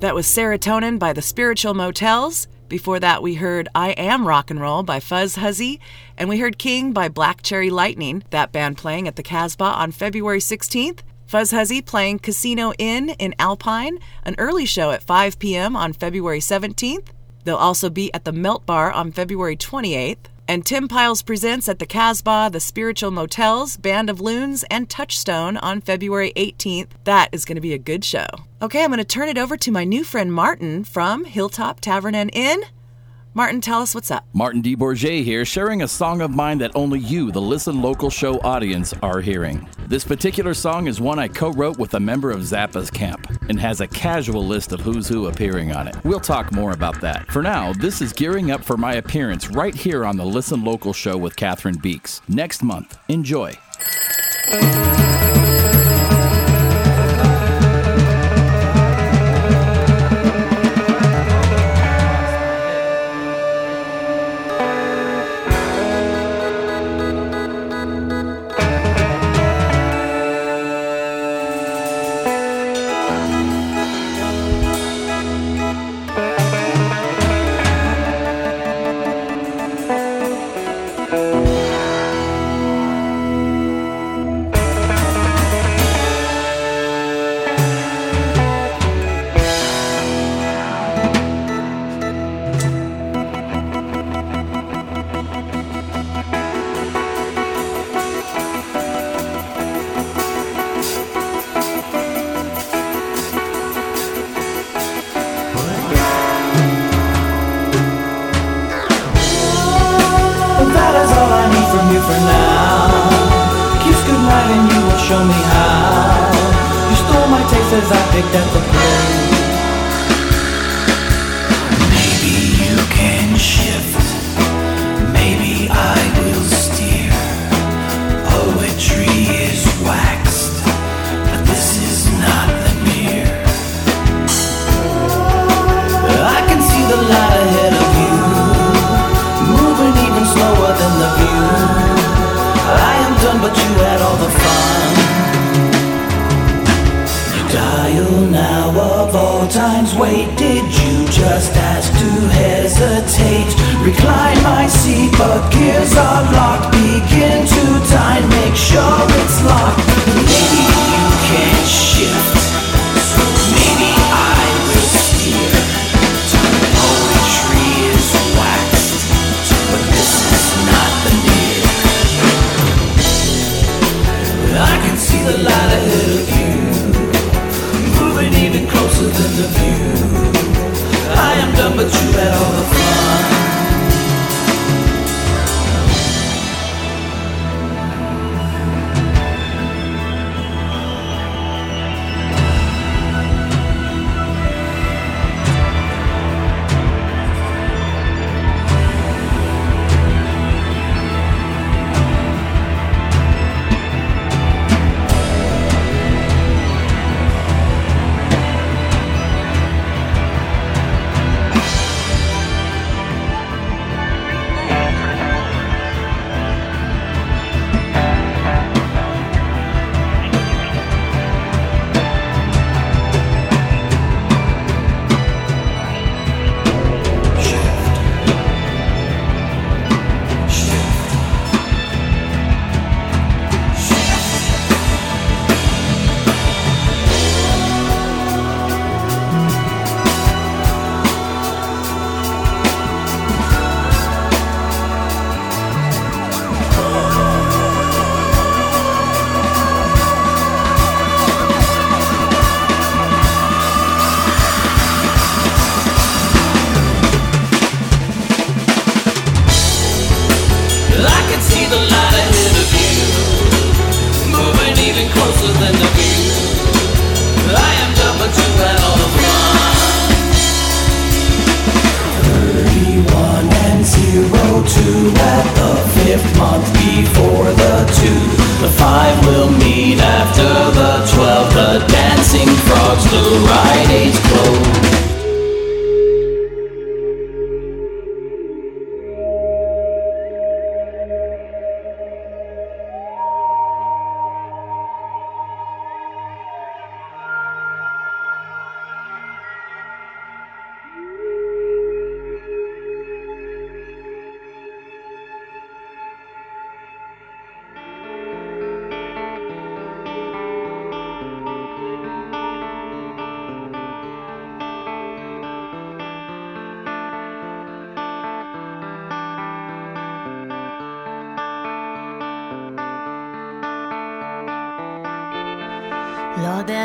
That 0.00 0.14
was 0.14 0.26
Serotonin 0.26 0.98
by 0.98 1.12
the 1.12 1.20
Spiritual 1.20 1.74
Motels. 1.74 2.48
Before 2.70 2.98
that, 3.00 3.22
we 3.22 3.34
heard 3.34 3.68
I 3.74 3.90
Am 3.90 4.26
Rock 4.26 4.50
and 4.50 4.58
Roll 4.58 4.82
by 4.82 4.98
Fuzz 4.98 5.36
Huzzy, 5.36 5.78
and 6.16 6.26
we 6.26 6.38
heard 6.38 6.58
King 6.58 6.94
by 6.94 7.10
Black 7.10 7.42
Cherry 7.42 7.68
Lightning, 7.68 8.24
that 8.30 8.50
band 8.50 8.78
playing 8.78 9.08
at 9.08 9.16
the 9.16 9.22
Casbah 9.22 9.62
on 9.62 9.92
February 9.92 10.38
16th. 10.38 11.00
Fuzz 11.26 11.50
Huzzy 11.50 11.82
playing 11.82 12.20
Casino 12.20 12.72
Inn 12.78 13.10
in 13.18 13.34
Alpine, 13.38 13.98
an 14.24 14.36
early 14.38 14.64
show 14.64 14.90
at 14.90 15.02
5 15.02 15.38
p.m. 15.38 15.76
on 15.76 15.92
February 15.92 16.40
17th. 16.40 17.08
They'll 17.44 17.56
also 17.56 17.90
be 17.90 18.10
at 18.14 18.24
the 18.24 18.32
Melt 18.32 18.64
Bar 18.64 18.90
on 18.92 19.12
February 19.12 19.56
28th. 19.58 20.16
And 20.50 20.66
Tim 20.66 20.88
Pyles 20.88 21.22
presents 21.22 21.68
at 21.68 21.78
the 21.78 21.86
Casbah, 21.86 22.50
the 22.50 22.58
Spiritual 22.58 23.12
Motels, 23.12 23.76
Band 23.76 24.10
of 24.10 24.20
Loons, 24.20 24.64
and 24.64 24.90
Touchstone 24.90 25.56
on 25.58 25.80
February 25.80 26.32
18th. 26.34 26.88
That 27.04 27.28
is 27.30 27.44
going 27.44 27.54
to 27.54 27.60
be 27.60 27.72
a 27.72 27.78
good 27.78 28.04
show. 28.04 28.26
Okay, 28.60 28.82
I'm 28.82 28.90
going 28.90 28.98
to 28.98 29.04
turn 29.04 29.28
it 29.28 29.38
over 29.38 29.56
to 29.56 29.70
my 29.70 29.84
new 29.84 30.02
friend 30.02 30.32
Martin 30.32 30.82
from 30.82 31.24
Hilltop 31.24 31.78
Tavern 31.80 32.16
and 32.16 32.30
Inn. 32.32 32.64
Martin, 33.32 33.60
tell 33.60 33.80
us 33.80 33.94
what's 33.94 34.10
up. 34.10 34.24
Martin 34.32 34.60
DeBourget 34.60 35.22
here, 35.22 35.44
sharing 35.44 35.82
a 35.82 35.88
song 35.88 36.20
of 36.20 36.32
mine 36.32 36.58
that 36.58 36.72
only 36.74 36.98
you, 36.98 37.30
the 37.30 37.40
Listen 37.40 37.80
Local 37.80 38.10
Show 38.10 38.40
audience, 38.40 38.92
are 39.04 39.20
hearing. 39.20 39.68
This 39.86 40.02
particular 40.02 40.52
song 40.52 40.88
is 40.88 41.00
one 41.00 41.20
I 41.20 41.28
co 41.28 41.52
wrote 41.52 41.78
with 41.78 41.94
a 41.94 42.00
member 42.00 42.32
of 42.32 42.40
Zappa's 42.40 42.90
camp 42.90 43.28
and 43.48 43.60
has 43.60 43.80
a 43.80 43.86
casual 43.86 44.44
list 44.44 44.72
of 44.72 44.80
who's 44.80 45.06
who 45.06 45.26
appearing 45.26 45.70
on 45.70 45.86
it. 45.86 45.94
We'll 46.02 46.18
talk 46.18 46.50
more 46.50 46.72
about 46.72 47.00
that. 47.02 47.30
For 47.30 47.40
now, 47.40 47.72
this 47.72 48.02
is 48.02 48.12
gearing 48.12 48.50
up 48.50 48.64
for 48.64 48.76
my 48.76 48.94
appearance 48.94 49.48
right 49.48 49.76
here 49.76 50.04
on 50.04 50.16
the 50.16 50.26
Listen 50.26 50.64
Local 50.64 50.92
Show 50.92 51.16
with 51.16 51.36
Catherine 51.36 51.78
Beeks 51.78 52.22
next 52.26 52.64
month. 52.64 52.98
Enjoy. 53.08 53.56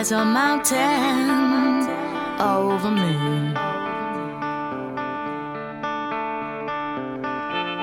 There's 0.07 0.21
a 0.21 0.23
mountain 0.23 1.89
over 2.39 2.91
me. 2.91 3.55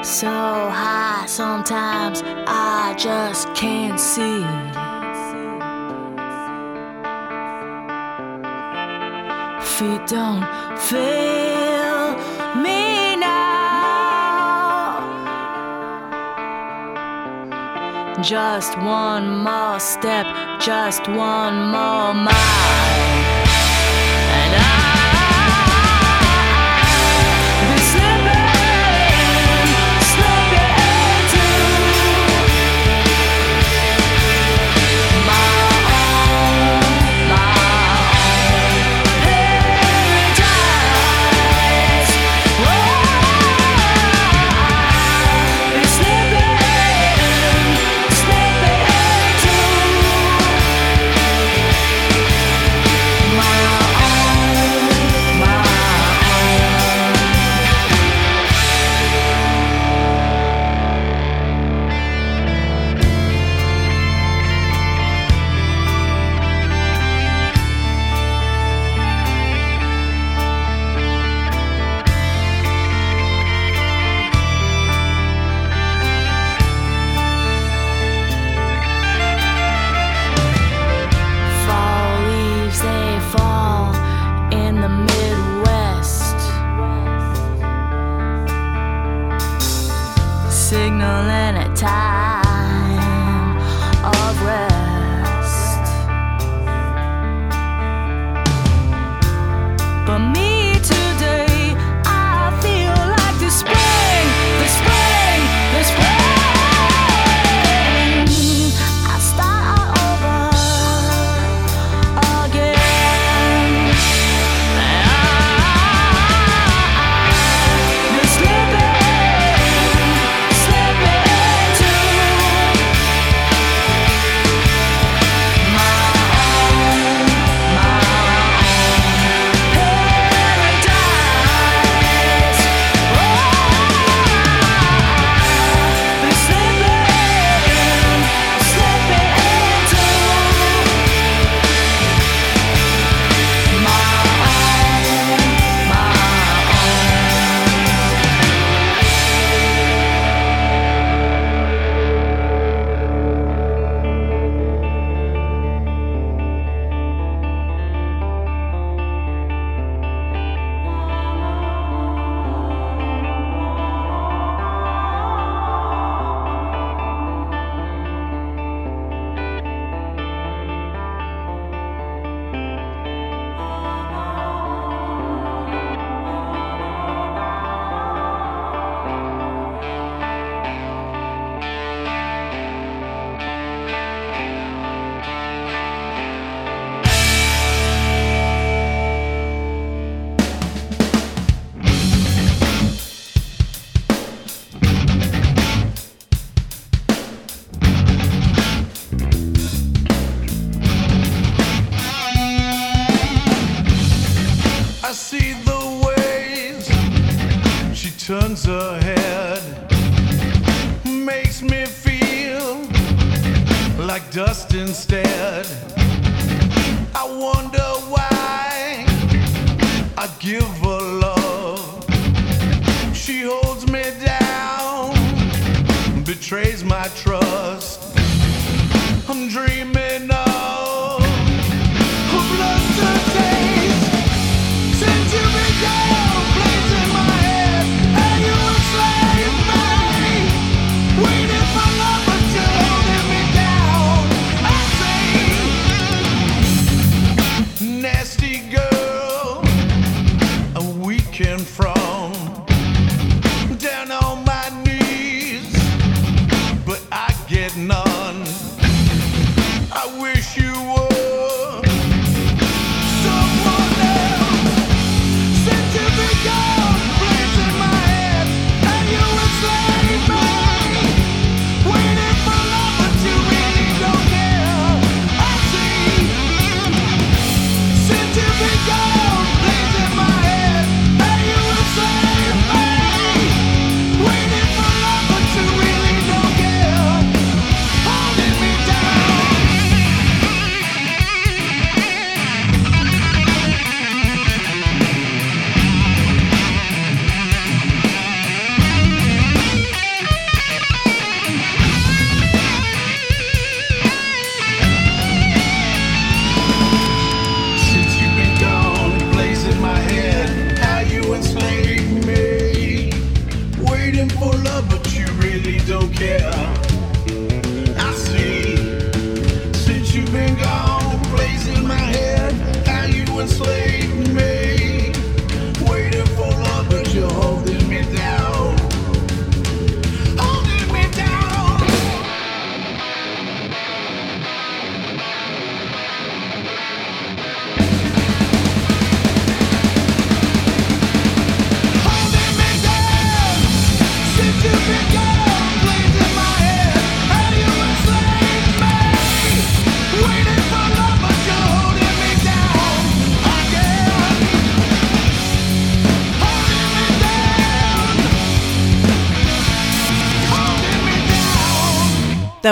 So 0.04 0.28
high, 0.28 1.24
sometimes 1.26 2.22
I 2.46 2.94
just 2.96 3.52
can't 3.56 3.98
see. 3.98 4.44
Feet 9.76 10.06
don't 10.06 10.46
fail. 10.78 11.41
Just 18.22 18.78
one 18.78 19.42
more 19.42 19.80
step, 19.80 20.26
just 20.60 21.08
one 21.08 21.56
more 21.72 22.14
mile. 22.14 23.11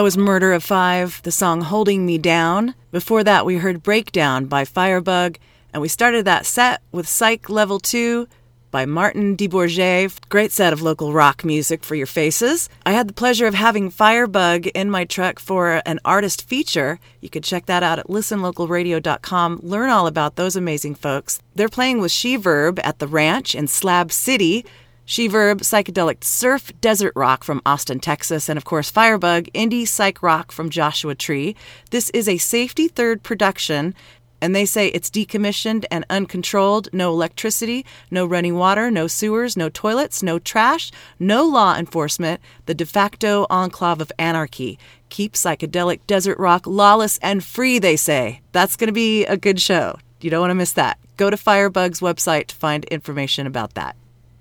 That 0.01 0.05
was 0.05 0.17
Murder 0.17 0.55
of 0.55 0.65
Five, 0.65 1.21
the 1.25 1.31
song 1.31 1.61
Holding 1.61 2.07
Me 2.07 2.17
Down. 2.17 2.75
Before 2.91 3.23
that, 3.23 3.45
we 3.45 3.59
heard 3.59 3.83
Breakdown 3.83 4.47
by 4.47 4.65
Firebug, 4.65 5.37
and 5.75 5.83
we 5.83 5.89
started 5.89 6.25
that 6.25 6.47
set 6.47 6.81
with 6.91 7.07
Psych 7.07 7.51
Level 7.51 7.79
2 7.79 8.27
by 8.71 8.87
Martin 8.87 9.37
DeBourget. 9.37 10.27
Great 10.31 10.53
set 10.53 10.73
of 10.73 10.81
local 10.81 11.13
rock 11.13 11.45
music 11.45 11.85
for 11.85 11.97
your 11.97 12.07
faces. 12.07 12.71
I 12.87 12.93
had 12.93 13.09
the 13.09 13.13
pleasure 13.13 13.47
of 13.47 13.53
having 13.53 13.91
Firebug 13.91 14.69
in 14.69 14.91
my 14.91 15.05
truck 15.05 15.39
for 15.39 15.83
an 15.85 16.01
artist 16.03 16.49
feature. 16.49 16.99
You 17.21 17.29
could 17.29 17.45
check 17.45 17.67
that 17.67 17.83
out 17.83 17.99
at 17.99 18.07
listenlocalradio.com. 18.07 19.61
Learn 19.63 19.91
all 19.91 20.07
about 20.07 20.37
those 20.37 20.57
amazing 20.57 20.95
folks. 20.95 21.41
They're 21.57 21.69
playing 21.69 22.01
with 22.01 22.11
She 22.11 22.37
Verb 22.37 22.81
at 22.83 23.01
the 23.01 23.07
ranch 23.07 23.55
in 23.55 23.67
Slab 23.67 24.13
City. 24.13 24.65
She 25.11 25.27
Verb, 25.27 25.63
psychedelic 25.63 26.23
surf 26.23 26.71
desert 26.81 27.15
rock 27.17 27.43
from 27.43 27.63
Austin, 27.67 27.99
Texas, 27.99 28.49
and 28.49 28.57
of 28.57 28.65
course 28.65 28.93
Firebug, 28.93 29.47
indie 29.47 29.89
psych 29.89 30.23
rock 30.23 30.53
from 30.53 30.71
Joshua 30.71 31.17
Tree. 31.17 31.57
This 31.91 32.11
is 32.11 32.29
a 32.29 32.39
safety 32.39 32.87
third 32.87 33.25
production, 33.25 33.97
and 34.41 34.55
they 34.55 34.65
say 34.65 34.87
it's 34.87 35.11
decommissioned 35.11 35.85
and 35.91 36.07
uncontrolled, 36.09 36.89
no 36.93 37.11
electricity, 37.11 37.85
no 38.13 38.25
running 38.25 38.55
water, 38.55 38.89
no 38.89 39.09
sewers, 39.09 39.57
no 39.57 39.69
toilets, 39.69 40.23
no 40.23 40.39
trash, 40.39 40.93
no 41.19 41.45
law 41.45 41.75
enforcement, 41.75 42.41
the 42.67 42.75
de 42.75 42.87
facto 42.87 43.49
enclave 43.51 44.01
of 44.01 44.13
anarchy. 44.17 44.79
Keep 45.09 45.33
psychedelic 45.33 46.07
desert 46.07 46.39
rock 46.39 46.69
lawless 46.69 47.19
and 47.19 47.43
free, 47.43 47.81
they 47.81 47.97
say. 47.97 48.43
That's 48.53 48.77
going 48.77 48.87
to 48.87 48.93
be 48.93 49.25
a 49.27 49.37
good 49.37 49.61
show. 49.61 49.99
You 50.21 50.31
don't 50.31 50.43
want 50.43 50.53
to 50.53 50.55
miss 50.55 50.75
that. 50.75 51.01
Go 51.17 51.31
to 51.31 51.37
Firebug's 51.37 51.99
website 51.99 52.47
to 52.47 52.55
find 52.55 52.85
information 52.85 53.49
about 53.49 53.75
that. 53.75 53.97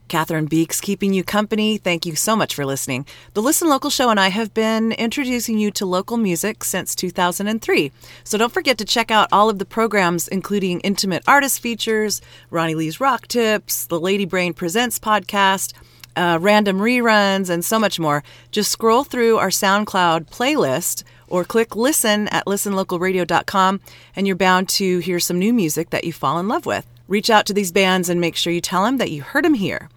Catherine 0.09 0.47
Beeks 0.47 0.81
keeping 0.81 1.13
you 1.13 1.23
company. 1.23 1.77
Thank 1.77 2.05
you 2.05 2.15
so 2.15 2.35
much 2.35 2.53
for 2.53 2.65
listening. 2.65 3.05
The 3.35 3.41
Listen 3.41 3.69
Local 3.69 3.89
Show 3.89 4.09
and 4.09 4.19
I 4.19 4.27
have 4.27 4.53
been 4.53 4.91
introducing 4.91 5.57
you 5.57 5.71
to 5.71 5.85
local 5.85 6.17
music 6.17 6.63
since 6.63 6.93
2003. 6.95 7.91
So 8.23 8.37
don't 8.37 8.51
forget 8.51 8.77
to 8.79 8.85
check 8.85 9.11
out 9.11 9.29
all 9.31 9.49
of 9.49 9.59
the 9.59 9.65
programs, 9.65 10.27
including 10.27 10.81
intimate 10.81 11.23
artist 11.27 11.61
features, 11.61 12.21
Ronnie 12.49 12.75
Lee's 12.75 12.99
Rock 12.99 13.27
Tips, 13.27 13.85
the 13.85 13.99
Lady 13.99 14.25
Brain 14.25 14.53
Presents 14.53 14.99
podcast, 14.99 15.73
uh, 16.15 16.37
random 16.41 16.79
reruns, 16.79 17.49
and 17.49 17.63
so 17.63 17.79
much 17.79 17.99
more. 17.99 18.23
Just 18.51 18.71
scroll 18.71 19.03
through 19.03 19.37
our 19.37 19.49
SoundCloud 19.49 20.29
playlist 20.29 21.03
or 21.27 21.45
click 21.45 21.75
listen 21.75 22.27
at 22.29 22.45
listenlocalradio.com 22.45 23.79
and 24.15 24.27
you're 24.27 24.35
bound 24.35 24.67
to 24.69 24.99
hear 24.99 25.19
some 25.19 25.39
new 25.39 25.53
music 25.53 25.91
that 25.91 26.03
you 26.03 26.11
fall 26.11 26.39
in 26.39 26.47
love 26.47 26.65
with. 26.65 26.85
Reach 27.07 27.29
out 27.29 27.45
to 27.47 27.53
these 27.53 27.71
bands 27.71 28.09
and 28.09 28.19
make 28.19 28.35
sure 28.35 28.53
you 28.53 28.61
tell 28.61 28.83
them 28.83 28.97
that 28.97 29.11
you 29.11 29.21
heard 29.21 29.45
them 29.45 29.55
here. 29.55 29.89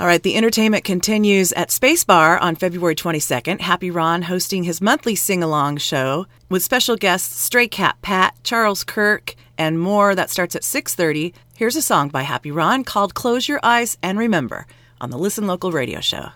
All 0.00 0.06
right, 0.06 0.22
the 0.22 0.36
entertainment 0.36 0.84
continues 0.84 1.52
at 1.54 1.72
Space 1.72 2.04
Bar 2.04 2.38
on 2.38 2.54
February 2.54 2.94
22nd. 2.94 3.60
Happy 3.60 3.90
Ron 3.90 4.22
hosting 4.22 4.62
his 4.62 4.80
monthly 4.80 5.16
sing 5.16 5.42
along 5.42 5.78
show 5.78 6.28
with 6.48 6.62
special 6.62 6.94
guests 6.94 7.40
Stray 7.40 7.66
Cat 7.66 7.96
Pat, 8.00 8.34
Charles 8.44 8.84
Kirk, 8.84 9.34
and 9.58 9.80
more. 9.80 10.14
That 10.14 10.30
starts 10.30 10.54
at 10.54 10.62
6:30. 10.62 11.34
Here's 11.56 11.74
a 11.74 11.82
song 11.82 12.10
by 12.10 12.22
Happy 12.22 12.52
Ron 12.52 12.84
called 12.84 13.14
"Close 13.14 13.48
Your 13.48 13.58
Eyes 13.64 13.98
and 14.00 14.20
Remember" 14.20 14.68
on 15.00 15.10
the 15.10 15.18
Listen 15.18 15.48
Local 15.48 15.72
Radio 15.72 15.98
Show. 15.98 16.30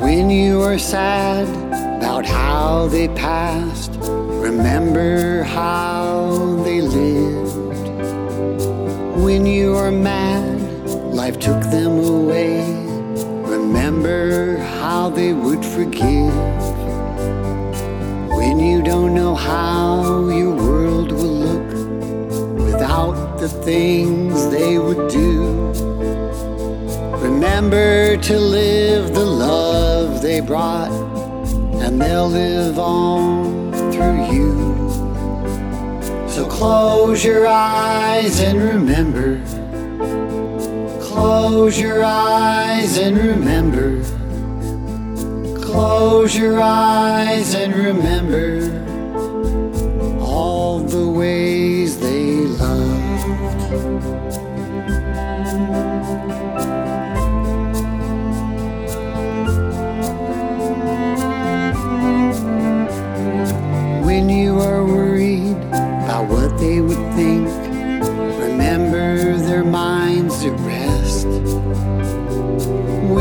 When 0.00 0.30
you 0.30 0.62
are 0.62 0.78
sad 0.78 1.46
about 1.98 2.24
how 2.24 2.88
they 2.88 3.08
passed, 3.08 3.92
remember 4.48 5.42
how 5.42 6.62
they 6.64 6.80
lived. 6.80 7.86
When 9.22 9.44
you 9.44 9.76
are 9.76 9.90
mad, 9.90 10.88
life 11.12 11.38
took 11.38 11.60
them 11.64 11.98
away, 11.98 12.60
remember 13.56 14.56
how 14.80 15.10
they 15.10 15.34
would 15.34 15.62
forgive. 15.62 16.34
When 18.38 18.58
you 18.58 18.82
don't 18.82 19.14
know 19.14 19.34
how 19.34 20.28
your 20.30 20.54
world 20.54 21.12
will 21.12 21.38
look 21.48 21.68
without 22.64 23.38
the 23.38 23.50
things 23.50 24.48
they 24.48 24.78
would 24.78 25.10
do. 25.10 25.32
Remember 27.18 28.16
to 28.16 28.38
live 28.38 29.12
the 29.14 29.26
love 29.26 30.22
they 30.22 30.40
brought, 30.40 30.92
and 31.82 32.00
they'll 32.00 32.30
live 32.30 32.78
on 32.78 33.67
through 33.98 34.32
you. 34.32 34.52
So 36.28 36.46
close 36.46 37.24
your 37.24 37.48
eyes 37.48 38.40
and 38.40 38.62
remember. 38.62 39.40
Close 41.00 41.80
your 41.80 42.04
eyes 42.04 42.96
and 42.96 43.18
remember. 43.18 44.02
Close 45.60 46.36
your 46.36 46.60
eyes 46.60 47.54
and 47.54 47.74
remember 47.74 48.77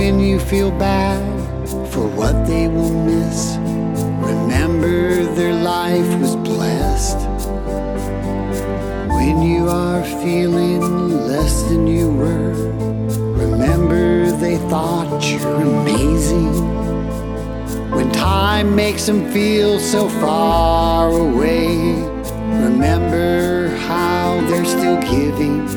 When 0.08 0.22
you 0.22 0.40
feel 0.40 0.72
bad 0.72 1.20
for 1.92 2.08
what 2.08 2.48
they 2.48 2.70
will 2.70 2.94
miss. 3.04 3.58
Remember 4.32 5.26
their 5.36 5.54
life 5.54 6.22
was 6.22 6.38
blessed. 6.38 7.18
When 9.10 9.42
you 9.42 9.68
are 9.68 10.06
feeling 10.24 11.28
less 11.28 11.64
than 11.64 11.88
you 11.88 12.10
were, 12.10 12.54
remember 13.36 14.32
they 14.32 14.56
thought 14.70 15.22
you're 15.30 15.62
amazing. 15.62 16.56
When 17.92 18.10
time 18.14 18.74
makes 18.78 19.08
them 19.08 19.30
feel 19.34 19.78
so 19.78 20.08
far 20.08 21.10
away, 21.10 21.68
remember 22.64 23.76
how 23.90 24.40
they're 24.48 24.64
still 24.64 25.02
giving. 25.02 25.68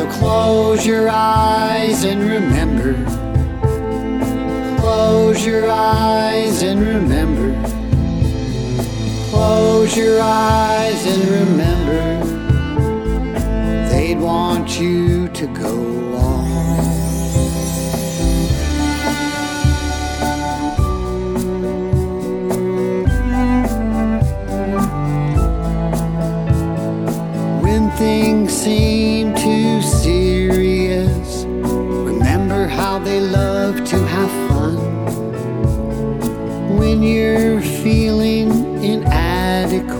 So 0.00 0.08
close 0.12 0.86
your 0.86 1.10
eyes 1.10 2.04
and 2.04 2.22
remember. 2.22 2.94
Close 4.80 5.44
your 5.44 5.70
eyes 5.70 6.62
and 6.62 6.80
remember. 6.80 7.52
Close 9.28 9.94
your 9.94 10.22
eyes 10.22 11.04
and 11.06 11.22
remember. 11.28 12.24
They'd 13.90 14.18
want 14.18 14.80
you 14.80 15.28
to 15.28 15.46
go 15.48 16.09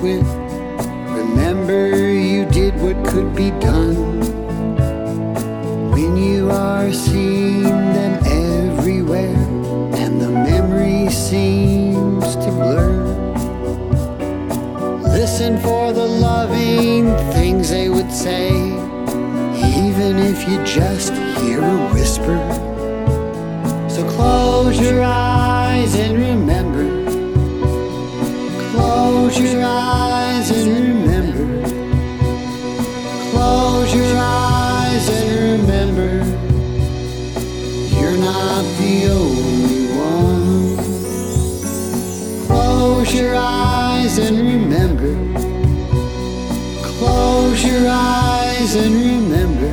inadequate, 0.02 0.24
remember 1.14 2.12
you 2.12 2.44
did 2.46 2.74
what 2.80 2.96
could 3.08 3.34
be 3.34 3.50
done. 3.60 4.20
When 5.90 6.16
you 6.16 6.50
are 6.50 6.92
seeing 6.92 7.62
them 7.62 8.24
everywhere 8.26 9.36
and 9.96 10.20
the 10.20 10.28
memory 10.28 11.08
seems 11.10 12.36
to 12.36 12.50
blur. 12.50 13.06
Listen 15.02 15.58
for 15.58 15.92
the 15.92 16.06
loving 16.06 17.06
things 17.32 17.70
they 17.70 17.88
would 17.88 18.10
say, 18.10 18.50
even 18.52 20.16
if 20.18 20.48
you 20.48 20.62
just 20.64 21.12
and 48.76 48.94
remember. 48.94 49.70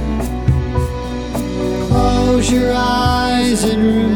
Close 1.88 2.52
your 2.52 2.74
eyes 2.74 3.64
and 3.64 3.84
remember. 3.84 4.07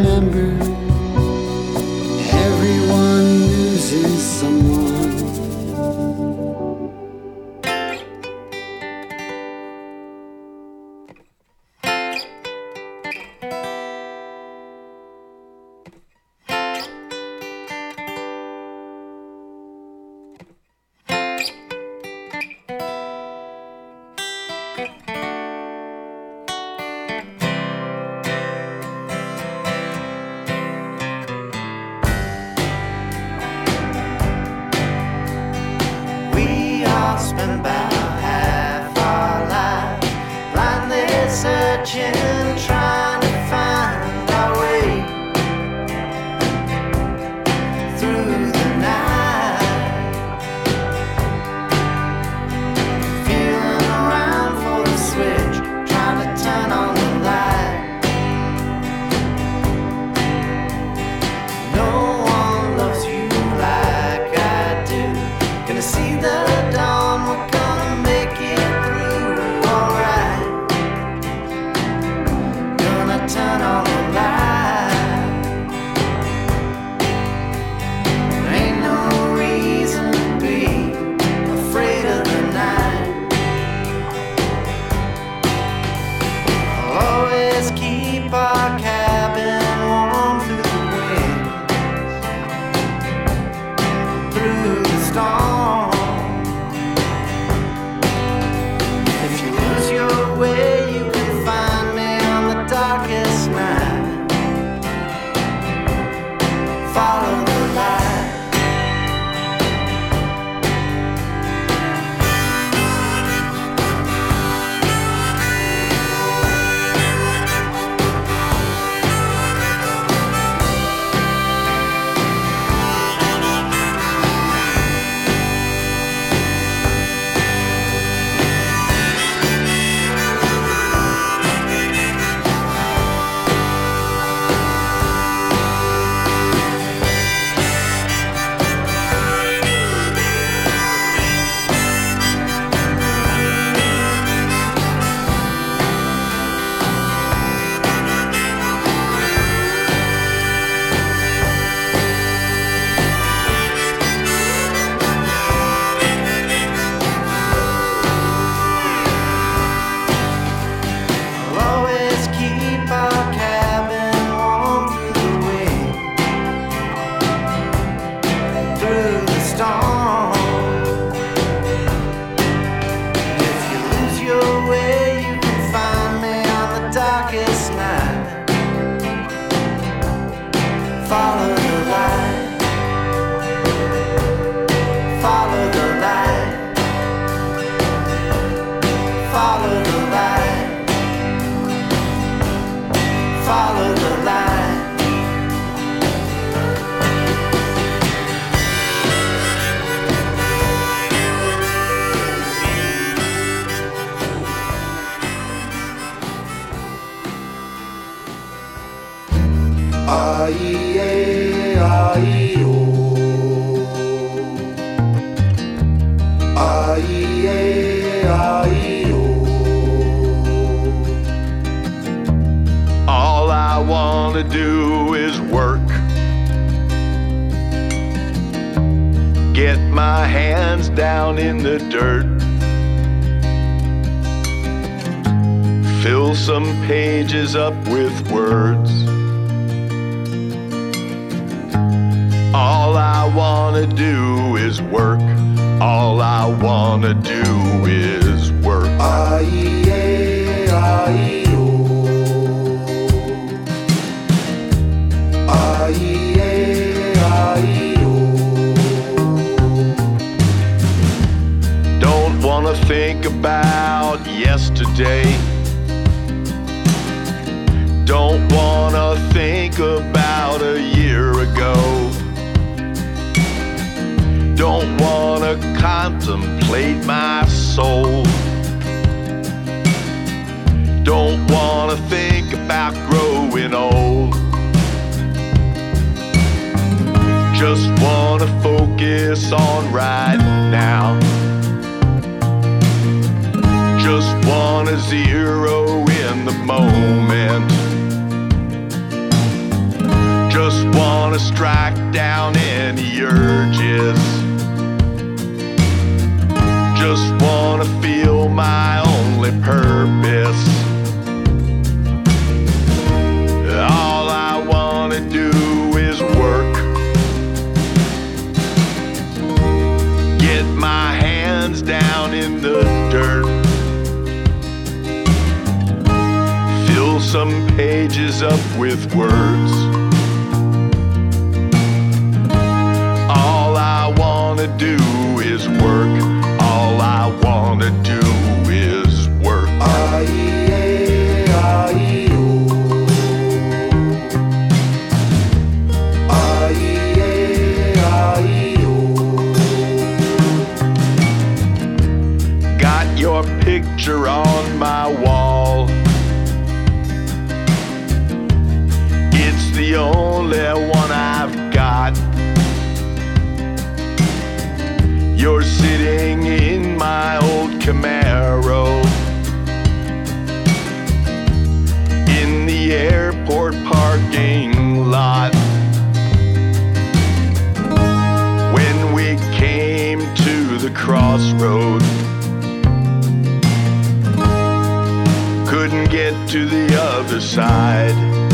Other 387.02 387.42
side. 387.42 388.51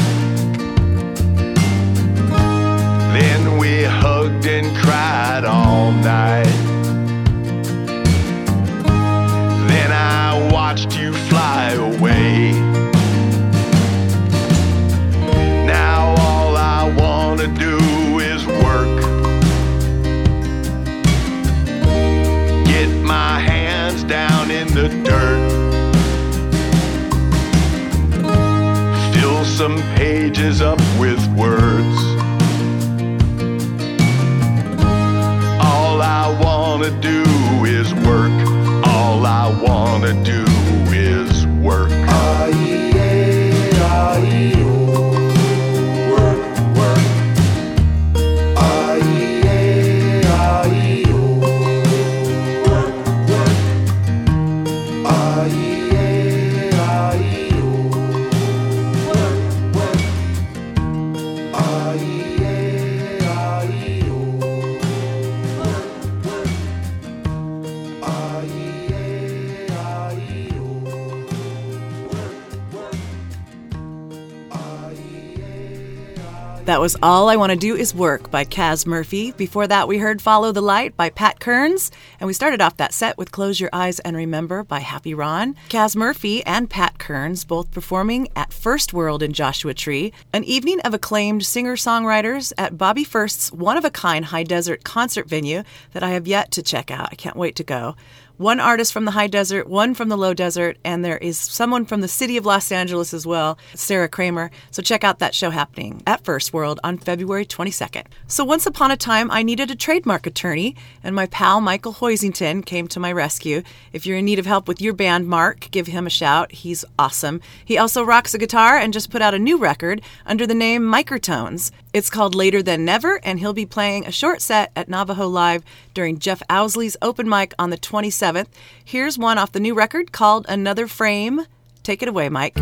That 76.78 76.82
was 76.82 76.96
All 77.02 77.28
I 77.28 77.38
Want 77.38 77.52
to 77.52 77.58
Do 77.58 77.76
Is 77.76 77.96
Work 77.96 78.30
by 78.30 78.46
Kaz 78.46 78.86
Murphy. 78.86 79.32
Before 79.32 79.66
that, 79.66 79.88
we 79.88 79.98
heard 79.98 80.22
Follow 80.22 80.52
the 80.52 80.62
Light 80.62 80.96
by 80.96 81.10
Pat 81.10 81.40
Kearns. 81.40 81.90
And 82.20 82.28
we 82.28 82.34
started 82.34 82.62
off 82.62 82.78
that 82.78 82.94
set 82.94 83.18
with 83.18 83.32
Close 83.32 83.60
Your 83.60 83.72
Eyes 83.74 84.00
and 84.02 84.16
Remember 84.16 84.64
by 84.64 84.78
Happy 84.78 85.16
Ron. 85.16 85.56
Kaz 85.70 85.96
Murphy 85.96 86.46
and 86.46 86.70
Pat 86.70 87.00
Kearns 87.00 87.46
both 87.46 87.72
performing 87.72 88.28
at 88.36 88.54
First 88.54 88.94
World 88.94 89.24
in 89.24 89.34
Joshua 89.34 89.74
Tree, 89.74 90.14
an 90.32 90.44
evening 90.44 90.80
of 90.82 90.94
acclaimed 90.94 91.44
singer 91.44 91.78
songwriters 91.78 92.54
at 92.60 92.78
Bobby 92.78 93.04
First's 93.04 93.52
one 93.52 93.78
of 93.78 93.84
a 93.84 93.90
kind 93.90 94.26
high 94.26 94.44
desert 94.44 94.84
concert 94.84 95.28
venue 95.28 95.64
that 95.94 96.04
I 96.04 96.12
have 96.12 96.28
yet 96.28 96.52
to 96.52 96.62
check 96.62 96.92
out. 96.92 97.10
I 97.12 97.16
can't 97.16 97.36
wait 97.36 97.56
to 97.56 97.64
go. 97.64 97.96
One 98.38 98.60
artist 98.60 98.94
from 98.94 99.06
the 99.06 99.12
high 99.12 99.26
desert, 99.26 99.68
one 99.68 99.96
from 99.96 100.10
the 100.10 100.18
low 100.18 100.36
desert, 100.36 100.78
and 100.84 101.04
there 101.04 101.18
is 101.18 101.40
someone 101.40 101.86
from 101.86 102.02
the 102.02 102.08
city 102.08 102.38
of 102.38 102.46
Los 102.46 102.72
Angeles 102.72 103.12
as 103.12 103.26
well, 103.26 103.58
Sarah 103.74 104.08
Kramer. 104.08 104.52
So 104.70 104.84
check 104.84 105.04
out 105.04 105.18
that 105.18 105.34
show 105.34 105.50
happening 105.50 106.04
at 106.06 106.24
First 106.24 106.54
World 106.54 106.80
on 106.84 107.00
February 107.00 107.48
22nd. 107.48 108.04
So 108.28 108.46
once 108.46 108.68
upon 108.68 108.92
a 108.92 108.96
time, 108.96 109.32
I 109.32 109.42
needed 109.42 109.72
a 109.72 109.76
trademark 109.76 110.28
attorney, 110.28 110.76
and 111.04 111.16
my 111.16 111.26
pal 111.26 111.62
Michael 111.62 111.96
Hoisington 111.96 112.64
came 112.64 112.88
to 112.90 113.00
my 113.00 113.12
rescue. 113.12 113.64
If 113.92 114.06
you're 114.06 114.20
in 114.20 114.26
need 114.26 114.38
of 114.38 114.46
help 114.46 114.68
with 114.68 114.84
your 114.84 114.94
band, 114.94 115.28
Mark, 115.28 115.70
give 115.72 115.88
him 115.88 116.06
a 116.06 116.12
shout. 116.12 116.52
He's 116.52 116.86
awesome. 117.00 117.42
He 117.66 117.80
also 117.80 118.04
rocks 118.04 118.36
a 118.36 118.38
guitar 118.38 118.78
and 118.78 118.94
just 118.94 119.10
put 119.10 119.24
out 119.24 119.34
a 119.34 119.40
new 119.40 119.58
record 119.58 120.00
under 120.28 120.46
the 120.46 120.54
name 120.54 120.84
Microtones. 120.84 121.72
It's 121.98 122.12
called 122.12 122.36
Later 122.36 122.62
Than 122.62 122.86
Never, 122.86 123.20
and 123.24 123.40
he'll 123.40 123.54
be 123.54 123.66
playing 123.66 124.06
a 124.06 124.12
short 124.12 124.40
set 124.40 124.72
at 124.76 124.88
Navajo 124.88 125.28
Live 125.28 125.64
during 125.96 126.20
Jeff 126.20 126.44
Owsley's 126.48 126.96
open 127.02 127.28
mic 127.28 127.56
on 127.58 127.72
the 127.72 127.78
27th. 127.78 128.46
Here's 128.86 129.18
one 129.18 129.40
off 129.40 129.52
the 129.52 129.60
new 129.60 129.74
record 129.74 130.12
called 130.12 130.46
Another 130.48 130.88
Frame. 130.88 131.48
Take 131.82 132.04
it 132.04 132.08
away, 132.08 132.30
Mike. 132.30 132.56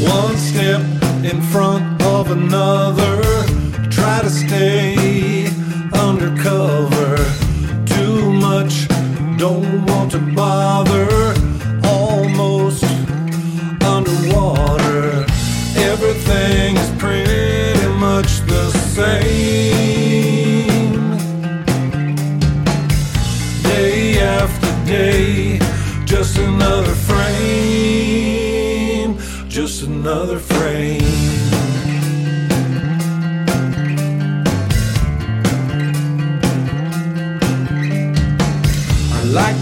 One 0.00 0.36
step 0.38 0.80
in 1.22 1.42
front 1.42 2.02
of 2.04 2.30
another. 2.30 3.07
Try 4.58 4.97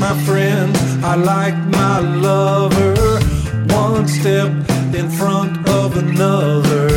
my 0.09 0.15
friend, 0.23 0.77
I 1.03 1.17
like 1.17 1.59
my 1.81 1.99
lover. 1.99 2.95
One 3.75 4.07
step 4.07 4.51
in 4.95 5.11
front 5.11 5.53
of 5.81 5.97
another. 5.97 6.89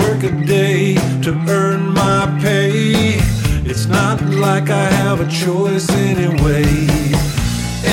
Work 0.00 0.24
a 0.24 0.32
day 0.44 0.94
to 1.24 1.30
earn 1.48 1.82
my 2.02 2.20
pay. 2.42 3.20
It's 3.70 3.86
not 3.86 4.20
like 4.46 4.70
I 4.70 4.86
have 5.02 5.20
a 5.20 5.28
choice 5.44 5.88
anyway. 6.10 6.66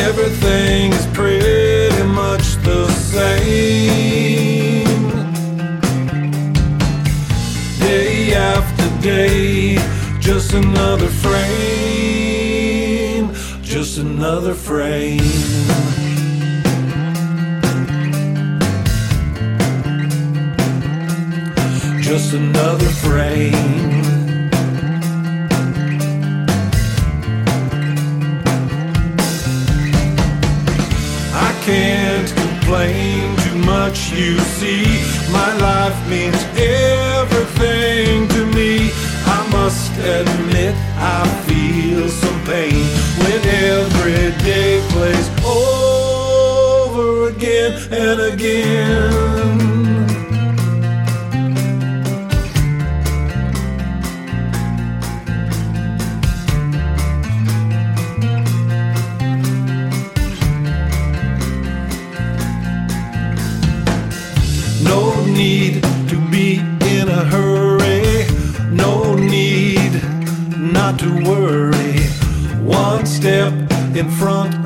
Everything 0.08 0.94
is 1.00 1.06
pretty 1.20 2.04
much 2.22 2.46
the 2.70 2.82
same. 3.14 4.88
Day 7.88 8.34
after 8.34 8.88
day, 9.12 9.78
just 10.20 10.54
another 10.54 11.10
frame, 11.24 11.99
another 14.00 14.54
frame. 14.54 15.20
Just 22.02 22.34
another 22.34 22.90
frame. 23.04 23.54
I 31.34 31.52
can't 31.64 32.30
complain 32.36 33.36
too 33.38 33.58
much, 33.66 34.12
you 34.12 34.40
see. 34.40 34.86
My 35.32 35.54
life 35.58 36.10
means 36.10 36.42
everything 36.58 38.28
to 38.30 38.46
me. 38.48 38.99
Must 39.70 40.00
admit, 40.00 40.74
I 40.98 41.28
feel 41.46 42.10
some 42.10 42.44
pain 42.44 42.88
when 43.20 43.40
every 43.46 44.32
day 44.44 44.82
plays 44.90 45.30
over 45.46 47.30
again 47.30 47.78
and 47.92 48.34
again. 48.34 49.99
To 71.00 71.24
worry. 71.24 71.98
One 72.62 73.06
step 73.06 73.54
in 73.96 74.10
front 74.12 74.59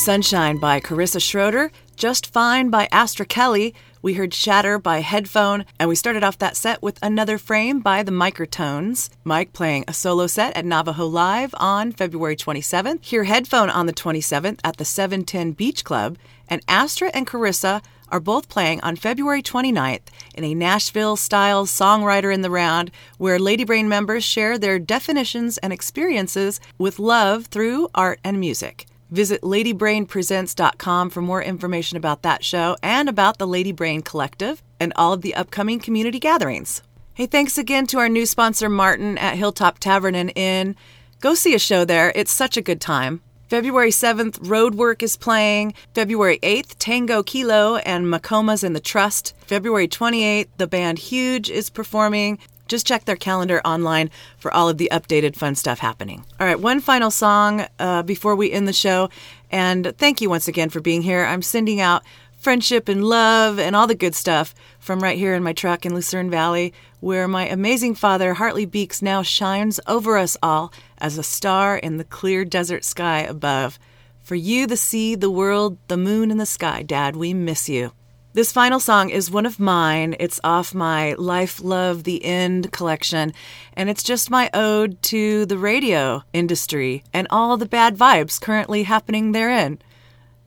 Sunshine 0.00 0.56
by 0.56 0.80
Carissa 0.80 1.20
Schroeder, 1.20 1.70
Just 1.94 2.32
Fine 2.32 2.70
by 2.70 2.88
Astra 2.90 3.26
Kelly. 3.26 3.74
We 4.00 4.14
heard 4.14 4.32
Shatter 4.32 4.78
by 4.78 5.00
Headphone, 5.00 5.66
and 5.78 5.90
we 5.90 5.94
started 5.94 6.24
off 6.24 6.38
that 6.38 6.56
set 6.56 6.80
with 6.80 6.98
Another 7.02 7.36
Frame 7.36 7.80
by 7.80 8.02
the 8.02 8.10
Microtones. 8.10 9.10
Mike 9.24 9.52
playing 9.52 9.84
a 9.86 9.92
solo 9.92 10.26
set 10.26 10.56
at 10.56 10.64
Navajo 10.64 11.04
Live 11.06 11.54
on 11.58 11.92
February 11.92 12.34
27th. 12.34 13.04
Hear 13.04 13.24
Headphone 13.24 13.68
on 13.68 13.84
the 13.84 13.92
27th 13.92 14.58
at 14.64 14.78
the 14.78 14.86
710 14.86 15.52
Beach 15.52 15.84
Club, 15.84 16.16
and 16.48 16.62
Astra 16.66 17.10
and 17.12 17.26
Carissa 17.26 17.82
are 18.08 18.20
both 18.20 18.48
playing 18.48 18.80
on 18.80 18.96
February 18.96 19.42
29th 19.42 20.08
in 20.34 20.44
a 20.44 20.54
Nashville 20.54 21.16
style 21.16 21.66
songwriter 21.66 22.32
in 22.32 22.40
the 22.40 22.50
round 22.50 22.90
where 23.18 23.38
Lady 23.38 23.64
Brain 23.64 23.86
members 23.86 24.24
share 24.24 24.56
their 24.56 24.78
definitions 24.78 25.58
and 25.58 25.74
experiences 25.74 26.58
with 26.78 26.98
love 26.98 27.48
through 27.48 27.90
art 27.94 28.18
and 28.24 28.40
music. 28.40 28.86
Visit 29.10 29.42
ladybrainpresents.com 29.42 31.10
for 31.10 31.20
more 31.20 31.42
information 31.42 31.96
about 31.96 32.22
that 32.22 32.44
show 32.44 32.76
and 32.82 33.08
about 33.08 33.38
the 33.38 33.46
Lady 33.46 33.72
Brain 33.72 34.02
Collective 34.02 34.62
and 34.78 34.92
all 34.96 35.12
of 35.12 35.22
the 35.22 35.34
upcoming 35.34 35.80
community 35.80 36.18
gatherings. 36.18 36.82
Hey, 37.14 37.26
thanks 37.26 37.58
again 37.58 37.86
to 37.88 37.98
our 37.98 38.08
new 38.08 38.24
sponsor, 38.24 38.68
Martin 38.68 39.18
at 39.18 39.36
Hilltop 39.36 39.78
Tavern 39.78 40.14
and 40.14 40.32
Inn. 40.36 40.76
Go 41.20 41.34
see 41.34 41.54
a 41.54 41.58
show 41.58 41.84
there, 41.84 42.12
it's 42.14 42.32
such 42.32 42.56
a 42.56 42.62
good 42.62 42.80
time. 42.80 43.20
February 43.50 43.90
7th, 43.90 44.38
Roadwork 44.38 45.02
is 45.02 45.16
playing. 45.16 45.74
February 45.92 46.38
8th, 46.38 46.76
Tango 46.78 47.24
Kilo 47.24 47.76
and 47.78 48.06
Macomas 48.06 48.62
and 48.62 48.76
the 48.76 48.80
Trust. 48.80 49.34
February 49.40 49.88
28th, 49.88 50.46
the 50.56 50.68
band 50.68 51.00
Huge 51.00 51.50
is 51.50 51.68
performing. 51.68 52.38
Just 52.70 52.86
check 52.86 53.04
their 53.04 53.16
calendar 53.16 53.60
online 53.64 54.10
for 54.38 54.54
all 54.54 54.68
of 54.68 54.78
the 54.78 54.88
updated 54.92 55.36
fun 55.36 55.56
stuff 55.56 55.80
happening. 55.80 56.24
All 56.38 56.46
right, 56.46 56.58
one 56.58 56.80
final 56.80 57.10
song 57.10 57.66
uh, 57.78 58.02
before 58.02 58.36
we 58.36 58.52
end 58.52 58.68
the 58.68 58.72
show. 58.72 59.10
And 59.50 59.92
thank 59.98 60.20
you 60.20 60.30
once 60.30 60.48
again 60.48 60.70
for 60.70 60.80
being 60.80 61.02
here. 61.02 61.24
I'm 61.24 61.42
sending 61.42 61.80
out 61.80 62.04
friendship 62.38 62.88
and 62.88 63.04
love 63.04 63.58
and 63.58 63.76
all 63.76 63.86
the 63.86 63.94
good 63.94 64.14
stuff 64.14 64.54
from 64.78 65.02
right 65.02 65.18
here 65.18 65.34
in 65.34 65.42
my 65.42 65.52
truck 65.52 65.84
in 65.84 65.94
Lucerne 65.94 66.30
Valley, 66.30 66.72
where 67.00 67.26
my 67.26 67.46
amazing 67.48 67.94
father, 67.96 68.34
Hartley 68.34 68.64
Beeks, 68.66 69.02
now 69.02 69.22
shines 69.22 69.80
over 69.86 70.16
us 70.16 70.36
all 70.42 70.72
as 70.98 71.18
a 71.18 71.22
star 71.22 71.76
in 71.76 71.96
the 71.96 72.04
clear 72.04 72.44
desert 72.44 72.84
sky 72.84 73.20
above. 73.20 73.78
For 74.22 74.36
you, 74.36 74.68
the 74.68 74.76
sea, 74.76 75.16
the 75.16 75.28
world, 75.30 75.76
the 75.88 75.96
moon, 75.96 76.30
and 76.30 76.38
the 76.38 76.46
sky, 76.46 76.82
Dad, 76.82 77.16
we 77.16 77.34
miss 77.34 77.68
you. 77.68 77.92
This 78.32 78.52
final 78.52 78.78
song 78.78 79.10
is 79.10 79.28
one 79.28 79.44
of 79.44 79.58
mine. 79.58 80.14
It's 80.20 80.38
off 80.44 80.72
my 80.72 81.14
Life, 81.14 81.60
Love, 81.60 82.04
The 82.04 82.24
End 82.24 82.70
collection, 82.70 83.32
and 83.74 83.90
it's 83.90 84.04
just 84.04 84.30
my 84.30 84.48
ode 84.54 85.02
to 85.02 85.46
the 85.46 85.58
radio 85.58 86.22
industry 86.32 87.02
and 87.12 87.26
all 87.30 87.56
the 87.56 87.66
bad 87.66 87.96
vibes 87.96 88.40
currently 88.40 88.84
happening 88.84 89.32
therein. 89.32 89.80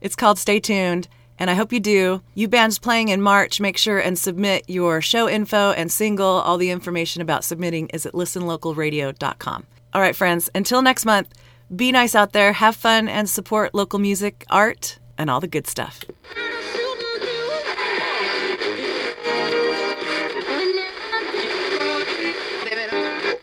It's 0.00 0.16
called 0.16 0.38
Stay 0.38 0.60
Tuned, 0.60 1.08
and 1.38 1.50
I 1.50 1.54
hope 1.54 1.74
you 1.74 1.80
do. 1.80 2.22
You 2.34 2.48
bands 2.48 2.78
playing 2.78 3.08
in 3.08 3.20
March, 3.20 3.60
make 3.60 3.76
sure 3.76 3.98
and 3.98 4.18
submit 4.18 4.64
your 4.66 5.02
show 5.02 5.28
info 5.28 5.72
and 5.72 5.92
single. 5.92 6.26
All 6.26 6.56
the 6.56 6.70
information 6.70 7.20
about 7.20 7.44
submitting 7.44 7.88
is 7.88 8.06
at 8.06 8.14
listenlocalradio.com. 8.14 9.66
All 9.92 10.00
right, 10.00 10.16
friends, 10.16 10.48
until 10.54 10.80
next 10.80 11.04
month, 11.04 11.28
be 11.76 11.92
nice 11.92 12.14
out 12.14 12.32
there, 12.32 12.54
have 12.54 12.76
fun, 12.76 13.10
and 13.10 13.28
support 13.28 13.74
local 13.74 13.98
music, 13.98 14.46
art, 14.48 14.98
and 15.18 15.28
all 15.28 15.40
the 15.40 15.48
good 15.48 15.66
stuff. 15.66 16.02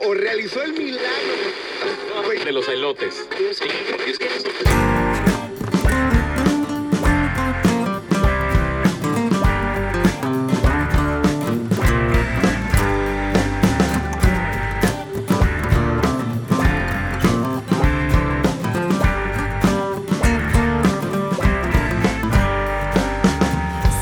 O 0.04 0.14
realizó 0.14 0.62
el 0.64 0.74
milagro 0.74 1.06
de 2.46 2.52
los 2.52 2.68
elotes. 2.68 3.28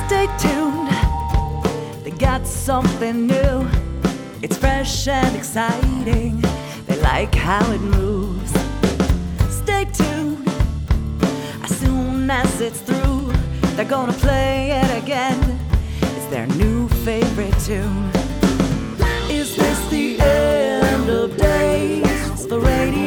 Stay 0.06 0.28
tuned, 0.38 0.90
they 2.04 2.12
got 2.12 2.46
something 2.46 3.28
new. 3.28 3.68
It's 4.42 4.58
fresh 4.90 5.08
and 5.08 5.36
exciting, 5.36 6.42
they 6.88 7.00
like 7.02 7.36
how 7.36 7.72
it 7.72 7.82
moves. 7.82 8.52
Stay 9.50 9.86
tuned, 9.86 10.48
as 11.64 11.78
soon 11.80 12.30
as 12.30 12.60
it's 12.60 12.82
through, 12.82 13.32
they're 13.76 13.86
gonna 13.86 14.14
play 14.14 14.72
it 14.72 15.04
again. 15.04 15.60
It's 16.02 16.26
their 16.28 16.48
new 16.48 16.88
favorite 17.06 17.58
tune. 17.60 18.10
Is 19.30 19.56
this 19.56 19.80
the 19.90 20.20
end 20.22 21.10
of 21.10 21.38
days 21.38 22.46
for 22.48 22.60
radio? 22.60 22.99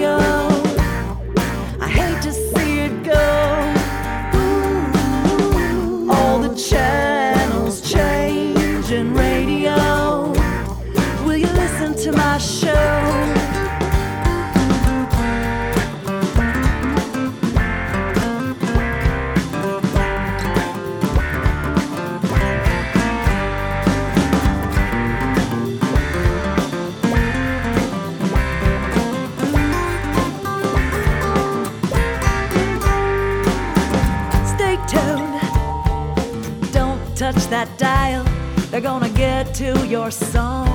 That 37.53 37.77
dial. 37.77 38.25
They're 38.71 38.81
gonna 38.81 39.11
get 39.11 39.53
to 39.57 39.87
your 39.87 40.11
song. 40.11 40.71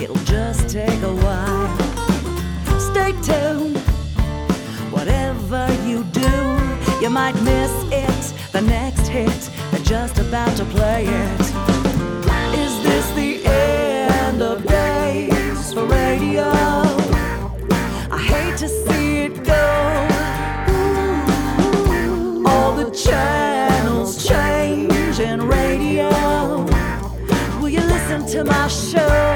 It'll 0.00 0.24
just 0.24 0.68
take 0.68 1.00
a 1.02 1.14
while. 1.24 1.68
Stay 2.90 3.12
tuned. 3.22 3.78
Whatever 4.90 5.62
you 5.86 6.02
do, 6.24 6.34
you 7.00 7.10
might 7.10 7.36
miss 7.42 7.72
it. 7.92 8.22
The 8.50 8.60
next 8.60 9.06
hit, 9.06 9.50
they're 9.70 9.88
just 9.96 10.18
about 10.18 10.56
to 10.56 10.64
play 10.64 11.04
it. 11.06 11.40
Is 12.64 12.74
this 12.82 13.06
the 13.20 13.46
end 13.46 14.42
of 14.42 14.66
days 14.66 15.72
for 15.72 15.84
radio? 15.84 16.50
I 18.10 18.20
hate 18.32 18.56
to 18.64 18.68
see 18.68 19.26
it 19.26 19.44
go. 19.44 19.64
All 22.50 22.74
the 22.74 22.90
channels 22.90 23.55
to 28.36 28.44
my 28.44 28.68
show? 28.68 29.35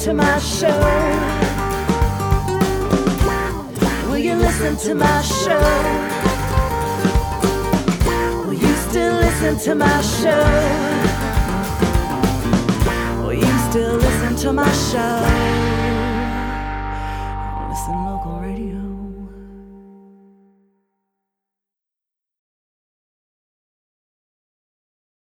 To 0.00 0.14
my 0.14 0.38
show? 0.38 0.80
Will 4.08 4.16
you 4.16 4.34
listen 4.34 4.74
to 4.78 4.94
my 4.94 5.20
show? 5.20 5.60
Will 8.46 8.54
you 8.54 8.74
still 8.88 9.14
listen 9.16 9.58
to 9.58 9.74
my 9.74 10.00
show? 10.00 10.44
Will 13.22 13.34
you 13.34 13.58
still 13.68 13.96
listen 13.96 14.36
to 14.36 14.52
my 14.54 14.72
show? 14.72 15.79